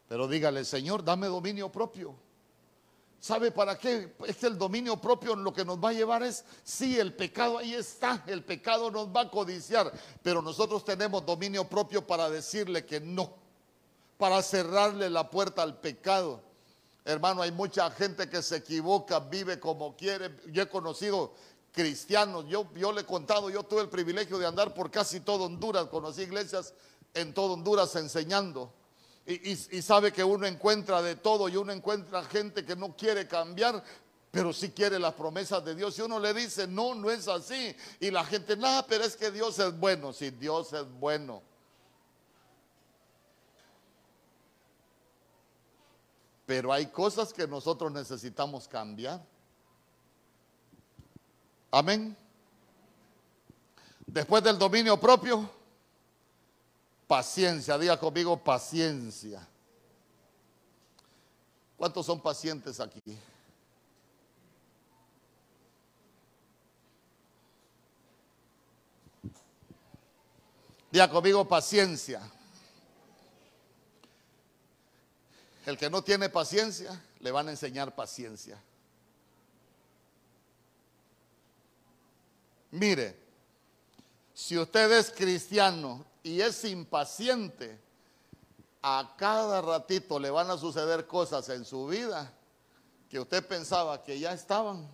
Pero 0.09 0.27
dígale, 0.27 0.65
Señor, 0.65 1.05
dame 1.05 1.27
dominio 1.27 1.71
propio. 1.71 2.28
¿Sabe 3.19 3.51
para 3.51 3.77
qué? 3.77 4.15
Es 4.25 4.37
que 4.37 4.47
el 4.47 4.57
dominio 4.57 4.95
propio 4.95 5.35
lo 5.35 5.51
que 5.51 5.65
nos 5.65 5.77
va 5.77 5.89
a 5.89 5.93
llevar 5.93 6.23
es, 6.23 6.45
sí, 6.63 6.97
el 6.97 7.13
pecado 7.13 7.57
ahí 7.57 7.73
está, 7.73 8.23
el 8.27 8.43
pecado 8.45 8.89
nos 8.89 9.09
va 9.09 9.21
a 9.21 9.29
codiciar, 9.29 9.91
pero 10.23 10.41
nosotros 10.41 10.85
tenemos 10.85 11.25
dominio 11.25 11.67
propio 11.67 12.05
para 12.07 12.29
decirle 12.29 12.85
que 12.85 13.01
no, 13.01 13.33
para 14.17 14.41
cerrarle 14.41 15.09
la 15.09 15.29
puerta 15.29 15.61
al 15.61 15.79
pecado. 15.79 16.41
Hermano, 17.03 17.41
hay 17.41 17.51
mucha 17.51 17.91
gente 17.91 18.29
que 18.29 18.41
se 18.41 18.57
equivoca, 18.57 19.19
vive 19.19 19.59
como 19.59 19.97
quiere. 19.97 20.35
Yo 20.47 20.63
he 20.63 20.69
conocido 20.69 21.33
cristianos, 21.73 22.45
yo, 22.47 22.67
yo 22.75 22.91
le 22.93 23.01
he 23.01 23.05
contado, 23.05 23.49
yo 23.49 23.63
tuve 23.63 23.81
el 23.81 23.89
privilegio 23.89 24.37
de 24.37 24.45
andar 24.45 24.73
por 24.73 24.89
casi 24.91 25.19
todo 25.19 25.45
Honduras, 25.45 25.85
conocí 25.85 26.21
iglesias 26.21 26.73
en 27.13 27.33
todo 27.33 27.53
Honduras 27.53 27.95
enseñando. 27.95 28.73
Y, 29.29 29.55
sabe 29.83 30.11
que 30.11 30.23
uno 30.23 30.47
encuentra 30.47 31.03
de 31.03 31.15
todo 31.15 31.47
y 31.49 31.55
uno 31.55 31.71
encuentra 31.71 32.23
gente 32.23 32.65
que 32.65 32.75
no 32.75 32.97
quiere 32.97 33.27
cambiar, 33.27 33.83
pero 34.31 34.51
sí 34.51 34.71
quiere 34.71 34.97
las 34.97 35.13
promesas 35.13 35.63
de 35.63 35.75
Dios. 35.75 35.99
Y 35.99 36.01
uno 36.01 36.19
le 36.19 36.33
dice, 36.33 36.65
no, 36.65 36.95
no 36.95 37.11
es 37.11 37.27
así. 37.27 37.75
Y 37.99 38.09
la 38.09 38.25
gente, 38.25 38.57
nada, 38.57 38.87
pero 38.87 39.03
es 39.03 39.15
que 39.15 39.29
Dios 39.29 39.59
es 39.59 39.79
bueno. 39.79 40.13
Si 40.13 40.31
Dios 40.31 40.73
es 40.73 40.91
bueno. 40.99 41.43
Pero 46.47 46.73
hay 46.73 46.87
cosas 46.87 47.31
que 47.31 47.47
nosotros 47.47 47.91
necesitamos 47.91 48.67
cambiar. 48.67 49.23
Amén. 51.69 52.17
Después 54.07 54.43
del 54.43 54.57
dominio 54.57 54.99
propio, 54.99 55.47
paciencia. 57.09 57.75
Diga 57.79 57.99
conmigo 57.99 58.37
paciencia. 58.37 59.45
¿Cuántos 61.75 62.05
son 62.05 62.21
pacientes 62.21 62.79
aquí? 62.79 63.17
Diga 70.91 71.09
conmigo 71.09 71.47
paciencia. 71.47 72.21
El 75.65 75.79
que 75.79 75.89
no 75.89 76.03
tiene 76.03 76.29
paciencia, 76.29 77.03
le 77.21 77.31
van 77.31 77.47
a 77.47 77.51
enseñar 77.51 77.95
paciencia. 77.95 78.61
Mire, 82.69 83.19
si 84.31 84.59
usted 84.59 84.91
es 84.91 85.09
cristiano 85.09 86.08
y 86.23 86.41
es 86.41 86.63
impaciente, 86.65 87.79
a 88.81 89.15
cada 89.17 89.61
ratito 89.61 90.19
le 90.19 90.29
van 90.29 90.49
a 90.49 90.57
suceder 90.57 91.05
cosas 91.05 91.49
en 91.49 91.65
su 91.65 91.87
vida 91.87 92.31
que 93.09 93.19
usted 93.19 93.45
pensaba 93.45 94.03
que 94.03 94.19
ya 94.19 94.31
estaban. 94.33 94.87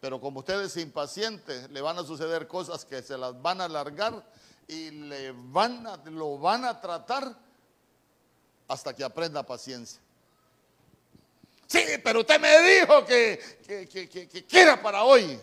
Pero 0.00 0.20
como 0.20 0.40
usted 0.40 0.60
es 0.62 0.76
impaciente, 0.76 1.68
le 1.68 1.80
van 1.80 1.98
a 1.98 2.02
suceder 2.02 2.48
cosas 2.48 2.84
que 2.84 3.02
se 3.02 3.16
las 3.16 3.40
van 3.40 3.60
a 3.60 3.64
alargar 3.64 4.26
y 4.66 4.90
le 4.90 5.32
van 5.32 5.86
a, 5.86 5.96
lo 6.10 6.38
van 6.38 6.64
a 6.64 6.80
tratar 6.80 7.36
hasta 8.66 8.94
que 8.94 9.04
aprenda 9.04 9.44
paciencia. 9.44 10.00
Sí, 11.68 11.82
pero 12.02 12.20
usted 12.20 12.40
me 12.40 12.60
dijo 12.60 13.04
que, 13.06 13.86
que, 13.88 14.44
que, 14.46 14.78
para 14.82 15.04
hoy. 15.04 15.40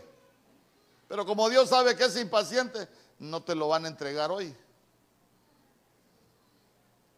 Pero 1.08 1.26
como 1.26 1.50
Dios 1.50 1.70
sabe 1.70 1.96
que 1.96 2.06
es 2.06 2.16
impaciente, 2.18 2.88
no 3.18 3.42
te 3.42 3.56
lo 3.56 3.68
van 3.70 3.86
a 3.86 3.88
entregar 3.88 4.30
hoy. 4.30 4.54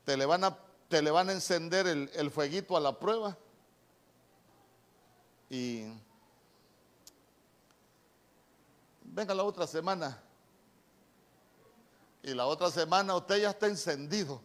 Te 0.06 0.18
le 0.18 0.26
van 0.26 0.43
a, 0.43 0.58
te 0.88 1.02
le 1.02 1.12
van 1.12 1.30
a 1.30 1.32
encender 1.32 1.88
el, 1.88 2.10
el 2.14 2.32
fueguito 2.32 2.76
a 2.76 2.80
la 2.80 2.97
prueba. 2.97 3.38
Y 5.49 5.86
venga 9.04 9.34
la 9.34 9.43
otra 9.43 9.68
semana. 9.68 10.22
Y 12.24 12.34
la 12.34 12.45
otra 12.45 12.70
semana 12.70 13.16
usted 13.16 13.41
ya 13.41 13.49
está 13.49 13.68
encendido 13.68 14.41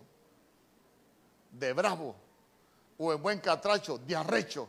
de 1.51 1.73
bravo 1.73 2.15
o 2.99 3.13
en 3.13 3.23
buen 3.23 3.41
catracho, 3.41 3.99
de 3.99 4.17
arrecho. 4.17 4.69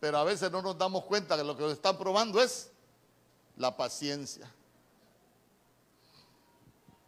Pero 0.00 0.18
a 0.18 0.24
veces 0.24 0.50
no 0.50 0.60
nos 0.60 0.76
damos 0.76 1.04
cuenta 1.04 1.36
que 1.36 1.44
lo 1.44 1.56
que 1.56 1.70
están 1.72 1.96
probando 1.96 2.42
es 2.42 2.70
la 3.56 3.74
paciencia. 3.74 4.50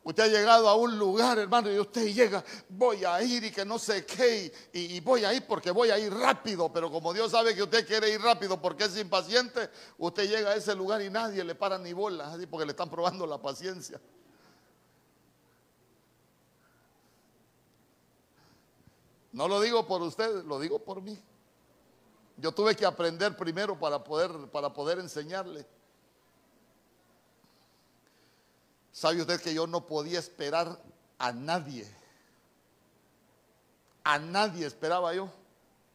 Usted 0.06 0.22
ha 0.22 0.28
llegado 0.28 0.68
a 0.68 0.76
un 0.76 0.96
lugar, 0.96 1.36
hermano, 1.36 1.68
y 1.68 1.80
usted 1.80 2.06
llega, 2.14 2.44
voy 2.68 3.04
a 3.04 3.20
ir 3.24 3.42
y 3.42 3.50
que 3.50 3.64
no 3.64 3.76
sé 3.76 4.06
qué, 4.06 4.52
y, 4.72 5.00
voy 5.00 5.24
a 5.24 5.34
ir 5.34 5.44
porque 5.48 5.72
voy 5.72 5.90
a 5.90 5.98
ir 5.98 6.14
rápido, 6.14 6.72
pero 6.72 6.92
como 6.92 7.12
Dios 7.12 7.32
sabe 7.32 7.56
que 7.56 7.64
usted 7.64 7.84
quiere 7.84 8.10
ir 8.10 8.20
rápido 8.20 8.62
porque 8.62 8.84
es 8.84 8.96
impaciente, 8.96 9.68
usted 9.98 10.28
llega 10.30 10.50
a 10.50 10.54
ese 10.54 10.76
lugar 10.76 11.02
y 11.02 11.10
nadie 11.10 11.42
le 11.42 11.56
para 11.56 11.76
ni 11.76 11.92
bola, 11.92 12.32
así 12.32 12.46
porque 12.46 12.66
le 12.66 12.70
están 12.70 12.88
probando 12.88 13.26
la 13.26 13.42
paciencia. 13.42 14.00
No 19.32 19.48
lo 19.48 19.60
digo 19.60 19.88
por 19.88 20.02
usted, 20.02 20.44
lo 20.44 20.60
digo 20.60 20.78
por 20.78 21.02
mí. 21.02 21.20
Yo 22.36 22.52
tuve 22.52 22.76
que 22.76 22.86
aprender 22.86 23.36
primero 23.36 23.76
para 23.76 24.04
poder, 24.04 24.30
para 24.52 24.72
poder 24.72 25.00
enseñarle. 25.00 25.66
¿Sabe 28.96 29.20
usted 29.20 29.38
que 29.42 29.52
yo 29.52 29.66
no 29.66 29.86
podía 29.86 30.18
esperar 30.18 30.80
a 31.18 31.30
nadie? 31.30 31.86
A 34.02 34.18
nadie 34.18 34.64
esperaba 34.64 35.12
yo. 35.12 35.28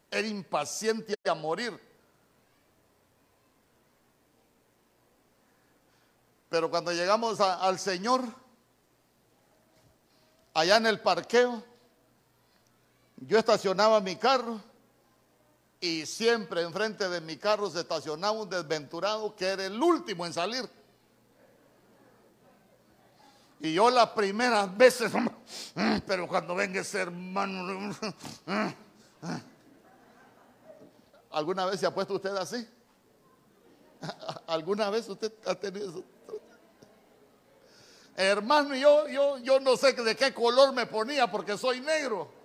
Era 0.08 0.28
impaciente 0.28 1.18
a 1.28 1.34
morir. 1.34 1.76
Pero 6.48 6.70
cuando 6.70 6.92
llegamos 6.92 7.40
al 7.40 7.76
Señor, 7.80 8.22
allá 10.54 10.76
en 10.76 10.86
el 10.86 11.00
parqueo, 11.00 11.60
yo 13.16 13.36
estacionaba 13.36 13.98
mi 13.98 14.14
carro 14.14 14.60
y 15.80 16.06
siempre 16.06 16.62
enfrente 16.62 17.08
de 17.08 17.20
mi 17.20 17.36
carro 17.36 17.68
se 17.68 17.80
estacionaba 17.80 18.30
un 18.30 18.48
desventurado 18.48 19.34
que 19.34 19.46
era 19.46 19.66
el 19.66 19.82
último 19.82 20.24
en 20.24 20.32
salir. 20.32 20.81
Y 23.64 23.74
yo 23.74 23.90
las 23.90 24.08
primeras 24.08 24.76
veces, 24.76 25.12
pero 26.06 26.26
cuando 26.26 26.56
venga 26.56 26.80
ese 26.80 26.98
hermano, 26.98 27.94
¿alguna 31.30 31.66
vez 31.66 31.78
se 31.78 31.86
ha 31.86 31.94
puesto 31.94 32.14
usted 32.14 32.34
así? 32.34 32.68
¿Alguna 34.48 34.90
vez 34.90 35.08
usted 35.08 35.32
ha 35.46 35.54
tenido 35.54 35.90
eso? 35.90 36.04
Hermano, 38.16 38.74
yo, 38.74 39.06
yo, 39.06 39.38
yo 39.38 39.60
no 39.60 39.76
sé 39.76 39.92
de 39.92 40.16
qué 40.16 40.34
color 40.34 40.72
me 40.72 40.86
ponía 40.86 41.30
porque 41.30 41.56
soy 41.56 41.80
negro 41.80 42.41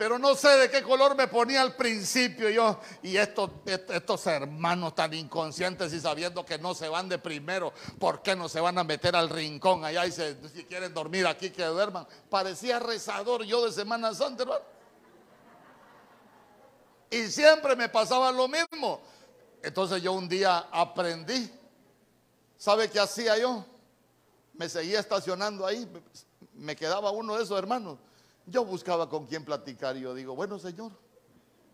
pero 0.00 0.18
no 0.18 0.34
sé 0.34 0.48
de 0.56 0.70
qué 0.70 0.82
color 0.82 1.14
me 1.14 1.28
ponía 1.28 1.60
al 1.60 1.76
principio 1.76 2.48
yo. 2.48 2.80
Y 3.02 3.18
estos, 3.18 3.50
estos 3.66 4.26
hermanos 4.28 4.94
tan 4.94 5.12
inconscientes 5.12 5.92
y 5.92 6.00
sabiendo 6.00 6.42
que 6.42 6.56
no 6.56 6.72
se 6.74 6.88
van 6.88 7.06
de 7.06 7.18
primero, 7.18 7.70
¿por 7.98 8.22
qué 8.22 8.34
no 8.34 8.48
se 8.48 8.60
van 8.60 8.78
a 8.78 8.82
meter 8.82 9.14
al 9.14 9.28
rincón 9.28 9.84
allá 9.84 10.06
y 10.06 10.12
si 10.12 10.64
quieren 10.64 10.94
dormir 10.94 11.26
aquí 11.26 11.50
que 11.50 11.66
duerman? 11.66 12.06
Parecía 12.30 12.78
rezador 12.78 13.42
yo 13.42 13.62
de 13.66 13.72
Semana 13.72 14.14
Santa, 14.14 14.44
hermano. 14.44 14.64
Y 17.10 17.26
siempre 17.26 17.76
me 17.76 17.90
pasaba 17.90 18.32
lo 18.32 18.48
mismo. 18.48 19.02
Entonces 19.62 20.00
yo 20.00 20.14
un 20.14 20.30
día 20.30 20.66
aprendí. 20.72 21.52
¿Sabe 22.56 22.88
qué 22.88 23.00
hacía 23.00 23.36
yo? 23.36 23.66
Me 24.54 24.66
seguía 24.66 24.98
estacionando 24.98 25.66
ahí. 25.66 25.86
Me 26.54 26.74
quedaba 26.74 27.10
uno 27.10 27.36
de 27.36 27.44
esos 27.44 27.58
hermanos 27.58 27.98
yo 28.50 28.64
buscaba 28.64 29.08
con 29.08 29.26
quién 29.26 29.44
platicar 29.44 29.96
y 29.96 30.00
yo 30.00 30.14
digo, 30.14 30.34
bueno 30.34 30.58
Señor, 30.58 30.92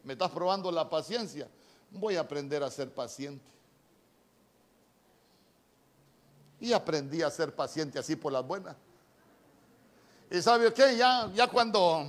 me 0.05 0.13
estás 0.13 0.31
probando 0.31 0.71
la 0.71 0.89
paciencia, 0.89 1.49
voy 1.91 2.17
a 2.17 2.21
aprender 2.21 2.63
a 2.63 2.71
ser 2.71 2.93
paciente. 2.93 3.45
Y 6.61 6.73
aprendí 6.73 7.23
a 7.23 7.31
ser 7.31 7.55
paciente 7.55 7.99
así 7.99 8.17
por 8.17 8.33
las 8.33 8.47
buenas. 8.47 8.77
Y 10.31 10.41
sabe 10.41 10.73
qué, 10.73 10.97
ya, 10.97 11.31
ya 11.35 11.49
cuando 11.49 12.07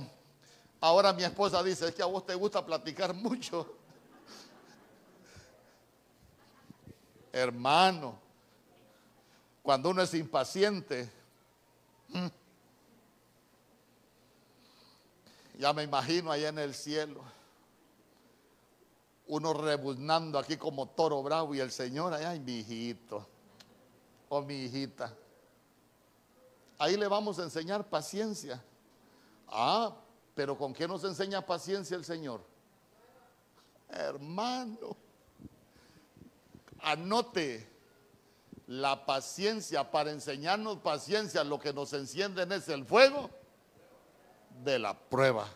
ahora 0.80 1.12
mi 1.12 1.24
esposa 1.24 1.62
dice, 1.62 1.88
es 1.88 1.94
que 1.94 2.02
a 2.02 2.06
vos 2.06 2.24
te 2.24 2.34
gusta 2.34 2.64
platicar 2.64 3.14
mucho. 3.14 3.74
Hermano, 7.32 8.18
cuando 9.62 9.90
uno 9.90 10.02
es 10.02 10.14
impaciente, 10.14 11.10
Ya 15.58 15.72
me 15.72 15.82
imagino 15.82 16.30
allá 16.30 16.50
en 16.50 16.58
el 16.60 16.72
cielo. 16.72 17.20
Uno 19.26 19.52
rebuznando 19.52 20.38
aquí 20.38 20.56
como 20.56 20.86
toro 20.86 21.20
bravo 21.20 21.52
y 21.52 21.58
el 21.58 21.72
Señor 21.72 22.14
allá, 22.14 22.30
ay, 22.30 22.40
mi 22.40 22.60
hijito 22.60 23.26
o 24.28 24.40
mi 24.40 24.54
hijita. 24.54 25.12
Ahí 26.78 26.96
le 26.96 27.08
vamos 27.08 27.40
a 27.40 27.42
enseñar 27.42 27.88
paciencia. 27.88 28.62
Ah, 29.48 29.96
pero 30.36 30.56
¿con 30.56 30.72
qué 30.72 30.86
nos 30.86 31.02
enseña 31.02 31.44
paciencia 31.44 31.96
el 31.96 32.04
Señor? 32.04 32.40
Hermano, 33.88 34.96
anote 36.82 37.68
la 38.68 39.04
paciencia 39.04 39.90
para 39.90 40.12
enseñarnos 40.12 40.78
paciencia. 40.78 41.42
Lo 41.42 41.58
que 41.58 41.72
nos 41.72 41.92
encienden 41.94 42.52
es 42.52 42.68
el 42.68 42.84
fuego 42.84 43.28
de 44.68 44.78
la 44.78 44.98
prueba. 44.98 45.48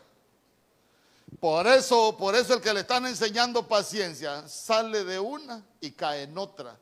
Por 1.39 1.67
eso, 1.67 2.15
por 2.17 2.35
eso 2.35 2.55
el 2.55 2.61
que 2.61 2.73
le 2.73 2.81
están 2.81 3.05
enseñando 3.05 3.67
paciencia 3.67 4.47
sale 4.47 5.03
de 5.03 5.19
una 5.19 5.63
y 5.81 5.91
cae 5.91 6.23
en 6.23 6.37
otra. 6.37 6.77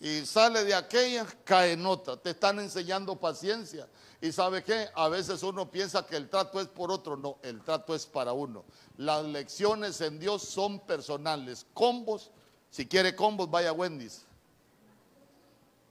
Y 0.00 0.24
sale 0.26 0.64
de 0.64 0.74
aquella, 0.74 1.26
cae 1.44 1.72
en 1.72 1.84
otra. 1.84 2.16
Te 2.16 2.30
están 2.30 2.60
enseñando 2.60 3.16
paciencia. 3.16 3.88
Y 4.20 4.32
sabe 4.32 4.62
qué? 4.62 4.88
A 4.94 5.08
veces 5.08 5.42
uno 5.42 5.70
piensa 5.70 6.06
que 6.06 6.16
el 6.16 6.28
trato 6.28 6.60
es 6.60 6.68
por 6.68 6.90
otro. 6.92 7.16
No, 7.16 7.38
el 7.42 7.62
trato 7.62 7.94
es 7.94 8.06
para 8.06 8.32
uno. 8.32 8.64
Las 8.96 9.24
lecciones 9.24 10.00
en 10.00 10.18
Dios 10.18 10.42
son 10.42 10.80
personales. 10.80 11.66
Combos, 11.74 12.30
si 12.70 12.86
quiere 12.86 13.16
combos, 13.16 13.50
vaya 13.50 13.70
a 13.70 13.72
Wendy's. 13.72 14.24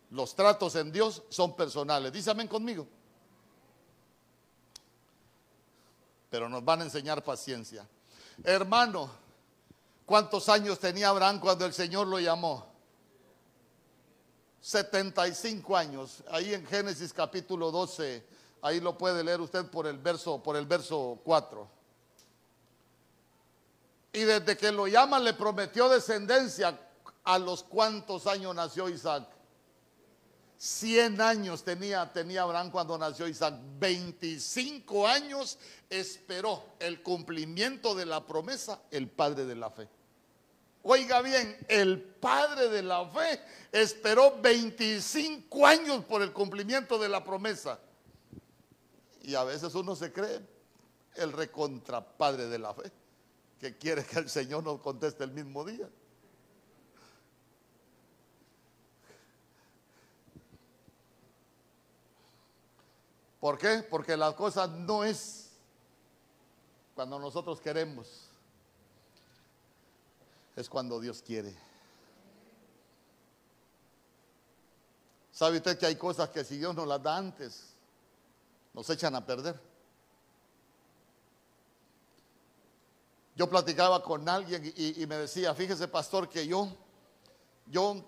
Los 0.09 0.35
tratos 0.35 0.75
en 0.75 0.91
Dios 0.91 1.23
son 1.29 1.55
personales. 1.55 2.13
Dísame 2.13 2.47
conmigo. 2.47 2.87
Pero 6.29 6.49
nos 6.49 6.63
van 6.63 6.81
a 6.81 6.83
enseñar 6.85 7.23
paciencia. 7.23 7.87
Hermano, 8.43 9.09
¿cuántos 10.05 10.49
años 10.49 10.79
tenía 10.79 11.09
Abraham 11.09 11.39
cuando 11.39 11.65
el 11.65 11.73
Señor 11.73 12.07
lo 12.07 12.19
llamó? 12.19 12.65
75 14.61 15.77
años. 15.77 16.23
Ahí 16.29 16.53
en 16.53 16.65
Génesis 16.65 17.13
capítulo 17.13 17.71
12, 17.71 18.25
ahí 18.61 18.81
lo 18.81 18.97
puede 18.97 19.23
leer 19.23 19.39
usted 19.39 19.65
por 19.67 19.87
el 19.87 19.97
verso 19.97 20.43
por 20.43 20.57
el 20.57 20.65
verso 20.65 21.19
4. 21.23 21.69
Y 24.13 24.19
desde 24.23 24.57
que 24.57 24.71
lo 24.71 24.87
llama 24.87 25.19
le 25.19 25.33
prometió 25.33 25.87
descendencia 25.87 26.77
a 27.23 27.39
los 27.39 27.63
cuantos 27.63 28.25
años 28.27 28.55
nació 28.55 28.89
Isaac. 28.89 29.36
100 30.57 31.21
años 31.21 31.63
tenía, 31.63 32.11
tenía 32.11 32.41
Abraham 32.41 32.71
cuando 32.71 32.97
nació 32.97 33.27
Isaac. 33.27 33.55
25 33.79 35.07
años 35.07 35.59
esperó 35.89 36.63
el 36.79 37.03
cumplimiento 37.03 37.93
de 37.93 38.05
la 38.05 38.25
promesa 38.25 38.81
el 38.89 39.07
padre 39.07 39.45
de 39.45 39.55
la 39.55 39.69
fe. 39.69 39.87
Oiga 40.83 41.21
bien, 41.21 41.57
el 41.67 42.01
padre 42.01 42.69
de 42.69 42.81
la 42.81 43.05
fe 43.09 43.41
esperó 43.71 44.39
25 44.41 45.67
años 45.67 46.05
por 46.05 46.21
el 46.21 46.31
cumplimiento 46.31 46.97
de 46.97 47.09
la 47.09 47.23
promesa. 47.23 47.79
Y 49.21 49.35
a 49.35 49.43
veces 49.43 49.75
uno 49.75 49.95
se 49.95 50.13
cree 50.13 50.39
el 51.15 51.33
recontrapadre 51.33 52.47
de 52.47 52.57
la 52.57 52.73
fe, 52.73 52.91
que 53.59 53.77
quiere 53.77 54.05
que 54.05 54.19
el 54.19 54.29
Señor 54.29 54.63
nos 54.63 54.79
conteste 54.79 55.23
el 55.23 55.31
mismo 55.31 55.65
día. 55.65 55.89
¿Por 63.39 63.57
qué? 63.57 63.85
Porque 63.89 64.17
la 64.17 64.35
cosa 64.35 64.67
no 64.67 65.03
es 65.03 65.51
cuando 66.95 67.19
nosotros 67.19 67.61
queremos, 67.61 68.07
es 70.55 70.67
cuando 70.67 70.99
Dios 70.99 71.21
quiere. 71.21 71.55
¿Sabe 75.31 75.57
usted 75.57 75.77
que 75.77 75.85
hay 75.85 75.95
cosas 75.95 76.29
que 76.29 76.43
si 76.43 76.57
Dios 76.57 76.73
nos 76.73 76.87
las 76.87 77.03
da 77.03 77.15
antes, 77.15 77.75
nos 78.73 78.89
echan 78.89 79.13
a 79.13 79.23
perder? 79.23 79.59
Yo 83.35 83.47
platicaba 83.47 84.01
con 84.01 84.27
alguien 84.27 84.73
y, 84.75 85.05
me 85.05 85.15
decía, 85.17 85.53
fíjese 85.53 85.87
pastor 85.87 86.27
que 86.27 86.47
yo, 86.47 86.75
yo 87.67 88.03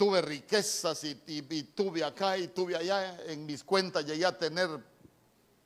tuve 0.00 0.22
riquezas 0.22 1.04
y, 1.04 1.62
tuve 1.74 2.02
acá 2.02 2.38
y 2.38 2.48
tuve 2.48 2.74
allá, 2.74 3.22
en 3.26 3.44
mis 3.44 3.62
cuentas 3.62 4.06
llegué 4.06 4.24
a 4.24 4.38
tener, 4.38 4.70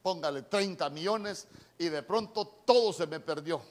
póngale 0.02 0.42
30 0.42 0.90
millones 0.90 1.46
y 1.78 1.88
de 1.88 2.02
pronto 2.02 2.44
todo 2.66 2.92
se 2.92 3.06
me 3.06 3.20
perdió. 3.20 3.62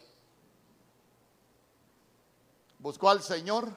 Buscó 2.79 3.09
al 3.09 3.21
Señor 3.21 3.75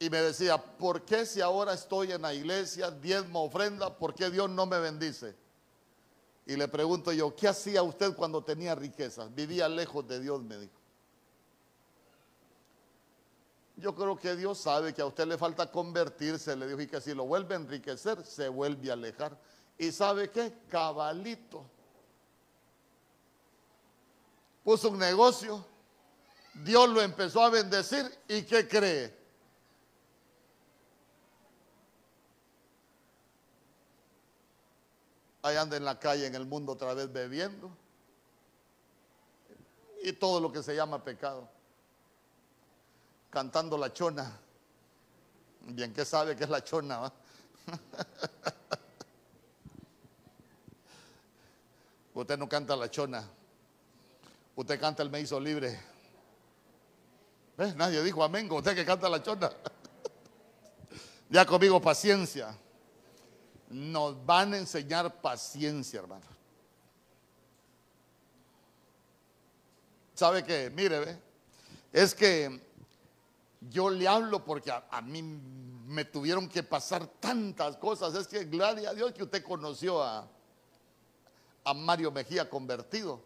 y 0.00 0.10
me 0.10 0.22
decía, 0.22 0.58
¿por 0.58 1.02
qué 1.02 1.24
si 1.24 1.40
ahora 1.40 1.74
estoy 1.74 2.10
en 2.10 2.22
la 2.22 2.34
iglesia, 2.34 2.90
diezmo, 2.90 3.44
ofrenda, 3.44 3.96
por 3.96 4.12
qué 4.12 4.28
Dios 4.28 4.50
no 4.50 4.66
me 4.66 4.80
bendice? 4.80 5.36
Y 6.46 6.56
le 6.56 6.66
pregunto 6.66 7.12
yo, 7.12 7.36
¿qué 7.36 7.46
hacía 7.46 7.84
usted 7.84 8.16
cuando 8.16 8.42
tenía 8.42 8.74
riquezas? 8.74 9.32
Vivía 9.32 9.68
lejos 9.68 10.08
de 10.08 10.18
Dios, 10.18 10.42
me 10.42 10.58
dijo. 10.58 10.79
Yo 13.80 13.94
creo 13.94 14.16
que 14.18 14.36
Dios 14.36 14.58
sabe 14.58 14.92
que 14.92 15.00
a 15.00 15.06
usted 15.06 15.26
le 15.26 15.38
falta 15.38 15.70
convertirse, 15.70 16.54
le 16.54 16.66
dijo, 16.66 16.82
y 16.82 16.86
que 16.86 17.00
si 17.00 17.14
lo 17.14 17.24
vuelve 17.24 17.54
a 17.54 17.58
enriquecer, 17.58 18.22
se 18.26 18.48
vuelve 18.48 18.90
a 18.90 18.92
alejar. 18.92 19.36
¿Y 19.78 19.90
sabe 19.90 20.30
qué? 20.30 20.52
Cabalito. 20.68 21.64
Puso 24.62 24.90
un 24.90 24.98
negocio, 24.98 25.64
Dios 26.62 26.90
lo 26.90 27.00
empezó 27.00 27.42
a 27.42 27.48
bendecir 27.48 28.04
y 28.28 28.42
¿qué 28.42 28.68
cree? 28.68 29.18
Ahí 35.40 35.56
anda 35.56 35.78
en 35.78 35.86
la 35.86 35.98
calle, 35.98 36.26
en 36.26 36.34
el 36.34 36.44
mundo 36.44 36.72
otra 36.72 36.92
vez 36.92 37.10
bebiendo. 37.10 37.70
Y 40.02 40.12
todo 40.12 40.38
lo 40.38 40.52
que 40.52 40.62
se 40.62 40.76
llama 40.76 41.02
pecado 41.02 41.59
cantando 43.30 43.78
la 43.78 43.92
chona. 43.92 44.38
Bien 45.62 45.92
que 45.94 46.04
sabe 46.04 46.36
que 46.36 46.44
es 46.44 46.50
la 46.50 46.62
chona. 46.64 47.12
Usted 52.14 52.36
no 52.36 52.48
canta 52.48 52.74
la 52.76 52.90
chona. 52.90 53.24
Usted 54.56 54.80
canta 54.80 55.02
el 55.02 55.10
me 55.10 55.20
hizo 55.20 55.38
libre. 55.38 55.78
¿Ves? 57.56 57.76
Nadie 57.76 58.02
dijo 58.02 58.24
amén. 58.24 58.50
Usted 58.50 58.74
que 58.74 58.84
canta 58.84 59.08
la 59.08 59.22
chona. 59.22 59.50
ya 61.30 61.46
conmigo 61.46 61.80
paciencia. 61.80 62.54
Nos 63.70 64.26
van 64.26 64.54
a 64.54 64.58
enseñar 64.58 65.20
paciencia, 65.20 66.00
hermano. 66.00 66.26
¿Sabe 70.14 70.42
qué? 70.44 70.68
Mire, 70.70 70.98
¿ve? 70.98 71.16
es 71.92 72.14
que 72.14 72.60
yo 73.60 73.90
le 73.90 74.08
hablo 74.08 74.44
porque 74.44 74.70
a, 74.70 75.02
mí 75.02 75.22
me 75.22 76.04
tuvieron 76.06 76.48
que 76.48 76.62
pasar 76.62 77.06
tantas 77.06 77.76
cosas. 77.76 78.14
Es 78.14 78.26
que 78.26 78.44
gloria 78.44 78.90
a 78.90 78.94
Dios 78.94 79.12
que 79.12 79.22
usted 79.22 79.42
conoció 79.42 80.02
a, 80.02 80.26
a 81.64 81.74
Mario 81.74 82.10
Mejía 82.10 82.48
convertido. 82.48 83.22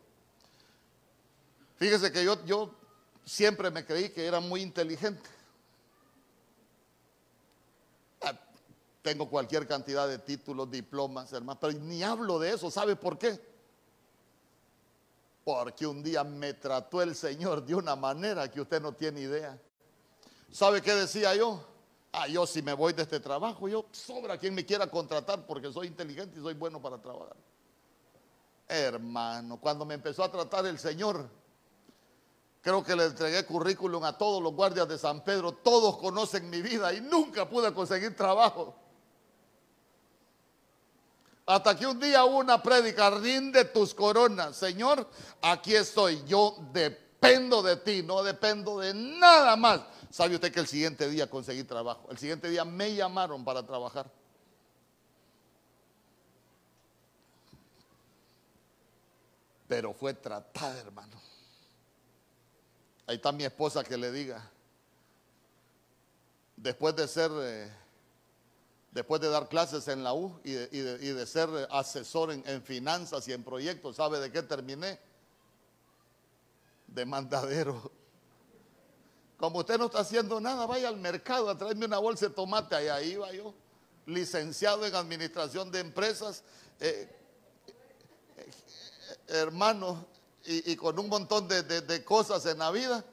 Fíjese 1.77 2.11
que 2.11 2.25
yo, 2.25 2.45
yo 2.45 2.75
siempre 3.25 3.71
me 3.71 3.85
creí 3.85 4.11
que 4.11 4.27
era 4.27 4.41
muy 4.41 4.61
inteligente. 4.61 5.29
Ah, 8.23 8.39
tengo 9.03 9.29
cualquier 9.29 9.69
cantidad 9.69 10.09
de 10.09 10.19
títulos, 10.19 10.71
diplomas, 10.71 11.33
hermano, 11.33 11.61
pero 11.61 11.73
ni 11.75 12.03
hablo 12.03 12.41
de 12.41 12.55
eso. 12.55 12.71
¿Sabe 12.73 12.97
por 12.97 13.19
qué? 13.19 13.39
Porque 15.45 15.87
un 15.87 16.03
día 16.03 16.25
me 16.25 16.55
trató 16.55 17.03
el 17.03 17.15
Señor 17.15 17.65
de 17.65 17.75
una 17.75 17.95
manera 17.95 18.51
que 18.51 18.61
usted 18.61 18.81
no 18.81 18.95
tiene 18.95 19.21
idea. 19.21 19.61
¿Sabe 20.55 20.81
qué 20.81 20.95
decía 20.95 21.35
yo? 21.35 21.61
Ah, 22.13 22.29
yo 22.29 22.47
si 22.47 22.63
me 22.63 22.75
voy 22.75 22.93
de 22.93 23.03
este 23.03 23.19
trabajo, 23.19 23.67
yo 23.67 23.87
sobra 23.91 24.39
quien 24.39 24.55
me 24.55 24.65
quiera 24.65 24.87
contratar 24.87 25.45
porque 25.47 25.73
soy 25.73 25.89
inteligente 25.89 26.39
y 26.39 26.43
soy 26.43 26.55
bueno 26.55 26.81
para 26.81 26.97
trabajar. 26.97 27.37
Hermano, 28.69 29.59
cuando 29.59 29.85
me 29.85 29.95
empezó 29.95 30.23
a 30.23 30.31
tratar 30.31 30.65
el 30.67 30.79
Señor, 30.79 31.29
creo 32.61 32.85
que 32.85 32.95
le 32.95 33.07
entregué 33.07 33.45
currículum 33.45 34.05
a 34.05 34.17
todos 34.17 34.41
los 34.41 34.55
guardias 34.55 34.87
de 34.87 34.97
San 34.97 35.25
Pedro, 35.25 35.55
todos 35.55 35.97
conocen 35.97 36.49
mi 36.49 36.63
vida 36.63 36.95
y 36.95 37.01
nunca 37.01 37.51
pude 37.51 37.75
conseguir 37.75 38.15
trabajo. 38.15 38.77
Hasta 41.47 41.77
que 41.77 41.85
un 41.85 41.99
día 41.99 42.25
hubo 42.25 42.39
una 42.39 42.63
prédica, 42.63 43.11
rinde 43.11 43.65
tus 43.65 43.93
coronas, 43.93 44.55
Señor, 44.55 45.05
aquí 45.43 45.75
estoy, 45.75 46.23
yo 46.29 46.55
dependo 46.73 47.61
de 47.61 47.77
ti, 47.79 48.05
no 48.05 48.23
dependo 48.23 48.79
de 48.79 48.95
nada 48.95 49.57
más. 49.57 49.81
¿Sabe 50.15 50.37
usted 50.37 50.53
que 50.53 50.61
el 50.61 50.69
siguiente 50.69 51.09
día 51.09 51.29
conseguí 51.29 51.65
trabajo? 51.65 52.07
El 52.09 52.19
siguiente 52.19 52.49
día 52.49 52.65
me 52.65 52.95
llamaron 52.95 53.45
para 53.45 53.67
trabajar. 53.67 54.09
Pero 59.67 59.93
fue 59.93 60.15
tratada, 60.15 60.79
hermano. 60.79 61.21
Ahí 63.09 63.17
está 63.17 63.33
mi 63.33 63.43
esposa 63.43 63.83
que 63.83 63.97
le 63.97 64.13
diga. 64.13 64.49
Después 66.57 66.95
de 66.95 67.09
ser, 67.09 67.33
eh, 67.35 67.73
después 68.93 69.21
de 69.21 69.31
dar 69.31 69.49
clases 69.49 69.89
en 69.89 70.05
la 70.05 70.15
U 70.15 70.41
y 70.45 70.53
de, 70.53 71.27
ser 71.27 71.49
asesor 71.73 72.31
en, 72.31 72.45
en 72.47 72.63
finanzas 72.63 73.27
y 73.27 73.33
en 73.33 73.43
proyectos, 73.43 73.97
¿sabe 73.97 74.21
de 74.21 74.31
qué 74.31 74.45
terminé? 74.45 74.97
De 76.87 77.05
mandadero. 77.05 78.04
Como 79.45 79.59
usted 79.59 79.77
no 79.77 79.85
está 79.85 79.99
haciendo 79.99 80.41
nada, 80.41 80.65
vaya 80.65 80.89
al 80.89 80.97
mercado 80.97 81.51
a 81.51 81.59
traerme 81.59 81.85
una 81.85 81.99
bolsa 81.99 82.29
de 82.29 82.35
tomate. 82.35 82.77
Ahí, 82.77 82.89
ahí 82.89 83.17
va 83.17 83.31
yo, 83.31 83.53
licenciado 84.07 84.87
en 84.87 84.95
administración 84.95 85.71
de 85.71 85.81
empresas, 85.81 86.43
eh, 86.81 87.15
eh, 88.39 88.51
hermano, 89.29 90.07
y, 90.47 90.75
con 90.77 90.99
un 90.99 91.11
montón 91.11 91.47
de 91.47 92.05
cosas 92.07 92.47
en 92.47 92.57
la 92.57 92.71
vida. 92.71 93.05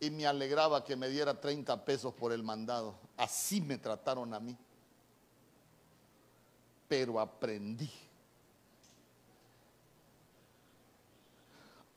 Y 0.00 0.08
me 0.08 0.26
alegraba 0.26 0.82
que 0.82 0.96
me 0.96 1.10
diera 1.10 1.38
30 1.38 1.84
pesos 1.84 2.14
por 2.14 2.32
el 2.32 2.42
mandado. 2.42 2.98
Así 3.18 3.60
me 3.60 3.76
trataron 3.76 4.32
a 4.32 4.40
mí. 4.40 4.56
Pero 6.88 7.20
aprendí 7.20 7.92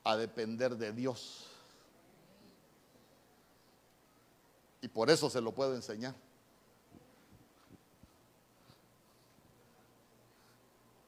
a 0.04 0.18
depender 0.18 0.76
de 0.76 0.92
Dios. 0.92 1.57
Y 4.82 4.88
por 4.88 5.10
eso 5.10 5.30
se 5.30 5.42
lo 5.42 5.52
puedo 5.52 5.76
enseñar. 5.76 6.16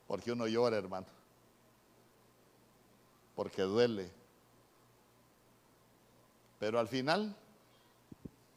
Porque 0.07 0.31
uno 0.31 0.47
llora, 0.47 0.77
hermano. 0.77 1.05
Porque 3.35 3.61
duele. 3.61 4.11
Pero 6.59 6.79
al 6.79 6.87
final, 6.87 7.35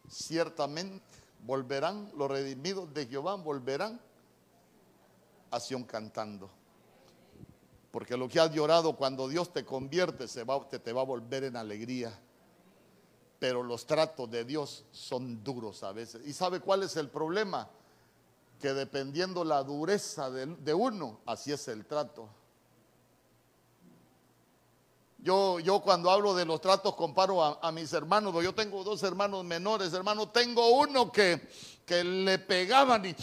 ciertamente 0.08 1.04
volverán, 1.44 2.10
los 2.16 2.30
redimidos 2.30 2.92
de 2.94 3.06
Jehová 3.06 3.34
volverán 3.34 4.00
a 5.50 5.60
Sion 5.60 5.84
cantando. 5.84 6.50
Porque 7.90 8.16
lo 8.16 8.28
que 8.28 8.40
has 8.40 8.50
llorado 8.52 8.96
cuando 8.96 9.28
Dios 9.28 9.52
te 9.52 9.64
convierte 9.64 10.26
se 10.26 10.44
va, 10.44 10.66
te, 10.68 10.78
te 10.78 10.92
va 10.92 11.02
a 11.02 11.04
volver 11.04 11.44
en 11.44 11.56
alegría 11.56 12.18
pero 13.42 13.64
los 13.64 13.86
tratos 13.86 14.30
de 14.30 14.44
Dios 14.44 14.84
son 14.92 15.42
duros 15.42 15.82
a 15.82 15.90
veces. 15.90 16.24
¿Y 16.24 16.32
sabe 16.32 16.60
cuál 16.60 16.84
es 16.84 16.96
el 16.96 17.08
problema? 17.08 17.68
Que 18.60 18.72
dependiendo 18.72 19.42
la 19.42 19.64
dureza 19.64 20.30
de, 20.30 20.72
uno, 20.72 21.18
así 21.26 21.50
es 21.50 21.66
el 21.66 21.84
trato. 21.84 22.28
Yo, 25.18 25.58
yo, 25.58 25.82
cuando 25.82 26.08
hablo 26.08 26.36
de 26.36 26.44
los 26.44 26.60
tratos 26.60 26.94
comparo 26.94 27.42
a, 27.42 27.72
mis 27.72 27.92
hermanos, 27.92 28.32
yo 28.44 28.54
tengo 28.54 28.84
dos 28.84 29.02
hermanos 29.02 29.44
menores, 29.44 29.92
hermano, 29.92 30.28
tengo 30.28 30.76
uno 30.78 31.10
que, 31.10 31.48
que 31.84 32.04
le 32.04 32.38
pegaban 32.38 33.06
y, 33.06 33.16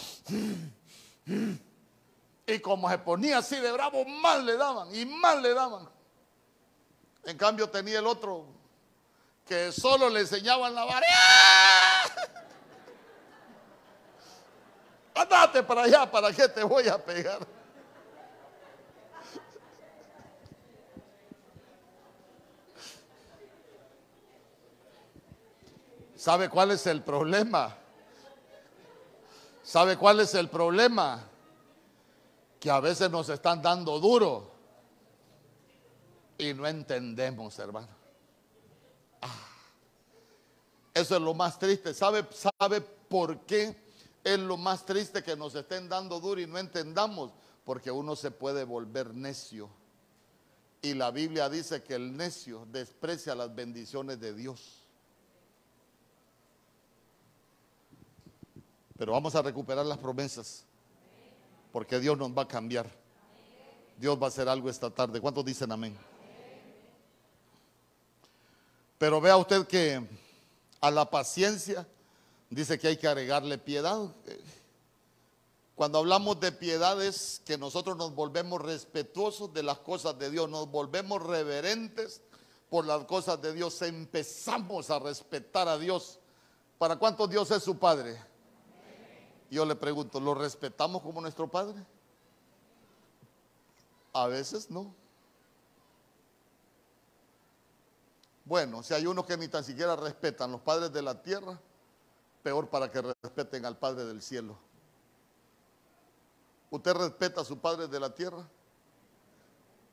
y 2.46 2.58
como 2.58 2.90
se 2.90 2.98
ponía 2.98 3.38
así 3.38 3.56
de 3.56 3.72
bravo, 3.72 4.04
mal 4.04 4.44
le 4.44 4.58
daban 4.58 4.94
y 4.94 5.06
mal 5.06 5.40
le 5.40 5.54
daban. 5.54 5.88
En 7.24 7.38
cambio 7.38 7.70
tenía 7.70 8.00
el 8.00 8.06
otro 8.06 8.59
que 9.50 9.72
solo 9.72 10.08
le 10.08 10.20
enseñaban 10.20 10.72
la 10.72 10.84
vara. 10.84 11.06
Andate 15.12 15.64
para 15.64 15.82
allá, 15.82 16.08
¿para 16.08 16.32
qué 16.32 16.48
te 16.48 16.62
voy 16.62 16.86
a 16.86 16.96
pegar? 17.04 17.44
¿Sabe 26.14 26.48
cuál 26.48 26.70
es 26.70 26.86
el 26.86 27.02
problema? 27.02 27.76
¿Sabe 29.64 29.96
cuál 29.96 30.20
es 30.20 30.32
el 30.36 30.48
problema? 30.48 31.24
Que 32.60 32.70
a 32.70 32.78
veces 32.78 33.10
nos 33.10 33.28
están 33.28 33.60
dando 33.60 33.98
duro 33.98 34.48
y 36.38 36.54
no 36.54 36.68
entendemos, 36.68 37.58
hermano. 37.58 37.99
Eso 40.94 41.16
es 41.16 41.22
lo 41.22 41.34
más 41.34 41.58
triste. 41.58 41.94
¿Sabe, 41.94 42.26
¿Sabe 42.32 42.80
por 42.80 43.40
qué 43.40 43.76
es 44.24 44.38
lo 44.38 44.56
más 44.56 44.84
triste 44.84 45.22
que 45.22 45.36
nos 45.36 45.54
estén 45.54 45.88
dando 45.88 46.20
duro 46.20 46.40
y 46.40 46.46
no 46.46 46.58
entendamos? 46.58 47.32
Porque 47.64 47.90
uno 47.90 48.16
se 48.16 48.30
puede 48.30 48.64
volver 48.64 49.14
necio. 49.14 49.68
Y 50.82 50.94
la 50.94 51.10
Biblia 51.10 51.48
dice 51.48 51.82
que 51.82 51.94
el 51.94 52.16
necio 52.16 52.66
desprecia 52.70 53.34
las 53.34 53.54
bendiciones 53.54 54.18
de 54.18 54.34
Dios. 54.34 54.80
Pero 58.96 59.12
vamos 59.12 59.34
a 59.34 59.42
recuperar 59.42 59.86
las 59.86 59.98
promesas. 59.98 60.64
Porque 61.72 62.00
Dios 62.00 62.18
nos 62.18 62.36
va 62.36 62.42
a 62.42 62.48
cambiar. 62.48 62.90
Dios 63.96 64.20
va 64.20 64.26
a 64.26 64.28
hacer 64.28 64.48
algo 64.48 64.68
esta 64.68 64.90
tarde. 64.90 65.20
¿Cuántos 65.20 65.44
dicen 65.44 65.70
amén? 65.70 65.96
Pero 69.00 69.18
vea 69.18 69.38
usted 69.38 69.66
que 69.66 70.06
a 70.78 70.90
la 70.90 71.08
paciencia 71.08 71.88
dice 72.50 72.78
que 72.78 72.88
hay 72.88 72.98
que 72.98 73.08
agregarle 73.08 73.56
piedad. 73.56 74.14
Cuando 75.74 75.96
hablamos 75.96 76.38
de 76.38 76.52
piedad 76.52 77.02
es 77.02 77.40
que 77.46 77.56
nosotros 77.56 77.96
nos 77.96 78.14
volvemos 78.14 78.60
respetuosos 78.60 79.54
de 79.54 79.62
las 79.62 79.78
cosas 79.78 80.18
de 80.18 80.30
Dios, 80.30 80.50
nos 80.50 80.70
volvemos 80.70 81.22
reverentes 81.22 82.20
por 82.68 82.84
las 82.84 83.04
cosas 83.04 83.40
de 83.40 83.54
Dios, 83.54 83.80
empezamos 83.80 84.90
a 84.90 84.98
respetar 84.98 85.66
a 85.66 85.78
Dios. 85.78 86.18
¿Para 86.76 86.96
cuánto 86.96 87.26
Dios 87.26 87.50
es 87.52 87.62
su 87.62 87.78
Padre? 87.78 88.22
Yo 89.50 89.64
le 89.64 89.76
pregunto, 89.76 90.20
¿lo 90.20 90.34
respetamos 90.34 91.00
como 91.00 91.22
nuestro 91.22 91.50
Padre? 91.50 91.82
A 94.12 94.26
veces 94.26 94.70
no. 94.70 94.99
Bueno, 98.50 98.82
si 98.82 98.92
hay 98.92 99.06
unos 99.06 99.26
que 99.26 99.36
ni 99.36 99.46
tan 99.46 99.62
siquiera 99.62 99.94
respetan 99.94 100.50
los 100.50 100.60
padres 100.60 100.92
de 100.92 101.00
la 101.00 101.22
tierra, 101.22 101.56
peor 102.42 102.68
para 102.68 102.90
que 102.90 103.00
respeten 103.00 103.64
al 103.64 103.78
Padre 103.78 104.04
del 104.04 104.20
cielo. 104.20 104.58
¿Usted 106.68 106.92
respeta 106.94 107.42
a 107.42 107.44
su 107.44 107.60
Padre 107.60 107.86
de 107.86 108.00
la 108.00 108.12
tierra? 108.12 108.44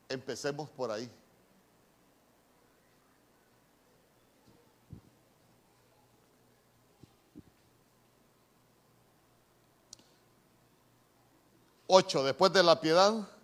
Empecemos 0.09 0.71
por 0.71 0.89
ahí. 0.89 1.07
Ocho, 11.85 12.23
después 12.23 12.51
de 12.51 12.63
la 12.63 12.81
piedad, 12.81 13.36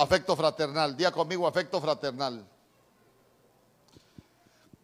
Afecto 0.00 0.34
fraternal. 0.34 0.96
Día 0.96 1.12
conmigo 1.12 1.46
afecto 1.46 1.78
fraternal. 1.78 2.42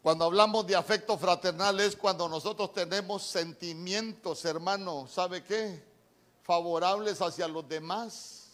Cuando 0.03 0.25
hablamos 0.25 0.67
de 0.67 0.75
afecto 0.75 1.17
fraternal 1.17 1.79
es 1.79 1.95
cuando 1.95 2.29
nosotros 2.29 2.71
tenemos 2.71 3.23
sentimientos, 3.23 4.45
hermano, 4.45 5.07
¿sabe 5.07 5.43
qué? 5.43 5.83
Favorables 6.43 7.19
hacia 7.19 7.47
los 7.47 7.67
demás. 7.67 8.51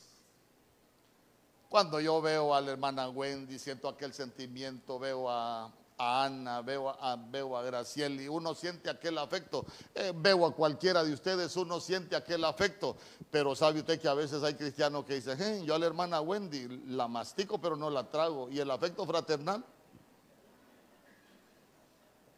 Cuando 1.68 2.00
yo 2.00 2.22
veo 2.22 2.56
a 2.56 2.62
la 2.62 2.72
hermana 2.72 3.10
Wendy, 3.10 3.60
siento 3.60 3.90
aquel 3.90 4.14
sentimiento, 4.14 4.98
veo 4.98 5.30
a 5.30 5.70
a 5.98 6.26
Ana, 6.26 6.62
veo 6.62 6.90
a, 6.90 7.16
veo 7.16 7.58
a 7.58 7.64
Gracieli, 7.64 8.28
uno 8.28 8.54
siente 8.56 8.90
aquel 8.90 9.18
afecto. 9.18 9.66
Eh, 9.94 10.14
veo 10.16 10.46
a 10.46 10.54
cualquiera 10.56 11.04
de 11.04 11.14
ustedes, 11.14 11.56
uno 11.56 11.80
siente 11.80 12.16
aquel 12.16 12.44
afecto. 12.44 12.96
Pero 13.30 13.56
sabe 13.56 13.80
usted 13.80 14.00
que 14.00 14.08
a 14.08 14.14
veces 14.14 14.44
hay 14.44 14.56
cristianos 14.56 15.06
que 15.06 15.16
dicen, 15.16 15.66
yo 15.66 15.76
a 15.76 15.80
la 15.80 15.86
hermana 15.86 16.22
Wendy 16.22 16.68
la 16.88 17.08
mastico, 17.08 17.60
pero 17.60 17.76
no 17.76 17.90
la 17.90 18.10
trago. 18.10 18.50
¿Y 18.50 18.60
el 18.60 18.70
afecto 18.72 19.06
fraternal? 19.06 19.64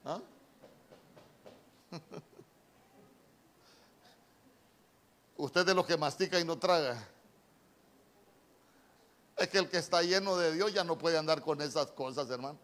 ¿Ah? 0.06 0.20
Usted 5.38 5.66
de 5.66 5.74
los 5.74 5.86
que 5.86 5.98
mastica 5.98 6.40
y 6.40 6.46
no 6.46 6.58
traga. 6.58 7.06
Es 9.38 9.50
que 9.50 9.58
el 9.58 9.70
que 9.70 9.78
está 9.78 10.02
lleno 10.02 10.38
de 10.38 10.54
Dios 10.54 10.74
ya 10.74 10.84
no 10.86 10.98
puede 10.98 11.18
andar 11.18 11.42
con 11.42 11.62
esas 11.62 11.88
cosas, 11.88 12.30
hermano. 12.30 12.58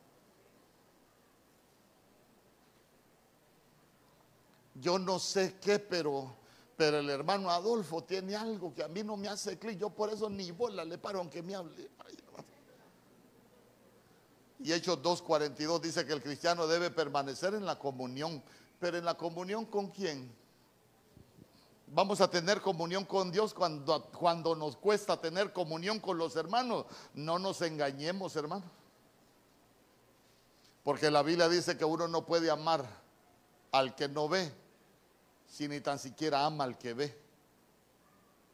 Yo 4.82 4.97
no 4.97 5.19
sé 5.19 5.57
qué, 5.61 5.77
pero, 5.79 6.36
pero 6.75 6.99
el 6.99 7.09
hermano 7.09 7.51
Adolfo 7.51 8.03
tiene 8.03 8.36
algo 8.36 8.73
que 8.73 8.84
a 8.84 8.88
mí 8.88 9.03
no 9.03 9.15
me 9.15 9.27
hace 9.27 9.57
clic. 9.57 9.77
Yo 9.77 9.91
por 9.91 10.09
eso 10.09 10.29
ni 10.29 10.51
bola 10.51 10.84
le 10.84 10.97
paro 10.97 11.19
aunque 11.19 11.41
me 11.43 11.55
hable. 11.55 11.89
Y 14.59 14.73
Hechos 14.73 14.99
2.42 15.01 15.79
dice 15.79 16.05
que 16.05 16.13
el 16.13 16.21
cristiano 16.21 16.67
debe 16.67 16.91
permanecer 16.91 17.53
en 17.53 17.65
la 17.65 17.77
comunión. 17.79 18.43
Pero 18.79 18.97
en 18.97 19.05
la 19.05 19.15
comunión 19.15 19.65
con 19.65 19.89
quién? 19.89 20.32
Vamos 21.88 22.21
a 22.21 22.29
tener 22.29 22.61
comunión 22.61 23.05
con 23.05 23.32
Dios 23.32 23.53
cuando, 23.53 24.05
cuando 24.05 24.55
nos 24.55 24.77
cuesta 24.77 25.19
tener 25.19 25.53
comunión 25.53 25.99
con 25.99 26.17
los 26.17 26.36
hermanos. 26.36 26.86
No 27.13 27.38
nos 27.38 27.61
engañemos, 27.61 28.36
hermano. 28.36 28.63
Porque 30.84 31.11
la 31.11 31.21
Biblia 31.21 31.47
dice 31.47 31.77
que 31.77 31.86
uno 31.86 32.07
no 32.07 32.25
puede 32.25 32.49
amar 32.49 32.86
al 33.71 33.95
que 33.95 34.07
no 34.07 34.27
ve, 34.27 34.51
si 35.52 35.68
ni 35.68 35.82
tan 35.82 35.99
siquiera 35.99 36.45
ama 36.45 36.64
al 36.64 36.78
que 36.78 36.93
ve. 36.93 37.20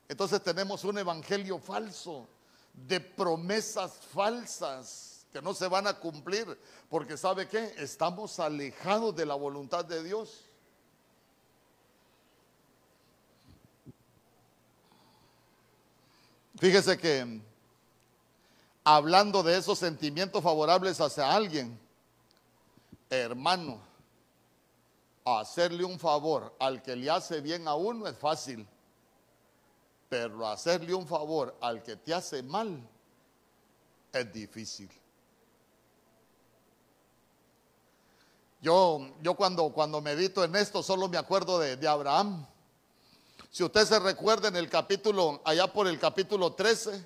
Entonces 0.09 0.41
tenemos 0.41 0.83
un 0.83 0.97
evangelio 0.97 1.59
falso, 1.59 2.27
de 2.73 2.99
promesas 2.99 3.93
falsas 4.13 5.25
que 5.31 5.41
no 5.41 5.53
se 5.53 5.67
van 5.67 5.85
a 5.87 5.93
cumplir, 5.93 6.59
porque 6.89 7.17
¿sabe 7.17 7.47
qué? 7.47 7.75
Estamos 7.77 8.39
alejados 8.39 9.15
de 9.15 9.25
la 9.25 9.35
voluntad 9.35 9.85
de 9.85 10.03
Dios. 10.03 10.43
Fíjese 16.59 16.97
que 16.97 17.41
hablando 18.83 19.43
de 19.43 19.57
esos 19.57 19.77
sentimientos 19.77 20.41
favorables 20.41 20.99
hacia 20.99 21.31
alguien, 21.31 21.79
hermano, 23.09 23.79
hacerle 25.35 25.83
un 25.83 25.99
favor 25.99 26.55
al 26.59 26.81
que 26.81 26.95
le 26.95 27.09
hace 27.09 27.41
bien 27.41 27.67
a 27.67 27.75
uno 27.75 28.07
es 28.07 28.17
fácil, 28.17 28.65
pero 30.07 30.47
hacerle 30.47 30.93
un 30.93 31.05
favor 31.05 31.57
al 31.59 31.83
que 31.83 31.97
te 31.97 32.13
hace 32.13 32.41
mal 32.43 32.87
es 34.13 34.33
difícil. 34.33 34.89
Yo, 38.61 39.13
yo 39.21 39.35
cuando, 39.35 39.69
cuando 39.69 40.01
medito 40.01 40.43
en 40.43 40.55
esto 40.55 40.81
solo 40.81 41.07
me 41.07 41.17
acuerdo 41.17 41.59
de, 41.59 41.75
de 41.75 41.87
Abraham. 41.87 42.45
Si 43.51 43.63
usted 43.63 43.85
se 43.85 43.99
recuerda 43.99 44.47
en 44.47 44.55
el 44.55 44.69
capítulo, 44.69 45.41
allá 45.43 45.71
por 45.71 45.87
el 45.87 45.99
capítulo 45.99 46.53
13, 46.53 47.05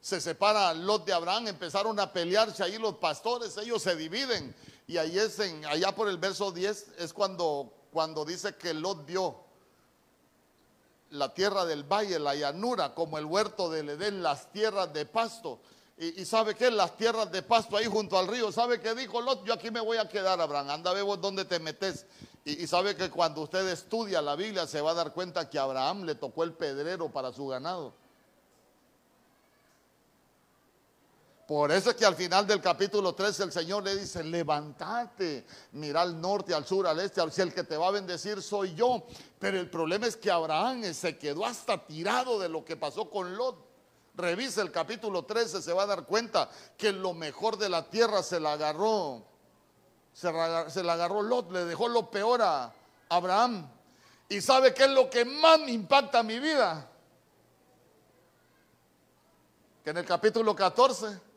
se 0.00 0.20
separa 0.20 0.74
Lot 0.74 1.04
de 1.06 1.12
Abraham, 1.12 1.48
empezaron 1.48 1.98
a 2.00 2.12
pelearse 2.12 2.62
ahí 2.62 2.78
los 2.78 2.96
pastores, 2.96 3.56
ellos 3.56 3.82
se 3.82 3.94
dividen. 3.94 4.54
Y 4.92 4.98
ahí 4.98 5.18
es 5.18 5.38
en, 5.38 5.64
allá 5.64 5.94
por 5.94 6.06
el 6.06 6.18
verso 6.18 6.52
10 6.52 6.88
es 6.98 7.14
cuando, 7.14 7.72
cuando 7.90 8.26
dice 8.26 8.56
que 8.56 8.74
Lot 8.74 9.06
dio 9.06 9.36
la 11.12 11.32
tierra 11.32 11.64
del 11.64 11.82
valle, 11.82 12.18
la 12.18 12.34
llanura, 12.34 12.94
como 12.94 13.16
el 13.16 13.24
huerto 13.24 13.70
del 13.70 13.88
Edén, 13.88 14.22
las 14.22 14.52
tierras 14.52 14.92
de 14.92 15.06
pasto. 15.06 15.60
Y, 15.96 16.26
sabe 16.26 16.54
que 16.54 16.70
las 16.70 16.94
tierras 16.98 17.32
de 17.32 17.40
pasto 17.40 17.78
ahí 17.78 17.86
junto 17.86 18.18
al 18.18 18.28
río, 18.28 18.52
¿sabe 18.52 18.82
qué 18.82 18.94
dijo 18.94 19.22
Lot? 19.22 19.46
Yo 19.46 19.54
aquí 19.54 19.70
me 19.70 19.80
voy 19.80 19.96
a 19.96 20.06
quedar, 20.06 20.38
Abraham, 20.42 20.68
anda, 20.68 20.92
vemos 20.92 21.18
dónde 21.18 21.46
te 21.46 21.58
metes. 21.58 22.04
Y, 22.44 22.66
sabe 22.66 22.94
que 22.94 23.08
cuando 23.08 23.40
usted 23.40 23.66
estudia 23.68 24.20
la 24.20 24.36
Biblia 24.36 24.66
se 24.66 24.82
va 24.82 24.90
a 24.90 24.94
dar 24.94 25.14
cuenta 25.14 25.48
que 25.48 25.58
Abraham 25.58 26.02
le 26.04 26.16
tocó 26.16 26.44
el 26.44 26.52
pedrero 26.52 27.08
para 27.08 27.32
su 27.32 27.46
ganado. 27.46 27.94
Por 31.46 31.72
eso 31.72 31.90
es 31.90 31.96
que 31.96 32.06
al 32.06 32.14
final 32.14 32.46
del 32.46 32.60
capítulo 32.60 33.14
13 33.14 33.44
el 33.44 33.52
Señor 33.52 33.82
le 33.82 33.96
dice, 33.96 34.22
levántate, 34.22 35.44
mira 35.72 36.02
al 36.02 36.20
norte, 36.20 36.54
al 36.54 36.64
sur, 36.64 36.86
al 36.86 37.00
este, 37.00 37.20
al 37.20 37.32
el 37.36 37.52
que 37.52 37.64
te 37.64 37.76
va 37.76 37.88
a 37.88 37.90
bendecir 37.90 38.40
soy 38.40 38.74
yo. 38.74 39.04
Pero 39.40 39.58
el 39.58 39.68
problema 39.68 40.06
es 40.06 40.16
que 40.16 40.30
Abraham 40.30 40.84
se 40.94 41.18
quedó 41.18 41.44
hasta 41.44 41.84
tirado 41.84 42.38
de 42.38 42.48
lo 42.48 42.64
que 42.64 42.76
pasó 42.76 43.10
con 43.10 43.36
Lot. 43.36 43.56
Revisa 44.14 44.62
el 44.62 44.70
capítulo 44.70 45.24
13, 45.24 45.62
se 45.62 45.72
va 45.72 45.82
a 45.82 45.86
dar 45.86 46.04
cuenta 46.04 46.48
que 46.76 46.92
lo 46.92 47.12
mejor 47.12 47.58
de 47.58 47.68
la 47.68 47.88
tierra 47.90 48.22
se 48.22 48.38
la 48.38 48.52
agarró. 48.52 49.24
Se, 50.12 50.32
la 50.32 50.92
agarró 50.92 51.22
Lot, 51.22 51.50
le 51.50 51.64
dejó 51.64 51.88
lo 51.88 52.08
peor 52.08 52.40
a 52.42 52.72
Abraham. 53.08 53.68
¿Y 54.28 54.40
sabe 54.40 54.72
qué 54.72 54.84
es 54.84 54.90
lo 54.90 55.10
que 55.10 55.24
más 55.24 55.58
impacta 55.66 56.22
mi 56.22 56.38
vida? 56.38 56.88
Que 59.82 59.90
en 59.90 59.96
el 59.96 60.04
capítulo 60.04 60.54
14 60.54 61.31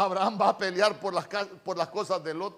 Abraham 0.00 0.38
va 0.40 0.48
a 0.48 0.56
pelear 0.56 0.98
por 0.98 1.12
las, 1.12 1.88
cosas 1.88 2.24
de 2.24 2.32
Lot. 2.32 2.56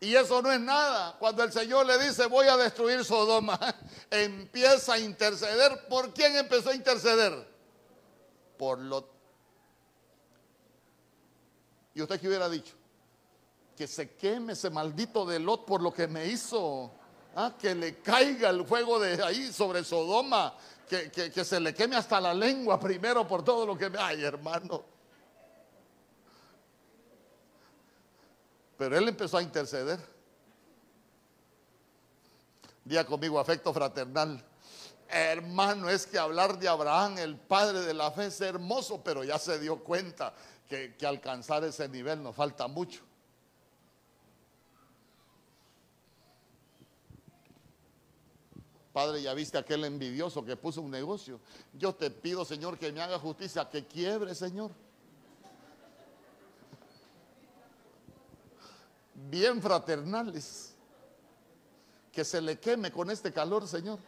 Y 0.00 0.14
eso 0.14 0.40
no 0.40 0.50
es 0.50 0.58
nada. 0.58 1.14
Cuando 1.18 1.42
el 1.42 1.52
Señor 1.52 1.84
le 1.84 1.98
dice, 1.98 2.24
voy 2.24 2.46
a 2.46 2.56
destruir 2.56 3.04
Sodoma, 3.04 3.58
empieza 4.10 4.94
a 4.94 4.98
interceder. 4.98 5.86
¿Por 5.88 6.14
quién 6.14 6.34
empezó 6.36 6.70
a 6.70 6.74
interceder? 6.74 7.46
Por 8.56 8.78
Lot. 8.78 9.10
¿Y 11.92 12.00
usted 12.00 12.18
qué 12.18 12.28
hubiera 12.28 12.48
dicho? 12.48 12.72
Que 13.76 13.86
se 13.86 14.14
queme 14.14 14.54
ese 14.54 14.70
maldito 14.70 15.26
de 15.26 15.38
Lot 15.38 15.66
por 15.66 15.82
lo 15.82 15.92
que 15.92 16.08
me 16.08 16.24
hizo. 16.24 16.92
¿Ah? 17.34 17.52
Que 17.60 17.74
le 17.74 17.98
caiga 17.98 18.48
el 18.48 18.64
fuego 18.64 18.98
de 18.98 19.22
ahí 19.22 19.52
sobre 19.52 19.84
Sodoma. 19.84 20.54
Que, 20.88 21.10
que 21.10 21.44
se 21.44 21.60
le 21.60 21.74
queme 21.74 21.96
hasta 21.96 22.18
la 22.22 22.32
lengua 22.32 22.80
primero 22.80 23.28
por 23.28 23.44
todo 23.44 23.66
lo 23.66 23.76
que 23.76 23.90
me... 23.90 23.98
Ay, 23.98 24.22
hermano. 24.22 24.95
Pero 28.76 28.96
él 28.96 29.08
empezó 29.08 29.38
a 29.38 29.42
interceder. 29.42 29.98
Día 32.84 33.04
conmigo, 33.04 33.40
afecto 33.40 33.72
fraternal. 33.72 34.44
Hermano, 35.08 35.88
es 35.88 36.06
que 36.06 36.18
hablar 36.18 36.58
de 36.58 36.68
Abraham, 36.68 37.18
el 37.18 37.36
padre 37.36 37.80
de 37.80 37.94
la 37.94 38.10
fe, 38.10 38.26
es 38.26 38.40
hermoso, 38.40 39.02
pero 39.02 39.24
ya 39.24 39.38
se 39.38 39.58
dio 39.58 39.82
cuenta 39.82 40.34
que, 40.68 40.94
alcanzar 41.06 41.64
ese 41.64 41.88
nivel 41.88 42.22
nos 42.22 42.34
falta 42.34 42.66
mucho. 42.66 43.02
Padre, 48.92 49.22
ya 49.22 49.34
viste 49.34 49.58
aquel 49.58 49.84
envidioso 49.84 50.44
que 50.44 50.56
puso 50.56 50.80
un 50.80 50.90
negocio. 50.90 51.38
Yo 51.74 51.94
te 51.94 52.10
pido, 52.10 52.44
Señor, 52.44 52.78
que 52.78 52.90
me 52.92 53.02
haga 53.02 53.18
justicia, 53.18 53.68
que 53.68 53.86
quiebre, 53.86 54.34
Señor. 54.34 54.70
Bien 59.30 59.60
fraternales. 59.60 60.74
Que 62.12 62.24
se 62.24 62.40
le 62.40 62.58
queme 62.58 62.90
con 62.90 63.10
este 63.10 63.32
calor, 63.32 63.66
Señor. 63.68 63.98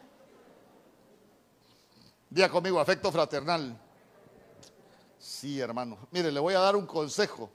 Día 2.30 2.50
conmigo, 2.50 2.80
afecto 2.80 3.10
fraternal. 3.10 3.78
Sí, 5.18 5.60
hermano. 5.60 5.98
Mire, 6.10 6.30
le 6.30 6.40
voy 6.40 6.54
a 6.54 6.60
dar 6.60 6.76
un 6.76 6.86
consejo. 6.86 7.50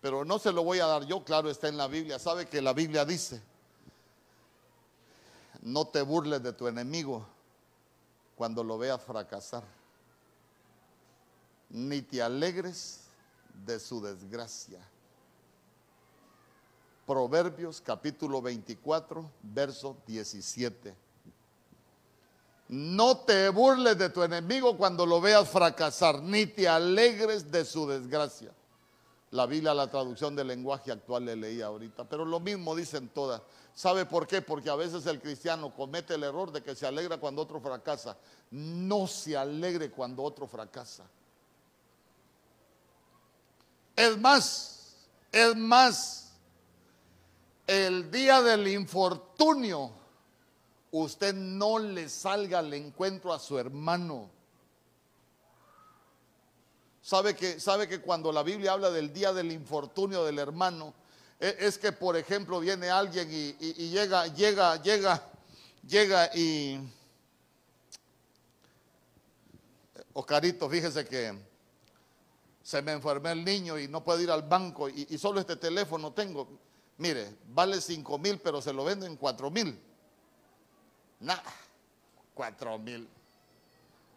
Pero 0.00 0.24
no 0.24 0.38
se 0.38 0.52
lo 0.52 0.64
voy 0.64 0.78
a 0.78 0.86
dar 0.86 1.04
yo, 1.04 1.22
claro, 1.24 1.50
está 1.50 1.68
en 1.68 1.76
la 1.76 1.86
Biblia. 1.86 2.18
Sabe 2.18 2.46
que 2.46 2.62
la 2.62 2.72
Biblia 2.72 3.04
dice, 3.04 3.42
no 5.60 5.86
te 5.86 6.00
burles 6.00 6.42
de 6.42 6.52
tu 6.54 6.68
enemigo 6.68 7.26
cuando 8.34 8.64
lo 8.64 8.78
veas 8.78 9.02
fracasar, 9.02 9.62
ni 11.68 12.00
te 12.00 12.22
alegres 12.22 13.02
de 13.66 13.78
su 13.78 14.00
desgracia. 14.00 14.80
Proverbios 17.10 17.80
capítulo 17.80 18.40
24, 18.40 19.28
verso 19.42 19.96
17. 20.06 20.94
No 22.68 23.16
te 23.16 23.48
burles 23.48 23.98
de 23.98 24.10
tu 24.10 24.22
enemigo 24.22 24.76
cuando 24.76 25.04
lo 25.04 25.20
veas 25.20 25.48
fracasar, 25.48 26.22
ni 26.22 26.46
te 26.46 26.68
alegres 26.68 27.50
de 27.50 27.64
su 27.64 27.88
desgracia. 27.88 28.52
La 29.32 29.46
Biblia, 29.46 29.74
la 29.74 29.90
traducción 29.90 30.36
del 30.36 30.46
lenguaje 30.46 30.92
actual 30.92 31.24
le 31.24 31.34
leí 31.34 31.60
ahorita, 31.60 32.08
pero 32.08 32.24
lo 32.24 32.38
mismo 32.38 32.76
dicen 32.76 33.08
todas. 33.08 33.42
¿Sabe 33.74 34.06
por 34.06 34.28
qué? 34.28 34.40
Porque 34.40 34.70
a 34.70 34.76
veces 34.76 35.04
el 35.06 35.20
cristiano 35.20 35.74
comete 35.74 36.14
el 36.14 36.22
error 36.22 36.52
de 36.52 36.62
que 36.62 36.76
se 36.76 36.86
alegra 36.86 37.18
cuando 37.18 37.42
otro 37.42 37.60
fracasa. 37.60 38.16
No 38.52 39.08
se 39.08 39.36
alegre 39.36 39.90
cuando 39.90 40.22
otro 40.22 40.46
fracasa. 40.46 41.06
Es 43.96 44.16
más, 44.16 44.94
es 45.32 45.56
más, 45.56 46.29
el 47.70 48.10
día 48.10 48.42
del 48.42 48.66
infortunio, 48.66 49.92
usted 50.90 51.32
no 51.32 51.78
le 51.78 52.08
salga 52.08 52.58
al 52.58 52.74
encuentro 52.74 53.32
a 53.32 53.38
su 53.38 53.56
hermano. 53.56 54.28
¿Sabe 57.00 57.36
que, 57.36 57.60
sabe 57.60 57.86
que 57.86 58.00
cuando 58.00 58.32
la 58.32 58.42
Biblia 58.42 58.72
habla 58.72 58.90
del 58.90 59.12
día 59.12 59.32
del 59.32 59.52
infortunio 59.52 60.24
del 60.24 60.40
hermano, 60.40 60.94
e, 61.38 61.58
es 61.60 61.78
que, 61.78 61.92
por 61.92 62.16
ejemplo, 62.16 62.58
viene 62.58 62.90
alguien 62.90 63.28
y, 63.30 63.88
llega, 63.88 64.26
llega, 64.26 64.82
llega, 64.82 65.22
llega 65.86 66.28
y... 66.34 66.76
Oscarito, 70.12 70.68
fíjese 70.68 71.06
que 71.06 71.38
se 72.64 72.82
me 72.82 72.90
enfermó 72.90 73.28
el 73.28 73.44
niño 73.44 73.78
y 73.78 73.86
no 73.86 74.02
puedo 74.02 74.20
ir 74.20 74.30
al 74.32 74.42
banco 74.42 74.88
y 74.88 75.16
solo 75.18 75.38
este 75.38 75.54
teléfono 75.54 76.12
tengo 76.12 76.48
Mire, 77.00 77.34
vale 77.54 77.80
5 77.80 78.18
mil, 78.18 78.38
pero 78.40 78.60
se 78.60 78.74
lo 78.74 78.84
vendo 78.84 79.06
en 79.06 79.16
4 79.16 79.50
mil. 79.50 79.80
Nada, 81.20 81.42
4 82.34 82.78
mil. 82.78 83.08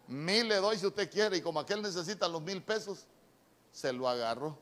Mil 0.08 0.48
le 0.48 0.56
doy 0.56 0.76
si 0.76 0.84
usted 0.84 1.10
quiere 1.10 1.38
y 1.38 1.40
como 1.40 1.60
aquel 1.60 1.80
necesita 1.80 2.28
los 2.28 2.42
mil 2.42 2.62
pesos, 2.62 3.06
se 3.72 3.90
lo 3.90 4.06
agarró. 4.06 4.58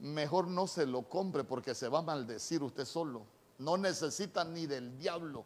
Mejor 0.00 0.48
no 0.48 0.66
se 0.66 0.86
lo 0.86 1.02
compre 1.02 1.44
porque 1.44 1.74
se 1.74 1.88
va 1.88 1.98
a 1.98 2.02
maldecir 2.02 2.62
usted 2.62 2.86
solo. 2.86 3.26
No 3.58 3.76
necesita 3.76 4.42
ni 4.42 4.64
del 4.64 4.96
diablo. 4.96 5.44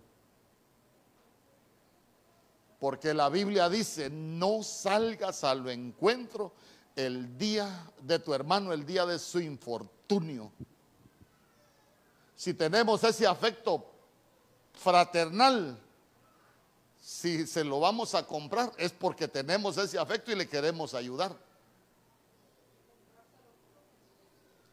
Porque 2.79 3.13
la 3.13 3.29
Biblia 3.29 3.69
dice, 3.69 4.09
no 4.09 4.63
salgas 4.63 5.43
a 5.43 5.53
lo 5.57 5.69
encuentro 5.69 6.53
el 6.95 7.37
día 7.37 7.91
de 8.01 8.21
tu 8.21 8.35
hermano, 8.35 8.73
el 8.73 8.87
día 8.87 9.05
de 9.05 9.19
su 9.19 9.41
infortunio. 9.41 10.53
Si 12.43 12.55
tenemos 12.55 13.05
ese 13.05 13.25
afecto 13.25 13.87
fraternal, 14.73 15.79
si 17.01 17.47
se 17.47 17.63
lo 17.63 17.79
vamos 17.79 18.17
a 18.17 18.27
comprar 18.27 18.73
es 18.79 18.91
porque 18.91 19.29
tenemos 19.29 19.79
ese 19.79 19.97
afecto 19.97 20.33
y 20.33 20.35
le 20.35 20.49
queremos 20.49 20.93
ayudar. 20.93 21.37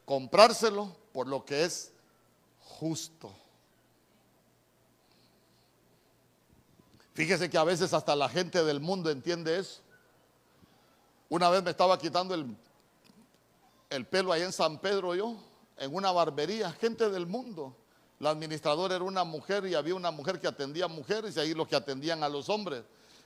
Comprárselo 0.04 0.96
por 1.14 1.28
lo 1.28 1.46
que 1.46 1.64
es 1.64 1.92
justo. 2.60 3.32
Fíjese 7.14 7.52
que 7.52 7.58
a 7.60 7.64
veces 7.64 7.94
hasta 7.94 8.16
la 8.16 8.30
gente 8.30 8.64
del 8.64 8.80
mundo 8.80 9.12
entiende 9.12 9.60
eso. 9.60 9.82
Una 11.30 11.52
vez 11.52 11.62
me 11.62 11.70
estaba 11.70 12.00
quitando 12.00 12.34
el, 12.34 12.48
el 13.92 14.08
pelo 14.08 14.34
ahí 14.34 14.42
en 14.42 14.54
San 14.54 14.80
Pedro 14.80 15.14
yo, 15.14 15.38
en 15.80 15.96
una 15.96 16.12
barbería, 16.12 16.72
gente 16.74 17.10
del 17.10 17.26
mundo. 17.26 17.76
La 18.20 18.32
administradora 18.32 18.96
era 18.96 19.06
una 19.06 19.24
mujer 19.24 19.66
y 19.66 19.76
había 19.76 19.96
una 19.96 20.12
mujer 20.12 20.40
que 20.40 20.48
atendía 20.48 20.86
a 20.86 20.90
mujeres 20.90 21.38
y 21.38 21.40
ahí 21.40 21.54
los 21.54 21.68
que 21.68 21.76
atendían 21.76 22.22
a 22.22 22.30
los 22.30 22.50
hombres. 22.50 22.84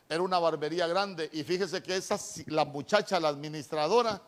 Era 0.07 0.21
una 0.21 0.37
barbería 0.37 0.85
grande 0.85 1.29
y 1.33 1.43
fíjese 1.43 1.81
que 1.81 1.95
esa, 1.95 2.19
la 2.47 2.63
muchacha, 2.63 3.19
la 3.19 3.29
administradora, 3.29 4.21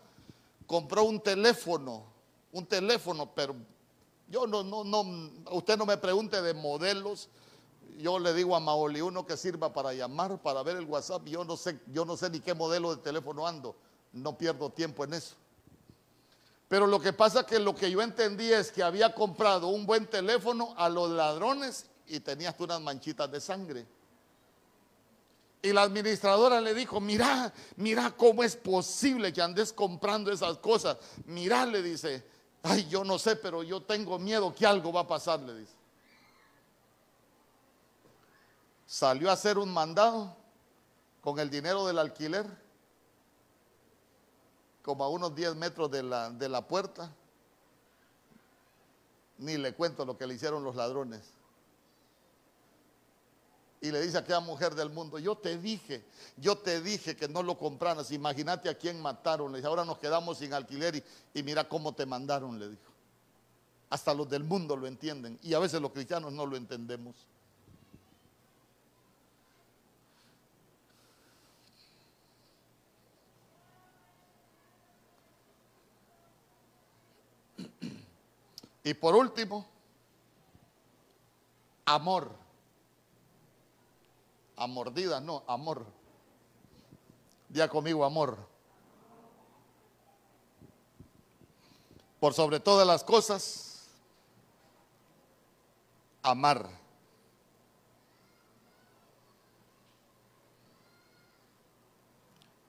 compró 0.65 1.03
un 1.03 1.21
teléfono, 1.21 2.03
un 2.51 2.65
teléfono, 2.65 3.29
pero 3.35 3.55
yo 4.27 4.47
no, 4.47 4.63
no, 4.63 4.83
no, 4.83 5.31
usted 5.51 5.77
no 5.77 5.85
me 5.85 5.97
pregunte 5.97 6.41
de 6.41 6.55
modelos, 6.55 7.29
yo 7.99 8.17
le 8.17 8.33
digo 8.33 8.55
a 8.55 8.59
Maoli 8.59 9.01
uno 9.01 9.25
que 9.25 9.37
sirva 9.37 9.71
para 9.71 9.93
llamar, 9.93 10.41
para 10.41 10.63
ver 10.63 10.77
el 10.77 10.85
WhatsApp. 10.85 11.25
Yo 11.25 11.45
no 11.45 11.55
sé, 11.55 11.79
yo 11.93 12.05
no 12.05 12.17
sé 12.17 12.29
ni 12.29 12.39
qué 12.39 12.53
modelo 12.53 12.95
de 12.95 13.01
teléfono 13.01 13.47
ando. 13.47 13.75
No 14.11 14.37
pierdo 14.37 14.69
tiempo 14.69 15.03
en 15.03 15.13
eso. 15.13 15.35
Pero 16.67 16.87
lo 16.87 16.99
que 16.99 17.13
pasa 17.13 17.45
que 17.45 17.59
lo 17.59 17.75
que 17.75 17.91
yo 17.91 18.01
entendí 18.01 18.51
es 18.51 18.71
que 18.71 18.83
había 18.83 19.13
comprado 19.13 19.67
un 19.67 19.85
buen 19.85 20.07
teléfono 20.07 20.73
a 20.77 20.89
los 20.89 21.09
ladrones 21.11 21.85
y 22.07 22.19
tenía 22.19 22.49
hasta 22.49 22.63
unas 22.63 22.81
manchitas 22.81 23.31
de 23.31 23.39
sangre. 23.39 23.85
Y 25.61 25.73
la 25.73 25.83
administradora 25.83 26.61
le 26.61 26.73
dijo, 26.73 26.99
mira, 26.99 27.51
mira 27.77 28.11
cómo 28.11 28.43
es 28.43 28.55
posible 28.55 29.33
que 29.33 29.41
andes 29.41 29.73
comprando 29.73 30.31
esas 30.31 30.57
cosas. 30.57 30.97
Mira, 31.25 31.65
le 31.65 31.81
dice, 31.81 32.23
ay, 32.63 32.87
yo 32.87 33.03
no 33.03 33.17
sé, 33.17 33.35
pero 33.35 33.63
yo 33.63 33.81
tengo 33.81 34.19
miedo 34.19 34.53
que 34.53 34.65
algo 34.65 34.91
va 34.93 35.01
a 35.01 35.07
pasar, 35.07 35.39
le 35.39 35.55
dice 35.55 35.85
salió 38.85 39.29
a 39.29 39.33
hacer 39.33 39.57
un 39.57 39.73
mandado 39.73 40.35
con 41.21 41.39
el 41.39 41.49
dinero 41.49 41.85
del 41.87 41.99
alquiler, 41.99 42.45
como 44.85 45.03
a 45.03 45.09
unos 45.09 45.33
10 45.33 45.55
metros 45.55 45.89
de 45.89 46.03
la, 46.03 46.29
de 46.29 46.47
la 46.47 46.67
puerta. 46.67 47.11
Ni 49.39 49.57
le 49.57 49.73
cuento 49.73 50.05
lo 50.05 50.15
que 50.15 50.27
le 50.27 50.35
hicieron 50.35 50.63
los 50.63 50.75
ladrones. 50.75 51.21
Y 53.81 53.91
le 53.91 53.99
dice 53.99 54.17
a 54.17 54.19
aquella 54.19 54.41
mujer 54.41 54.75
del 54.75 54.91
mundo, 54.91 55.17
yo 55.17 55.35
te 55.35 55.57
dije, 55.57 56.05
yo 56.37 56.59
te 56.59 56.81
dije 56.81 57.15
que 57.15 57.27
no 57.27 57.41
lo 57.41 57.57
compraras, 57.57 58.11
imagínate 58.11 58.69
a 58.69 58.77
quién 58.77 59.01
mataron. 59.01 59.51
Le 59.51 59.57
dice, 59.57 59.67
ahora 59.67 59.85
nos 59.85 59.97
quedamos 59.97 60.37
sin 60.37 60.53
alquiler 60.53 60.95
y, 60.95 61.03
y 61.33 61.41
mira 61.41 61.67
cómo 61.67 61.93
te 61.93 62.05
mandaron, 62.05 62.59
le 62.59 62.69
dijo. 62.69 62.91
Hasta 63.89 64.13
los 64.13 64.29
del 64.29 64.43
mundo 64.43 64.77
lo 64.77 64.85
entienden 64.85 65.39
y 65.41 65.55
a 65.55 65.59
veces 65.59 65.81
los 65.81 65.91
cristianos 65.91 66.31
no 66.31 66.45
lo 66.45 66.55
entendemos. 66.55 67.15
Y 78.85 78.93
por 78.93 79.15
último, 79.15 79.65
amor. 81.85 82.31
A 84.55 84.67
mordidas, 84.67 85.23
no, 85.23 85.43
amor. 85.47 85.87
Día 87.49 87.67
conmigo, 87.67 88.05
amor. 88.05 88.37
Por 92.19 92.35
sobre 92.35 92.59
todas 92.59 92.85
las 92.85 93.03
cosas, 93.03 93.87
amar. 96.21 96.69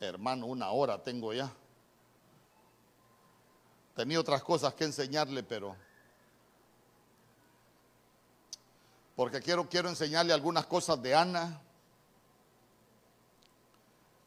Hermano, 0.01 0.47
una 0.47 0.71
hora 0.71 1.03
tengo 1.03 1.35
ya. 1.35 1.53
Tenía 3.95 4.19
otras 4.19 4.43
cosas 4.43 4.73
que 4.73 4.85
enseñarle, 4.85 5.43
pero 5.43 5.77
porque 9.17 9.41
quiero, 9.41 9.67
quiero 9.67 9.89
enseñarle 9.89 10.35
algunas 10.35 10.67
cosas 10.67 11.01
de 11.01 11.14
Ana. 11.14 11.59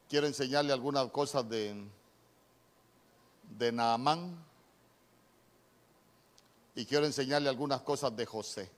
Quiero 0.09 0.25
enseñarle 0.25 0.73
algunas 0.73 1.11
cosas 1.11 1.47
de, 1.47 1.87
de 3.43 3.71
Naamán. 3.71 4.43
Y 6.73 6.87
quiero 6.87 7.05
enseñarle 7.05 7.49
algunas 7.49 7.81
cosas 7.81 8.15
de 8.15 8.25
José. 8.25 8.71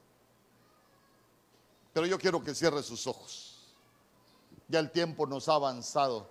Pero 1.93 2.05
yo 2.05 2.19
quiero 2.19 2.43
que 2.43 2.53
cierre 2.53 2.83
sus 2.83 3.07
ojos. 3.07 3.73
Ya 4.67 4.79
el 4.79 4.91
tiempo 4.91 5.25
nos 5.25 5.47
ha 5.47 5.53
avanzado. 5.53 6.29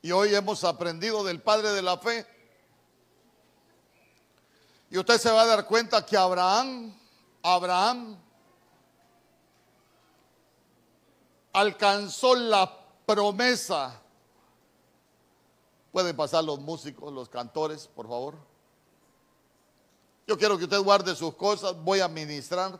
Y 0.00 0.12
hoy 0.12 0.32
hemos 0.32 0.62
aprendido 0.62 1.24
del 1.24 1.42
Padre 1.42 1.70
de 1.70 1.82
la 1.82 1.98
Fe 1.98 2.35
y 4.90 4.98
usted 4.98 5.18
se 5.18 5.30
va 5.30 5.42
a 5.42 5.46
dar 5.46 5.66
cuenta 5.66 6.04
que 6.04 6.16
Abraham, 6.16 6.94
Abraham 7.42 8.16
alcanzó 11.52 12.34
la 12.34 12.70
promesa. 13.04 14.00
Pueden 15.90 16.14
pasar 16.14 16.44
los 16.44 16.60
músicos, 16.60 17.12
los 17.12 17.28
cantores, 17.28 17.88
por 17.88 18.06
favor. 18.06 18.34
Yo 20.26 20.36
quiero 20.36 20.58
que 20.58 20.64
usted 20.64 20.80
guarde 20.80 21.14
sus 21.14 21.34
cosas, 21.34 21.74
voy 21.82 22.00
a 22.00 22.08
ministrar. 22.08 22.78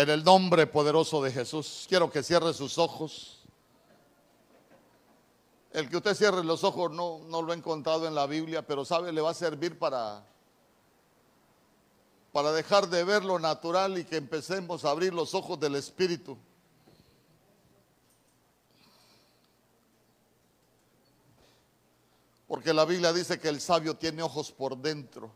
En 0.00 0.08
el 0.08 0.24
nombre 0.24 0.66
poderoso 0.66 1.22
de 1.22 1.30
Jesús, 1.30 1.84
quiero 1.86 2.10
que 2.10 2.22
cierre 2.22 2.54
sus 2.54 2.78
ojos. 2.78 3.42
El 5.72 5.90
que 5.90 5.98
usted 5.98 6.14
cierre 6.14 6.42
los 6.42 6.64
ojos 6.64 6.90
no, 6.90 7.18
no 7.28 7.42
lo 7.42 7.52
he 7.52 7.56
encontrado 7.56 8.06
en 8.06 8.14
la 8.14 8.26
Biblia, 8.26 8.66
pero 8.66 8.86
sabe, 8.86 9.12
le 9.12 9.20
va 9.20 9.32
a 9.32 9.34
servir 9.34 9.78
para, 9.78 10.24
para 12.32 12.50
dejar 12.52 12.88
de 12.88 13.04
ver 13.04 13.26
lo 13.26 13.38
natural 13.38 13.98
y 13.98 14.04
que 14.06 14.16
empecemos 14.16 14.86
a 14.86 14.90
abrir 14.90 15.12
los 15.12 15.34
ojos 15.34 15.60
del 15.60 15.74
Espíritu. 15.74 16.38
Porque 22.48 22.72
la 22.72 22.86
Biblia 22.86 23.12
dice 23.12 23.38
que 23.38 23.50
el 23.50 23.60
sabio 23.60 23.98
tiene 23.98 24.22
ojos 24.22 24.50
por 24.50 24.78
dentro 24.78 25.30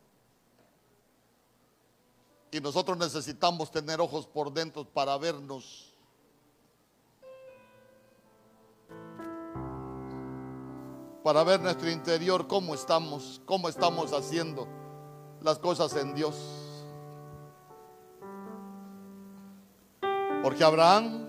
y 2.55 2.60
nosotros 2.60 2.97
necesitamos 2.97 3.68
tener 3.72 4.01
ojos 4.01 4.28
por 4.28 4.52
dentro 4.52 4.85
para 4.85 5.18
vernos. 5.18 5.93
Para 11.24 11.43
ver 11.43 11.60
nuestro 11.60 11.90
interior, 11.90 12.47
cómo 12.47 12.74
estamos, 12.74 13.43
cómo 13.44 13.68
estamos 13.68 14.12
haciendo 14.12 14.68
las 15.40 15.59
cosas 15.59 15.97
en 15.97 16.14
Dios. 16.14 16.36
Porque 20.40 20.62
Abraham 20.62 21.28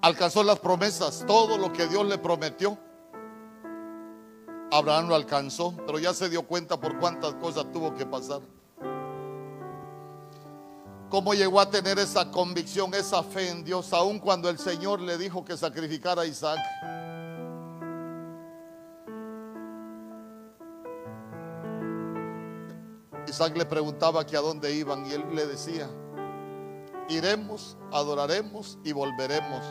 alcanzó 0.00 0.42
las 0.42 0.58
promesas, 0.58 1.22
todo 1.24 1.56
lo 1.56 1.72
que 1.72 1.86
Dios 1.86 2.04
le 2.04 2.18
prometió. 2.18 2.76
Abraham 4.72 5.06
lo 5.06 5.14
alcanzó, 5.14 5.72
pero 5.86 6.00
ya 6.00 6.12
se 6.12 6.28
dio 6.28 6.42
cuenta 6.48 6.80
por 6.80 6.98
cuántas 6.98 7.34
cosas 7.34 7.70
tuvo 7.70 7.94
que 7.94 8.06
pasar 8.06 8.40
cómo 11.12 11.34
llegó 11.34 11.60
a 11.60 11.68
tener 11.68 11.98
esa 11.98 12.30
convicción, 12.30 12.94
esa 12.94 13.22
fe 13.22 13.50
en 13.50 13.62
Dios, 13.62 13.92
aun 13.92 14.18
cuando 14.18 14.48
el 14.48 14.58
Señor 14.58 14.98
le 14.98 15.18
dijo 15.18 15.44
que 15.44 15.58
sacrificara 15.58 16.22
a 16.22 16.24
Isaac. 16.24 16.58
Isaac 23.28 23.54
le 23.58 23.66
preguntaba 23.66 24.24
que 24.24 24.38
a 24.38 24.40
dónde 24.40 24.74
iban 24.74 25.04
y 25.04 25.12
él 25.12 25.22
le 25.34 25.44
decía, 25.44 25.86
iremos, 27.10 27.76
adoraremos 27.92 28.78
y 28.82 28.92
volveremos. 28.92 29.62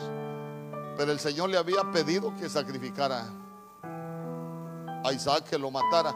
Pero 0.96 1.10
el 1.10 1.18
Señor 1.18 1.50
le 1.50 1.58
había 1.58 1.90
pedido 1.90 2.32
que 2.36 2.48
sacrificara 2.48 3.26
a 5.04 5.12
Isaac, 5.12 5.48
que 5.50 5.58
lo 5.58 5.72
matara. 5.72 6.14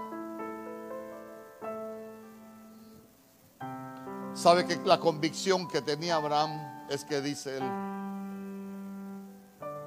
Sabe 4.36 4.66
que 4.66 4.76
la 4.84 5.00
convicción 5.00 5.66
que 5.66 5.82
tenía 5.82 6.16
Abraham 6.16 6.86
es 6.88 7.04
que 7.04 7.20
dice 7.20 7.56
él, 7.56 7.64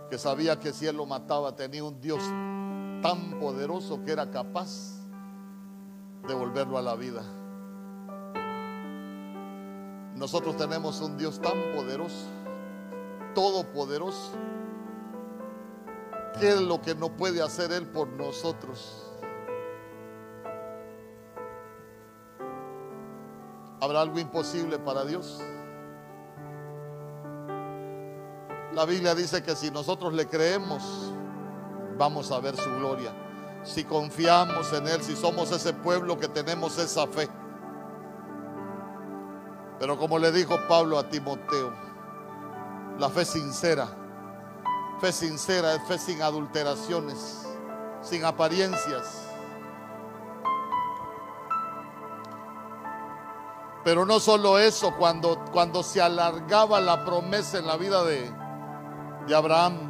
que 0.09 0.17
sabía 0.17 0.59
que 0.59 0.73
si 0.73 0.87
él 0.87 0.97
lo 0.97 1.05
mataba 1.05 1.55
tenía 1.55 1.83
un 1.83 2.01
Dios 2.01 2.21
tan 3.01 3.39
poderoso 3.39 4.03
que 4.03 4.11
era 4.11 4.29
capaz 4.29 4.97
de 6.27 6.33
volverlo 6.33 6.77
a 6.77 6.81
la 6.81 6.95
vida. 6.95 7.21
Nosotros 10.15 10.57
tenemos 10.57 10.99
un 10.99 11.17
Dios 11.17 11.39
tan 11.39 11.53
poderoso, 11.75 12.25
todopoderoso, 13.33 14.31
¿Qué 16.39 16.49
es 16.49 16.61
lo 16.61 16.81
que 16.81 16.95
no 16.95 17.09
puede 17.09 17.41
hacer 17.41 17.71
Él 17.73 17.85
por 17.87 18.07
nosotros? 18.07 19.08
¿Habrá 23.81 24.01
algo 24.01 24.19
imposible 24.19 24.77
para 24.79 25.05
Dios? 25.05 25.39
La 28.73 28.85
Biblia 28.85 29.15
dice 29.15 29.41
que 29.41 29.55
si 29.55 29.71
nosotros 29.71 30.13
le 30.13 30.27
creemos, 30.27 31.13
vamos 31.97 32.31
a 32.31 32.39
ver 32.39 32.55
su 32.55 32.69
gloria. 32.75 33.11
Si 33.63 33.83
confiamos 33.83 34.71
en 34.73 34.87
Él, 34.87 35.01
si 35.01 35.15
somos 35.15 35.51
ese 35.51 35.73
pueblo 35.73 36.17
que 36.17 36.27
tenemos 36.27 36.77
esa 36.77 37.07
fe. 37.07 37.29
Pero 39.79 39.97
como 39.97 40.19
le 40.19 40.31
dijo 40.31 40.57
Pablo 40.67 40.99
a 40.99 41.09
Timoteo, 41.09 41.73
la 42.99 43.09
fe 43.09 43.23
sincera, 43.23 43.87
fe 44.99 45.13
sincera 45.13 45.75
es 45.75 45.83
fe 45.83 45.97
sin 45.97 46.21
adulteraciones, 46.21 47.47
sin 48.01 48.25
apariencias. 48.25 49.28
Pero 53.83 54.05
no 54.05 54.19
solo 54.19 54.59
eso, 54.59 54.93
cuando, 54.97 55.45
cuando 55.51 55.83
se 55.83 56.01
alargaba 56.01 56.81
la 56.81 57.05
promesa 57.05 57.57
en 57.57 57.67
la 57.67 57.77
vida 57.77 58.03
de, 58.03 58.29
de 59.27 59.35
Abraham, 59.35 59.89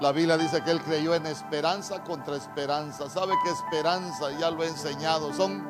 la 0.00 0.12
Biblia 0.12 0.38
dice 0.38 0.62
que 0.64 0.70
él 0.70 0.80
creyó 0.80 1.14
en 1.14 1.26
esperanza 1.26 2.02
contra 2.02 2.34
esperanza. 2.34 3.08
¿Sabe 3.10 3.34
que 3.44 3.50
esperanza? 3.50 4.30
Ya 4.38 4.50
lo 4.50 4.64
he 4.64 4.68
enseñado. 4.68 5.32
Son 5.34 5.62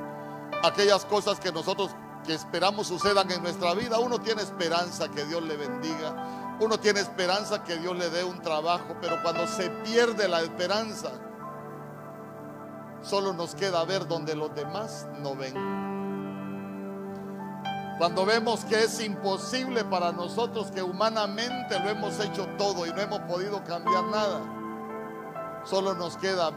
aquellas 0.63 1.05
cosas 1.05 1.41
que 1.41 1.51
nosotros 1.51 1.91
que 2.25 2.35
esperamos 2.35 2.87
sucedan 2.87 3.29
en 3.31 3.43
nuestra 3.43 3.75
vida. 3.75 3.99
Uno 3.99 4.21
tiene 4.21 4.43
esperanza 4.43 5.09
que 5.09 5.25
Dios 5.25 5.43
le 5.43 5.57
bendiga. 5.57 6.57
Uno 6.61 6.79
tiene 6.79 7.01
esperanza 7.01 7.65
que 7.65 7.77
Dios 7.79 7.97
le 7.97 8.09
dé 8.09 8.23
un 8.23 8.41
trabajo. 8.41 8.97
Pero 9.01 9.21
cuando 9.23 9.49
se 9.49 9.69
pierde 9.85 10.29
la 10.29 10.43
esperanza, 10.43 11.11
Solo 13.03 13.33
nos 13.33 13.55
queda 13.55 13.85
ver 13.85 14.07
donde 14.07 14.35
los 14.35 14.55
demás 14.55 15.09
no 15.23 15.35
ven. 15.35 15.55
Cuando 17.99 18.25
vemos 18.25 18.65
que 18.65 18.85
es 18.85 19.01
imposible 19.01 19.85
para 19.85 20.11
nosotros, 20.13 20.71
que 20.71 20.83
humanamente 20.83 21.79
lo 21.81 21.91
hemos 21.91 22.19
hecho 22.19 22.47
todo 22.57 22.87
y 22.87 22.91
no 22.91 23.01
hemos 23.01 23.21
podido 23.21 23.63
cambiar 23.65 24.05
nada, 24.05 24.41
solo 25.65 25.95
nos 25.95 26.17
queda, 26.17 26.51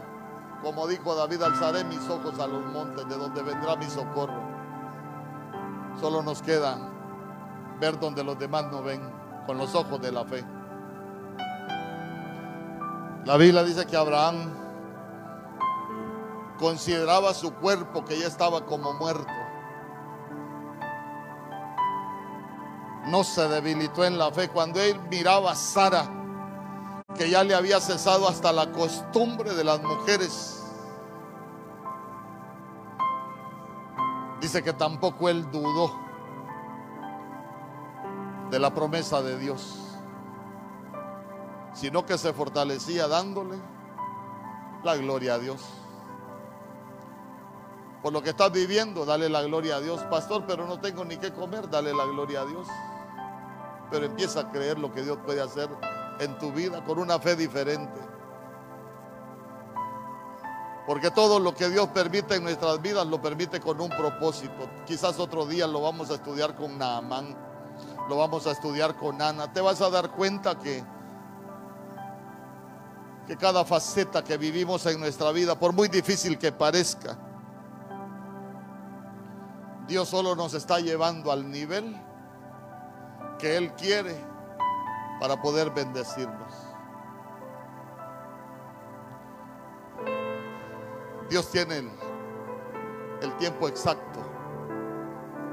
como 0.62 0.86
dijo 0.86 1.14
David, 1.14 1.42
alzaré 1.42 1.84
mis 1.84 2.08
ojos 2.08 2.38
a 2.40 2.46
los 2.46 2.64
montes, 2.64 3.06
de 3.08 3.16
donde 3.16 3.42
vendrá 3.42 3.76
mi 3.76 3.84
socorro. 3.84 4.40
Solo 6.00 6.22
nos 6.22 6.40
queda 6.40 6.78
ver 7.78 8.00
donde 8.00 8.24
los 8.24 8.38
demás 8.38 8.64
no 8.72 8.82
ven, 8.82 9.02
con 9.46 9.58
los 9.58 9.74
ojos 9.74 10.00
de 10.00 10.12
la 10.12 10.24
fe. 10.24 10.42
La 13.26 13.36
Biblia 13.36 13.64
dice 13.64 13.86
que 13.86 13.96
Abraham 13.96 14.63
consideraba 16.64 17.34
su 17.34 17.52
cuerpo 17.56 18.06
que 18.06 18.18
ya 18.18 18.26
estaba 18.26 18.64
como 18.64 18.94
muerto. 18.94 19.30
No 23.08 23.22
se 23.22 23.46
debilitó 23.48 24.02
en 24.02 24.16
la 24.16 24.32
fe 24.32 24.48
cuando 24.48 24.80
él 24.80 24.98
miraba 25.10 25.50
a 25.52 25.54
Sara, 25.56 26.08
que 27.14 27.28
ya 27.28 27.44
le 27.44 27.54
había 27.54 27.80
cesado 27.80 28.26
hasta 28.26 28.50
la 28.50 28.72
costumbre 28.72 29.52
de 29.52 29.62
las 29.62 29.82
mujeres. 29.82 30.64
Dice 34.40 34.62
que 34.62 34.72
tampoco 34.72 35.28
él 35.28 35.50
dudó 35.50 35.92
de 38.50 38.58
la 38.58 38.72
promesa 38.72 39.20
de 39.20 39.38
Dios, 39.38 39.80
sino 41.74 42.06
que 42.06 42.16
se 42.16 42.32
fortalecía 42.32 43.06
dándole 43.06 43.58
la 44.82 44.96
gloria 44.96 45.34
a 45.34 45.38
Dios 45.38 45.83
por 48.04 48.12
lo 48.12 48.22
que 48.22 48.30
estás 48.30 48.52
viviendo, 48.52 49.06
dale 49.06 49.30
la 49.30 49.40
gloria 49.40 49.76
a 49.76 49.80
Dios. 49.80 50.02
Pastor, 50.10 50.44
pero 50.46 50.66
no 50.66 50.78
tengo 50.78 51.06
ni 51.06 51.16
qué 51.16 51.32
comer, 51.32 51.70
dale 51.70 51.94
la 51.94 52.04
gloria 52.04 52.42
a 52.42 52.44
Dios. 52.44 52.68
Pero 53.90 54.04
empieza 54.04 54.40
a 54.40 54.50
creer 54.50 54.78
lo 54.78 54.92
que 54.92 55.00
Dios 55.00 55.16
puede 55.24 55.40
hacer 55.40 55.70
en 56.20 56.36
tu 56.36 56.52
vida 56.52 56.84
con 56.84 56.98
una 56.98 57.18
fe 57.18 57.34
diferente. 57.34 57.98
Porque 60.86 61.10
todo 61.12 61.40
lo 61.40 61.54
que 61.54 61.70
Dios 61.70 61.88
permite 61.94 62.34
en 62.34 62.42
nuestras 62.42 62.82
vidas 62.82 63.06
lo 63.06 63.22
permite 63.22 63.58
con 63.58 63.80
un 63.80 63.88
propósito. 63.88 64.68
Quizás 64.84 65.18
otro 65.18 65.46
día 65.46 65.66
lo 65.66 65.80
vamos 65.80 66.10
a 66.10 66.16
estudiar 66.16 66.54
con 66.56 66.76
Naamán, 66.76 67.34
lo 68.10 68.18
vamos 68.18 68.46
a 68.46 68.50
estudiar 68.50 68.96
con 68.96 69.22
Ana. 69.22 69.50
Te 69.50 69.62
vas 69.62 69.80
a 69.80 69.88
dar 69.88 70.10
cuenta 70.10 70.58
que, 70.58 70.84
que 73.26 73.38
cada 73.38 73.64
faceta 73.64 74.22
que 74.22 74.36
vivimos 74.36 74.84
en 74.84 75.00
nuestra 75.00 75.32
vida, 75.32 75.58
por 75.58 75.72
muy 75.72 75.88
difícil 75.88 76.36
que 76.36 76.52
parezca, 76.52 77.16
Dios 79.86 80.08
solo 80.08 80.34
nos 80.34 80.54
está 80.54 80.80
llevando 80.80 81.30
al 81.30 81.50
nivel 81.50 82.00
que 83.38 83.56
Él 83.56 83.72
quiere 83.74 84.16
para 85.20 85.40
poder 85.40 85.70
bendecirnos. 85.70 86.52
Dios 91.28 91.50
tiene 91.50 91.90
el, 93.20 93.36
tiempo 93.38 93.68
exacto 93.68 94.20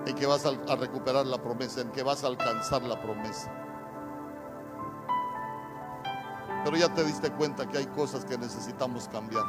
en 0.05 0.15
que 0.15 0.25
vas 0.25 0.45
a, 0.45 0.49
a 0.49 0.75
recuperar 0.75 1.25
la 1.25 1.41
promesa, 1.41 1.81
en 1.81 1.91
que 1.91 2.03
vas 2.03 2.23
a 2.23 2.27
alcanzar 2.27 2.83
la 2.83 3.01
promesa. 3.01 3.51
Pero 6.63 6.77
ya 6.77 6.93
te 6.93 7.03
diste 7.03 7.31
cuenta 7.31 7.67
que 7.67 7.79
hay 7.79 7.87
cosas 7.87 8.23
que 8.25 8.37
necesitamos 8.37 9.07
cambiar. 9.07 9.43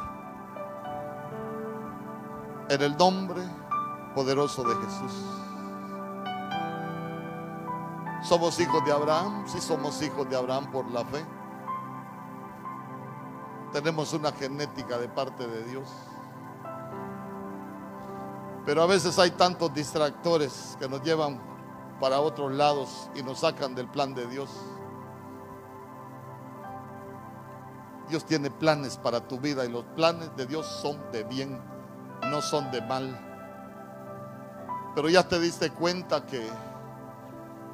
En 2.69 2.81
el 2.81 2.97
nombre 2.97 3.43
poderoso 4.13 4.63
de 4.63 4.75
Jesús. 4.75 5.25
¿Somos 8.23 8.59
hijos 8.59 8.83
de 8.85 8.91
Abraham? 8.91 9.43
Sí 9.47 9.59
somos 9.59 10.01
hijos 10.01 10.29
de 10.29 10.37
Abraham 10.37 10.71
por 10.71 10.89
la 10.91 11.03
fe. 11.05 11.25
Tenemos 13.73 14.13
una 14.13 14.31
genética 14.31 14.97
de 14.97 15.09
parte 15.09 15.45
de 15.45 15.63
Dios. 15.65 15.89
Pero 18.65 18.81
a 18.81 18.85
veces 18.85 19.19
hay 19.19 19.31
tantos 19.31 19.73
distractores 19.73 20.77
que 20.79 20.87
nos 20.87 21.01
llevan 21.03 21.41
para 21.99 22.21
otros 22.21 22.51
lados 22.53 23.09
y 23.13 23.23
nos 23.23 23.39
sacan 23.39 23.75
del 23.75 23.87
plan 23.87 24.13
de 24.13 24.25
Dios. 24.27 24.49
Dios 28.07 28.25
tiene 28.25 28.51
planes 28.51 28.97
para 28.97 29.27
tu 29.27 29.39
vida 29.39 29.65
y 29.65 29.69
los 29.69 29.83
planes 29.95 30.33
de 30.35 30.45
Dios 30.45 30.65
son 30.65 30.99
de 31.11 31.23
bien, 31.23 31.61
no 32.29 32.41
son 32.41 32.71
de 32.71 32.81
mal. 32.81 33.32
Pero 34.95 35.09
ya 35.09 35.27
te 35.27 35.39
diste 35.39 35.71
cuenta 35.71 36.25
que 36.25 36.47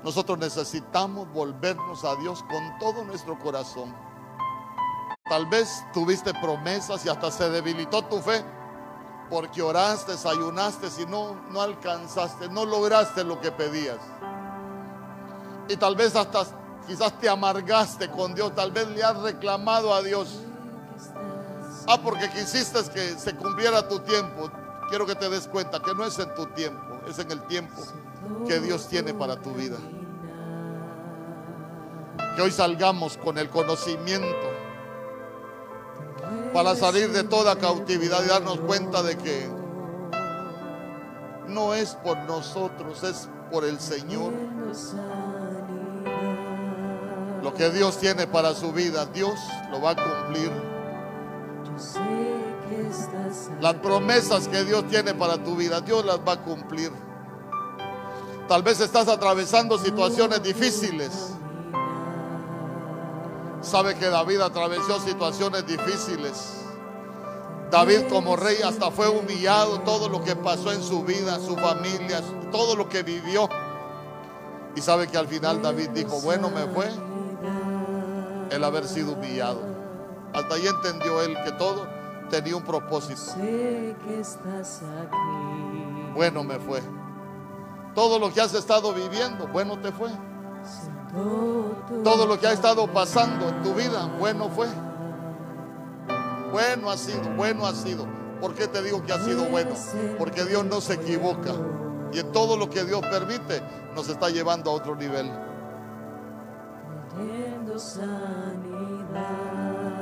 nosotros 0.04 0.38
necesitamos 0.38 1.32
volvernos 1.34 2.06
a 2.06 2.16
Dios 2.16 2.44
con 2.44 2.80
todo 2.80 3.04
nuestro 3.04 3.38
corazón. 3.38 3.94
Tal 5.30 5.46
vez 5.48 5.84
tuviste 5.94 6.34
promesas 6.36 7.06
y 7.06 7.10
hasta 7.10 7.30
se 7.30 7.50
debilitó 7.50 8.04
tu 8.04 8.20
fe 8.20 8.44
porque 9.30 9.62
oraste, 9.62 10.14
ayunaste 10.28 10.88
y 11.02 11.06
no, 11.06 11.36
no 11.52 11.62
alcanzaste, 11.62 12.50
no 12.50 12.66
lograste 12.66 13.24
lo 13.24 13.40
que 13.40 13.52
pedías. 13.52 14.00
Y 15.68 15.76
tal 15.76 15.96
vez 15.96 16.16
hasta 16.16 16.46
quizás 16.88 17.20
te 17.20 17.30
amargaste 17.30 18.10
con 18.10 18.34
Dios, 18.34 18.56
tal 18.56 18.72
vez 18.72 18.88
le 18.88 19.04
has 19.04 19.18
reclamado 19.22 19.94
a 19.94 20.02
Dios. 20.02 20.40
Ah, 21.88 22.00
porque 22.02 22.30
quisiste 22.32 22.80
que 22.91 23.20
se 23.20 23.36
cumpliera 23.36 23.88
tu 23.88 24.00
tiempo. 24.00 24.50
Quiero 24.90 25.06
que 25.06 25.14
te 25.14 25.30
des 25.30 25.48
cuenta 25.48 25.80
que 25.80 25.94
no 25.94 26.06
es 26.06 26.18
en 26.18 26.34
tu 26.34 26.48
tiempo 26.48 26.89
en 27.18 27.31
el 27.31 27.41
tiempo 27.48 27.81
que 28.48 28.60
Dios 28.60 28.88
tiene 28.88 29.14
para 29.14 29.41
tu 29.41 29.52
vida. 29.53 29.77
Que 32.36 32.41
hoy 32.44 32.52
salgamos 32.52 33.18
con 33.18 33.40
el 33.40 33.49
conocimiento 33.49 34.38
para 36.53 36.76
salir 36.76 37.11
de 37.11 37.23
toda 37.23 37.57
cautividad 37.57 38.23
y 38.23 38.27
darnos 38.27 38.60
cuenta 38.60 39.02
de 39.02 39.18
que 39.18 39.49
no 41.48 41.73
es 41.73 41.95
por 41.95 42.18
nosotros, 42.19 43.03
es 43.03 43.27
por 43.52 43.65
el 43.65 43.80
Señor. 43.80 44.31
Lo 47.41 47.53
que 47.53 47.72
Dios 47.72 47.98
tiene 47.98 48.27
para 48.27 48.53
su 48.53 48.72
vida, 48.72 49.07
Dios 49.07 49.40
lo 49.72 49.81
va 49.81 49.91
a 49.91 49.95
cumplir. 49.95 50.52
Las 53.61 53.76
promesas 53.76 54.48
que 54.48 54.64
Dios 54.64 54.88
tiene 54.88 55.14
para 55.14 55.44
tu 55.44 55.56
vida, 55.56 55.82
Dios 55.82 56.06
las 56.06 56.20
va 56.20 56.34
a 56.34 56.44
cumplir. 56.44 56.91
Tal 58.48 58.64
vez 58.64 58.80
estás 58.80 59.07
atravesando 59.07 59.78
situaciones 59.78 60.41
difíciles. 60.41 61.11
Sabe 63.61 63.95
que 63.95 64.10
David 64.10 64.41
atravesó 64.41 64.99
situaciones 64.99 65.68
difíciles. 65.68 66.56
David 67.70 68.07
como 68.10 68.36
rey 68.36 68.57
hasta 68.64 68.90
fue 68.90 69.07
humillado, 69.07 69.82
todo 69.82 70.10
lo 70.10 70.24
que 70.24 70.36
pasó 70.36 70.72
en 70.72 70.82
su 70.82 71.03
vida, 71.03 71.40
su 71.40 71.56
familia, 71.56 72.22
todo 72.52 72.76
lo 72.76 72.90
que 72.90 73.03
vivió. 73.03 73.48
Y 74.76 74.82
sabe 74.82 75.07
que 75.07 75.18
al 75.18 75.28
final 75.28 75.61
David 75.61 75.90
dijo, 75.90 76.20
bueno 76.22 76.49
me 76.49 76.66
fue 76.68 76.90
el 78.49 78.64
haber 78.64 78.88
sido 78.88 79.14
humillado. 79.14 79.61
Hasta 80.34 80.56
ahí 80.56 80.66
entendió 80.66 81.22
él 81.22 81.38
que 81.45 81.52
todo 81.52 81.99
tenía 82.30 82.56
un 82.56 82.64
propósito. 82.64 83.22
Bueno 86.16 86.44
me 86.44 86.60
fue. 86.60 86.82
Todo 87.96 88.20
lo 88.20 88.32
que 88.32 88.42
has 88.42 88.54
estado 88.54 88.94
viviendo, 88.94 89.48
bueno 89.48 89.80
te 89.80 89.92
fue. 89.92 90.10
Todo 92.04 92.26
lo 92.26 92.40
que 92.40 92.48
ha 92.48 92.54
estado 92.54 92.88
pasando 92.88 93.50
en 93.50 93.64
tu 93.64 93.74
vida, 93.74 94.06
bueno 94.20 94.50
fue. 94.50 94.68
Bueno 96.52 96.90
ha 96.90 96.98
sido, 96.98 97.22
bueno 97.36 97.66
ha 97.66 97.74
sido. 97.74 98.06
¿Por 98.40 98.54
qué 98.54 98.68
te 98.68 98.82
digo 98.82 99.04
que 99.06 99.12
ha 99.12 99.20
sido 99.20 99.46
bueno? 99.46 99.72
Porque 100.18 100.46
Dios 100.46 100.64
no 100.66 100.82
se 100.82 100.94
equivoca. 100.94 101.52
Y 102.12 102.20
en 102.20 102.32
todo 102.32 102.58
lo 102.58 102.70
que 102.70 102.84
Dios 102.86 103.02
permite 103.02 103.62
nos 103.96 104.08
está 104.10 104.30
llevando 104.30 104.72
a 104.72 104.74
otro 104.74 104.96
nivel. 104.96 105.30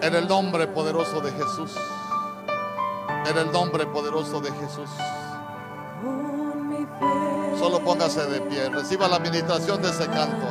En 0.02 0.16
el 0.16 0.28
nombre 0.28 0.68
poderoso 0.68 1.22
de 1.22 1.32
Jesús. 1.32 1.76
En 3.30 3.38
el 3.38 3.52
nombre 3.52 3.86
poderoso 3.86 4.40
de 4.40 4.52
Jesús. 4.52 4.90
Solo 7.60 7.80
póngase 7.84 8.26
de 8.26 8.40
pie. 8.42 8.70
Reciba 8.70 9.08
la 9.10 9.18
administración 9.18 9.82
de 9.82 9.90
ese 9.90 10.08
canto. 10.08 10.48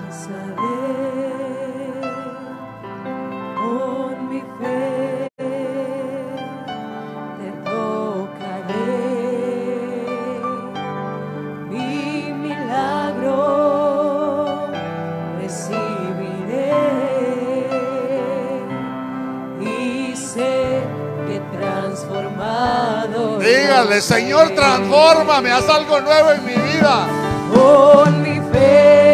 Señor, 24.06 24.50
transfórmame, 24.50 25.50
haz 25.50 25.68
algo 25.68 26.00
nuevo 26.00 26.30
en 26.30 26.44
mi 26.44 26.54
vida. 26.54 27.08
Con 27.52 28.22
mi 28.22 28.38
fe 28.52 29.05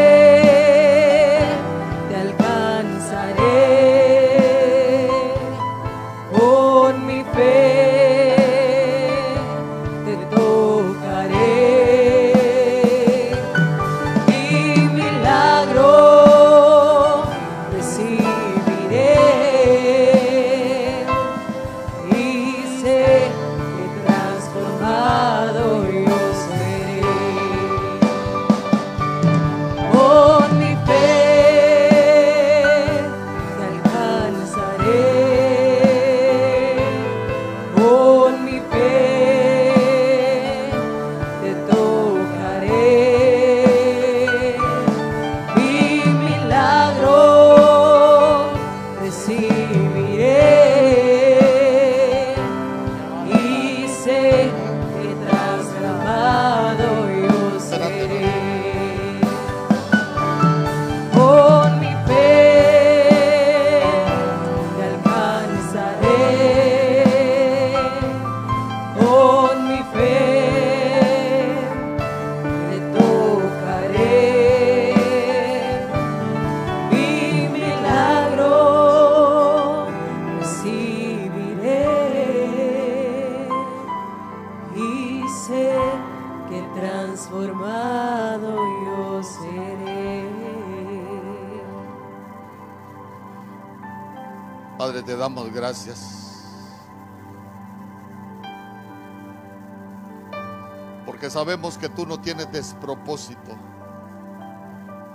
sabemos 101.43 101.77
que 101.77 101.89
tú 101.89 102.07
no 102.07 102.21
tienes 102.21 102.53
despropósito 102.53 103.51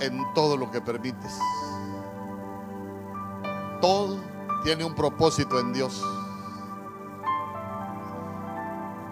en 0.02 0.22
todo 0.34 0.58
lo 0.58 0.70
que 0.70 0.82
permites. 0.82 1.40
Todo 3.80 4.20
tiene 4.62 4.84
un 4.84 4.94
propósito 4.94 5.58
en 5.58 5.72
Dios. 5.72 6.04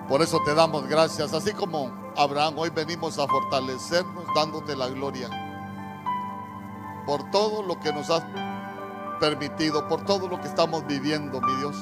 Por 0.10 0.22
eso 0.22 0.42
te 0.44 0.54
damos 0.54 0.90
gracias. 0.90 1.34
Así 1.34 1.54
como 1.54 1.90
Abraham, 2.18 2.56
hoy 2.58 2.70
venimos 2.70 3.18
a 3.18 3.26
fortalecernos 3.28 4.26
dándote 4.36 4.76
la 4.76 4.90
gloria. 4.90 5.30
Por 7.06 7.32
todo 7.32 7.64
lo 7.64 7.80
que 7.80 7.94
nos 7.94 8.10
has 8.10 8.26
permitido, 9.22 9.88
por 9.88 10.04
todo 10.04 10.28
lo 10.28 10.42
que 10.42 10.50
estamos 10.50 10.86
viviendo, 10.86 11.40
mi 11.40 11.56
Dios. 11.60 11.78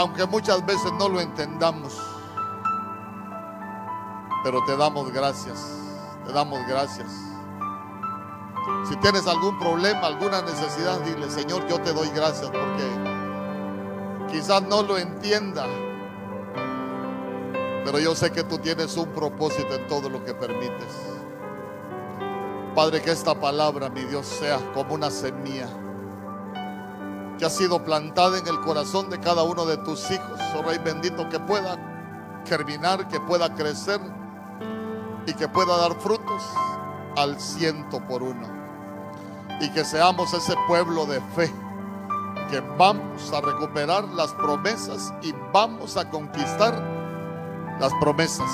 Aunque 0.00 0.24
muchas 0.24 0.64
veces 0.64 0.90
no 0.98 1.10
lo 1.10 1.20
entendamos, 1.20 1.94
pero 4.42 4.64
te 4.64 4.74
damos 4.74 5.12
gracias, 5.12 5.58
te 6.24 6.32
damos 6.32 6.58
gracias. 6.66 7.06
Si 8.88 8.96
tienes 8.96 9.26
algún 9.26 9.58
problema, 9.58 10.06
alguna 10.06 10.40
necesidad, 10.40 11.00
dile, 11.00 11.28
Señor, 11.28 11.68
yo 11.68 11.78
te 11.82 11.92
doy 11.92 12.08
gracias 12.14 12.50
porque 12.50 14.32
quizás 14.32 14.62
no 14.62 14.82
lo 14.82 14.96
entienda, 14.96 15.66
pero 17.84 17.98
yo 17.98 18.14
sé 18.14 18.32
que 18.32 18.42
tú 18.42 18.56
tienes 18.56 18.96
un 18.96 19.10
propósito 19.10 19.74
en 19.74 19.86
todo 19.86 20.08
lo 20.08 20.24
que 20.24 20.32
permites. 20.32 20.96
Padre, 22.74 23.02
que 23.02 23.10
esta 23.10 23.38
palabra, 23.38 23.90
mi 23.90 24.04
Dios, 24.04 24.24
sea 24.24 24.56
como 24.72 24.94
una 24.94 25.10
semilla 25.10 25.68
que 27.40 27.46
ha 27.46 27.50
sido 27.50 27.82
plantada 27.82 28.36
en 28.36 28.46
el 28.46 28.60
corazón 28.60 29.08
de 29.08 29.18
cada 29.18 29.42
uno 29.44 29.64
de 29.64 29.78
tus 29.78 30.10
hijos. 30.10 30.38
Oh 30.54 30.62
Rey 30.62 30.76
bendito, 30.76 31.26
que 31.30 31.40
pueda 31.40 31.78
germinar, 32.46 33.08
que 33.08 33.18
pueda 33.18 33.54
crecer 33.54 33.98
y 35.26 35.32
que 35.32 35.48
pueda 35.48 35.74
dar 35.78 35.98
frutos 36.00 36.42
al 37.16 37.40
ciento 37.40 38.06
por 38.06 38.22
uno. 38.22 38.46
Y 39.58 39.70
que 39.70 39.86
seamos 39.86 40.34
ese 40.34 40.54
pueblo 40.68 41.06
de 41.06 41.18
fe, 41.34 41.50
que 42.50 42.60
vamos 42.76 43.32
a 43.32 43.40
recuperar 43.40 44.04
las 44.08 44.34
promesas 44.34 45.10
y 45.22 45.32
vamos 45.50 45.96
a 45.96 46.10
conquistar 46.10 46.74
las 47.80 47.94
promesas. 48.02 48.50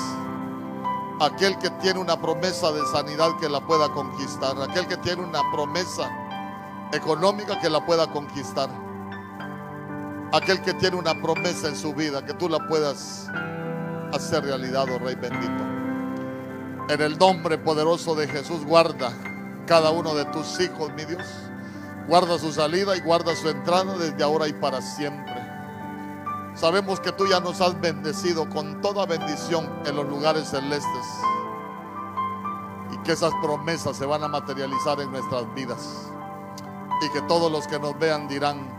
Aquel 1.19 1.57
que 1.57 1.69
tiene 1.81 1.99
una 1.99 2.21
promesa 2.21 2.71
de 2.71 2.85
sanidad 2.93 3.35
que 3.41 3.49
la 3.49 3.59
pueda 3.59 3.89
conquistar. 3.89 4.55
Aquel 4.61 4.87
que 4.87 4.95
tiene 4.95 5.23
una 5.23 5.41
promesa 5.51 6.09
económica 6.93 7.59
que 7.59 7.69
la 7.69 7.85
pueda 7.85 8.07
conquistar. 8.07 8.69
Aquel 10.33 10.61
que 10.61 10.73
tiene 10.73 10.97
una 10.97 11.19
promesa 11.21 11.67
en 11.67 11.75
su 11.75 11.93
vida, 11.93 12.25
que 12.25 12.33
tú 12.33 12.49
la 12.49 12.67
puedas 12.67 13.29
hacer 14.13 14.43
realidad, 14.43 14.85
oh 14.93 14.99
Rey 14.99 15.15
bendito. 15.15 15.63
En 16.89 17.01
el 17.01 17.17
nombre 17.17 17.57
poderoso 17.57 18.15
de 18.15 18.27
Jesús, 18.27 18.65
guarda 18.65 19.11
cada 19.65 19.91
uno 19.91 20.15
de 20.15 20.25
tus 20.25 20.59
hijos, 20.59 20.91
mi 20.93 21.05
Dios. 21.05 21.25
Guarda 22.07 22.39
su 22.39 22.53
salida 22.53 22.95
y 22.95 23.01
guarda 23.01 23.35
su 23.35 23.49
entrada 23.49 23.97
desde 23.97 24.23
ahora 24.23 24.47
y 24.47 24.53
para 24.53 24.81
siempre. 24.81 25.35
Sabemos 26.55 26.99
que 26.99 27.11
tú 27.11 27.27
ya 27.27 27.39
nos 27.39 27.61
has 27.61 27.79
bendecido 27.79 28.49
con 28.49 28.81
toda 28.81 29.05
bendición 29.05 29.69
en 29.85 29.95
los 29.95 30.07
lugares 30.07 30.49
celestes 30.49 31.05
y 32.93 32.97
que 33.03 33.11
esas 33.11 33.33
promesas 33.43 33.95
se 33.97 34.05
van 34.05 34.23
a 34.23 34.27
materializar 34.27 34.99
en 35.01 35.11
nuestras 35.11 35.53
vidas 35.53 36.09
y 37.01 37.09
que 37.09 37.21
todos 37.23 37.51
los 37.51 37.67
que 37.67 37.79
nos 37.79 37.97
vean 37.99 38.27
dirán 38.27 38.77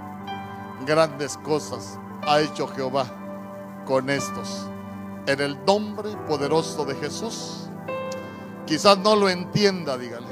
grandes 0.87 1.37
cosas 1.39 1.99
ha 2.27 2.41
hecho 2.41 2.67
Jehová 2.69 3.07
con 3.85 4.11
estos. 4.11 4.67
En 5.27 5.41
el 5.41 5.65
nombre 5.65 6.11
poderoso 6.27 6.85
de 6.85 6.95
Jesús. 6.97 7.69
Quizás 8.67 8.99
no 8.99 9.17
lo 9.17 9.29
entienda, 9.29 9.97
dígale. 9.97 10.27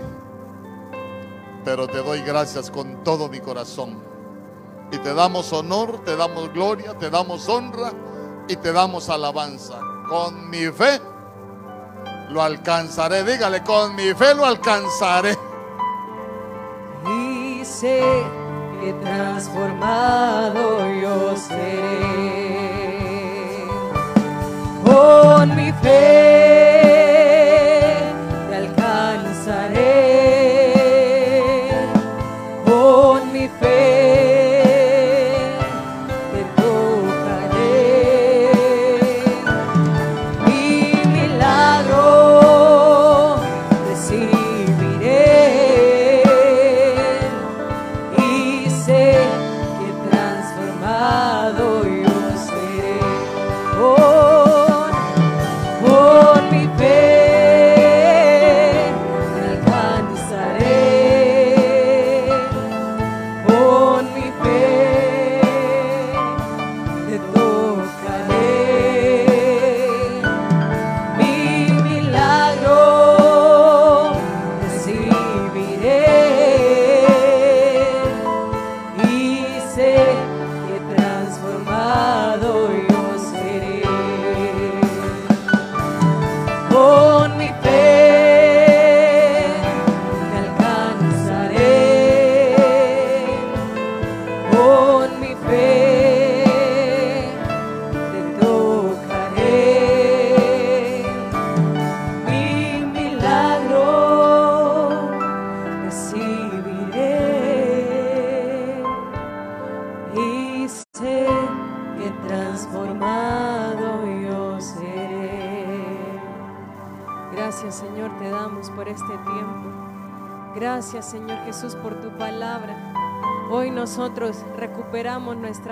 Pero 1.64 1.86
te 1.86 2.02
doy 2.02 2.20
gracias 2.20 2.70
con 2.70 3.02
todo 3.02 3.28
mi 3.28 3.40
corazón. 3.40 4.02
Y 4.92 4.98
te 4.98 5.14
damos 5.14 5.52
honor, 5.52 6.04
te 6.04 6.16
damos 6.16 6.52
gloria, 6.52 6.96
te 6.96 7.10
damos 7.10 7.48
honra 7.48 7.92
y 8.48 8.56
te 8.56 8.72
damos 8.72 9.08
alabanza. 9.08 9.80
Con 10.08 10.48
mi 10.48 10.66
fe 10.66 11.00
lo 12.30 12.42
alcanzaré. 12.42 13.24
Dígale, 13.24 13.62
con 13.64 13.94
mi 13.94 14.14
fe 14.14 14.34
lo 14.34 14.44
alcanzaré. 14.44 15.36
Sé 17.66 18.00
que 18.80 18.92
transformado 19.02 20.62
yo 21.02 21.36
seré. 21.36 21.66
Con 24.84 25.54
mi 25.56 25.72
fe 25.82 26.35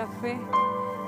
fe, 0.07 0.39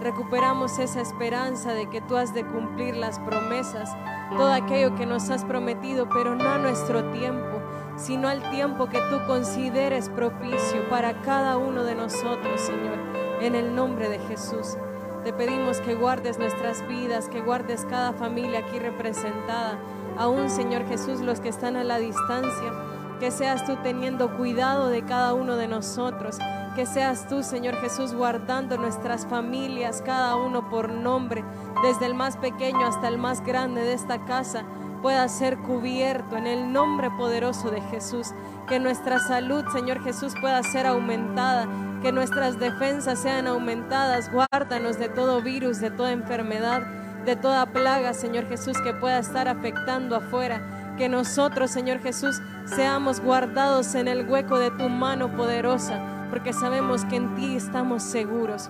recuperamos 0.01 0.79
esa 0.79 1.01
esperanza 1.01 1.73
de 1.73 1.89
que 1.89 2.01
tú 2.01 2.15
has 2.15 2.33
de 2.33 2.45
cumplir 2.45 2.95
las 2.95 3.19
promesas, 3.19 3.95
todo 4.31 4.51
aquello 4.51 4.95
que 4.95 5.05
nos 5.05 5.29
has 5.29 5.43
prometido, 5.43 6.07
pero 6.09 6.35
no 6.35 6.49
a 6.49 6.57
nuestro 6.57 7.11
tiempo, 7.11 7.61
sino 7.97 8.27
al 8.27 8.49
tiempo 8.49 8.87
que 8.87 8.99
tú 9.09 9.19
consideres 9.27 10.09
propicio 10.09 10.87
para 10.89 11.21
cada 11.21 11.57
uno 11.57 11.83
de 11.83 11.95
nosotros, 11.95 12.61
Señor, 12.61 12.97
en 13.41 13.55
el 13.55 13.75
nombre 13.75 14.09
de 14.09 14.19
Jesús. 14.19 14.77
Te 15.23 15.33
pedimos 15.33 15.81
que 15.81 15.95
guardes 15.95 16.39
nuestras 16.39 16.87
vidas, 16.87 17.27
que 17.27 17.41
guardes 17.41 17.85
cada 17.85 18.13
familia 18.13 18.59
aquí 18.59 18.79
representada, 18.79 19.77
aún 20.17 20.49
Señor 20.49 20.87
Jesús, 20.87 21.19
los 21.19 21.41
que 21.41 21.49
están 21.49 21.75
a 21.75 21.83
la 21.83 21.97
distancia 21.97 22.71
que 23.19 23.31
seas 23.31 23.65
tú 23.65 23.77
teniendo 23.81 24.37
cuidado 24.37 24.89
de 24.89 25.03
cada 25.03 25.33
uno 25.33 25.55
de 25.55 25.67
nosotros, 25.67 26.37
que 26.77 26.85
seas 26.85 27.27
tú, 27.27 27.41
Señor 27.41 27.81
Jesús, 27.81 28.13
guardando 28.13 28.77
nuestras 28.77 29.25
familias, 29.25 30.03
cada 30.05 30.35
uno 30.35 30.69
por 30.69 30.91
nombre, 30.91 31.43
desde 31.81 32.05
el 32.05 32.13
más 32.13 32.37
pequeño 32.37 32.85
hasta 32.85 33.07
el 33.07 33.17
más 33.17 33.43
grande 33.43 33.81
de 33.81 33.93
esta 33.93 34.23
casa, 34.25 34.63
pueda 35.01 35.27
ser 35.27 35.57
cubierto 35.57 36.37
en 36.37 36.45
el 36.45 36.71
nombre 36.71 37.09
poderoso 37.17 37.71
de 37.71 37.81
Jesús, 37.81 38.27
que 38.67 38.79
nuestra 38.79 39.17
salud, 39.17 39.65
Señor 39.73 40.03
Jesús, 40.03 40.35
pueda 40.39 40.61
ser 40.61 40.85
aumentada, 40.85 41.67
que 42.03 42.11
nuestras 42.11 42.59
defensas 42.59 43.17
sean 43.17 43.47
aumentadas, 43.47 44.31
guárdanos 44.31 44.99
de 44.99 45.09
todo 45.09 45.41
virus, 45.41 45.79
de 45.79 45.89
toda 45.89 46.11
enfermedad, 46.11 46.83
de 47.25 47.35
toda 47.35 47.65
plaga, 47.73 48.13
Señor 48.13 48.47
Jesús, 48.47 48.79
que 48.83 48.93
pueda 48.93 49.17
estar 49.17 49.47
afectando 49.47 50.15
afuera. 50.15 50.93
Que 50.95 51.09
nosotros, 51.09 51.71
Señor 51.71 52.01
Jesús, 52.01 52.39
seamos 52.65 53.19
guardados 53.19 53.95
en 53.95 54.07
el 54.07 54.29
hueco 54.29 54.59
de 54.59 54.71
tu 54.71 54.89
mano 54.89 55.35
poderosa, 55.35 56.16
porque 56.29 56.53
sabemos 56.53 57.05
que 57.05 57.15
en 57.15 57.35
ti 57.35 57.55
estamos 57.55 58.03
seguros. 58.03 58.69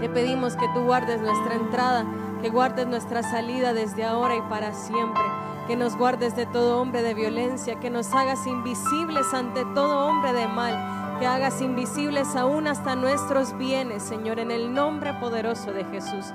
Te 0.00 0.08
pedimos 0.08 0.56
que 0.56 0.66
tú 0.74 0.84
guardes 0.84 1.20
nuestra 1.20 1.54
entrada, 1.54 2.04
que 2.42 2.50
guardes 2.50 2.86
nuestra 2.86 3.22
salida 3.22 3.72
desde 3.72 4.04
ahora 4.04 4.36
y 4.36 4.42
para 4.42 4.72
siempre, 4.72 5.22
que 5.66 5.76
nos 5.76 5.96
guardes 5.96 6.36
de 6.36 6.46
todo 6.46 6.80
hombre 6.80 7.02
de 7.02 7.14
violencia, 7.14 7.80
que 7.80 7.90
nos 7.90 8.12
hagas 8.12 8.46
invisibles 8.46 9.32
ante 9.32 9.64
todo 9.74 10.06
hombre 10.06 10.32
de 10.32 10.46
mal, 10.46 11.18
que 11.18 11.26
hagas 11.26 11.62
invisibles 11.62 12.36
aún 12.36 12.66
hasta 12.66 12.94
nuestros 12.94 13.56
bienes, 13.56 14.02
Señor, 14.02 14.38
en 14.38 14.50
el 14.50 14.74
nombre 14.74 15.14
poderoso 15.14 15.72
de 15.72 15.84
Jesús. 15.84 16.32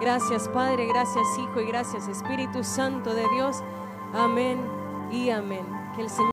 Gracias 0.00 0.48
Padre, 0.48 0.86
gracias 0.86 1.24
Hijo 1.38 1.60
y 1.60 1.66
gracias 1.66 2.08
Espíritu 2.08 2.64
Santo 2.64 3.14
de 3.14 3.24
Dios. 3.36 3.62
Amén 4.12 4.58
y 5.12 5.30
amén. 5.30 5.64
Que 5.94 6.02
el 6.02 6.08
Señor 6.08 6.20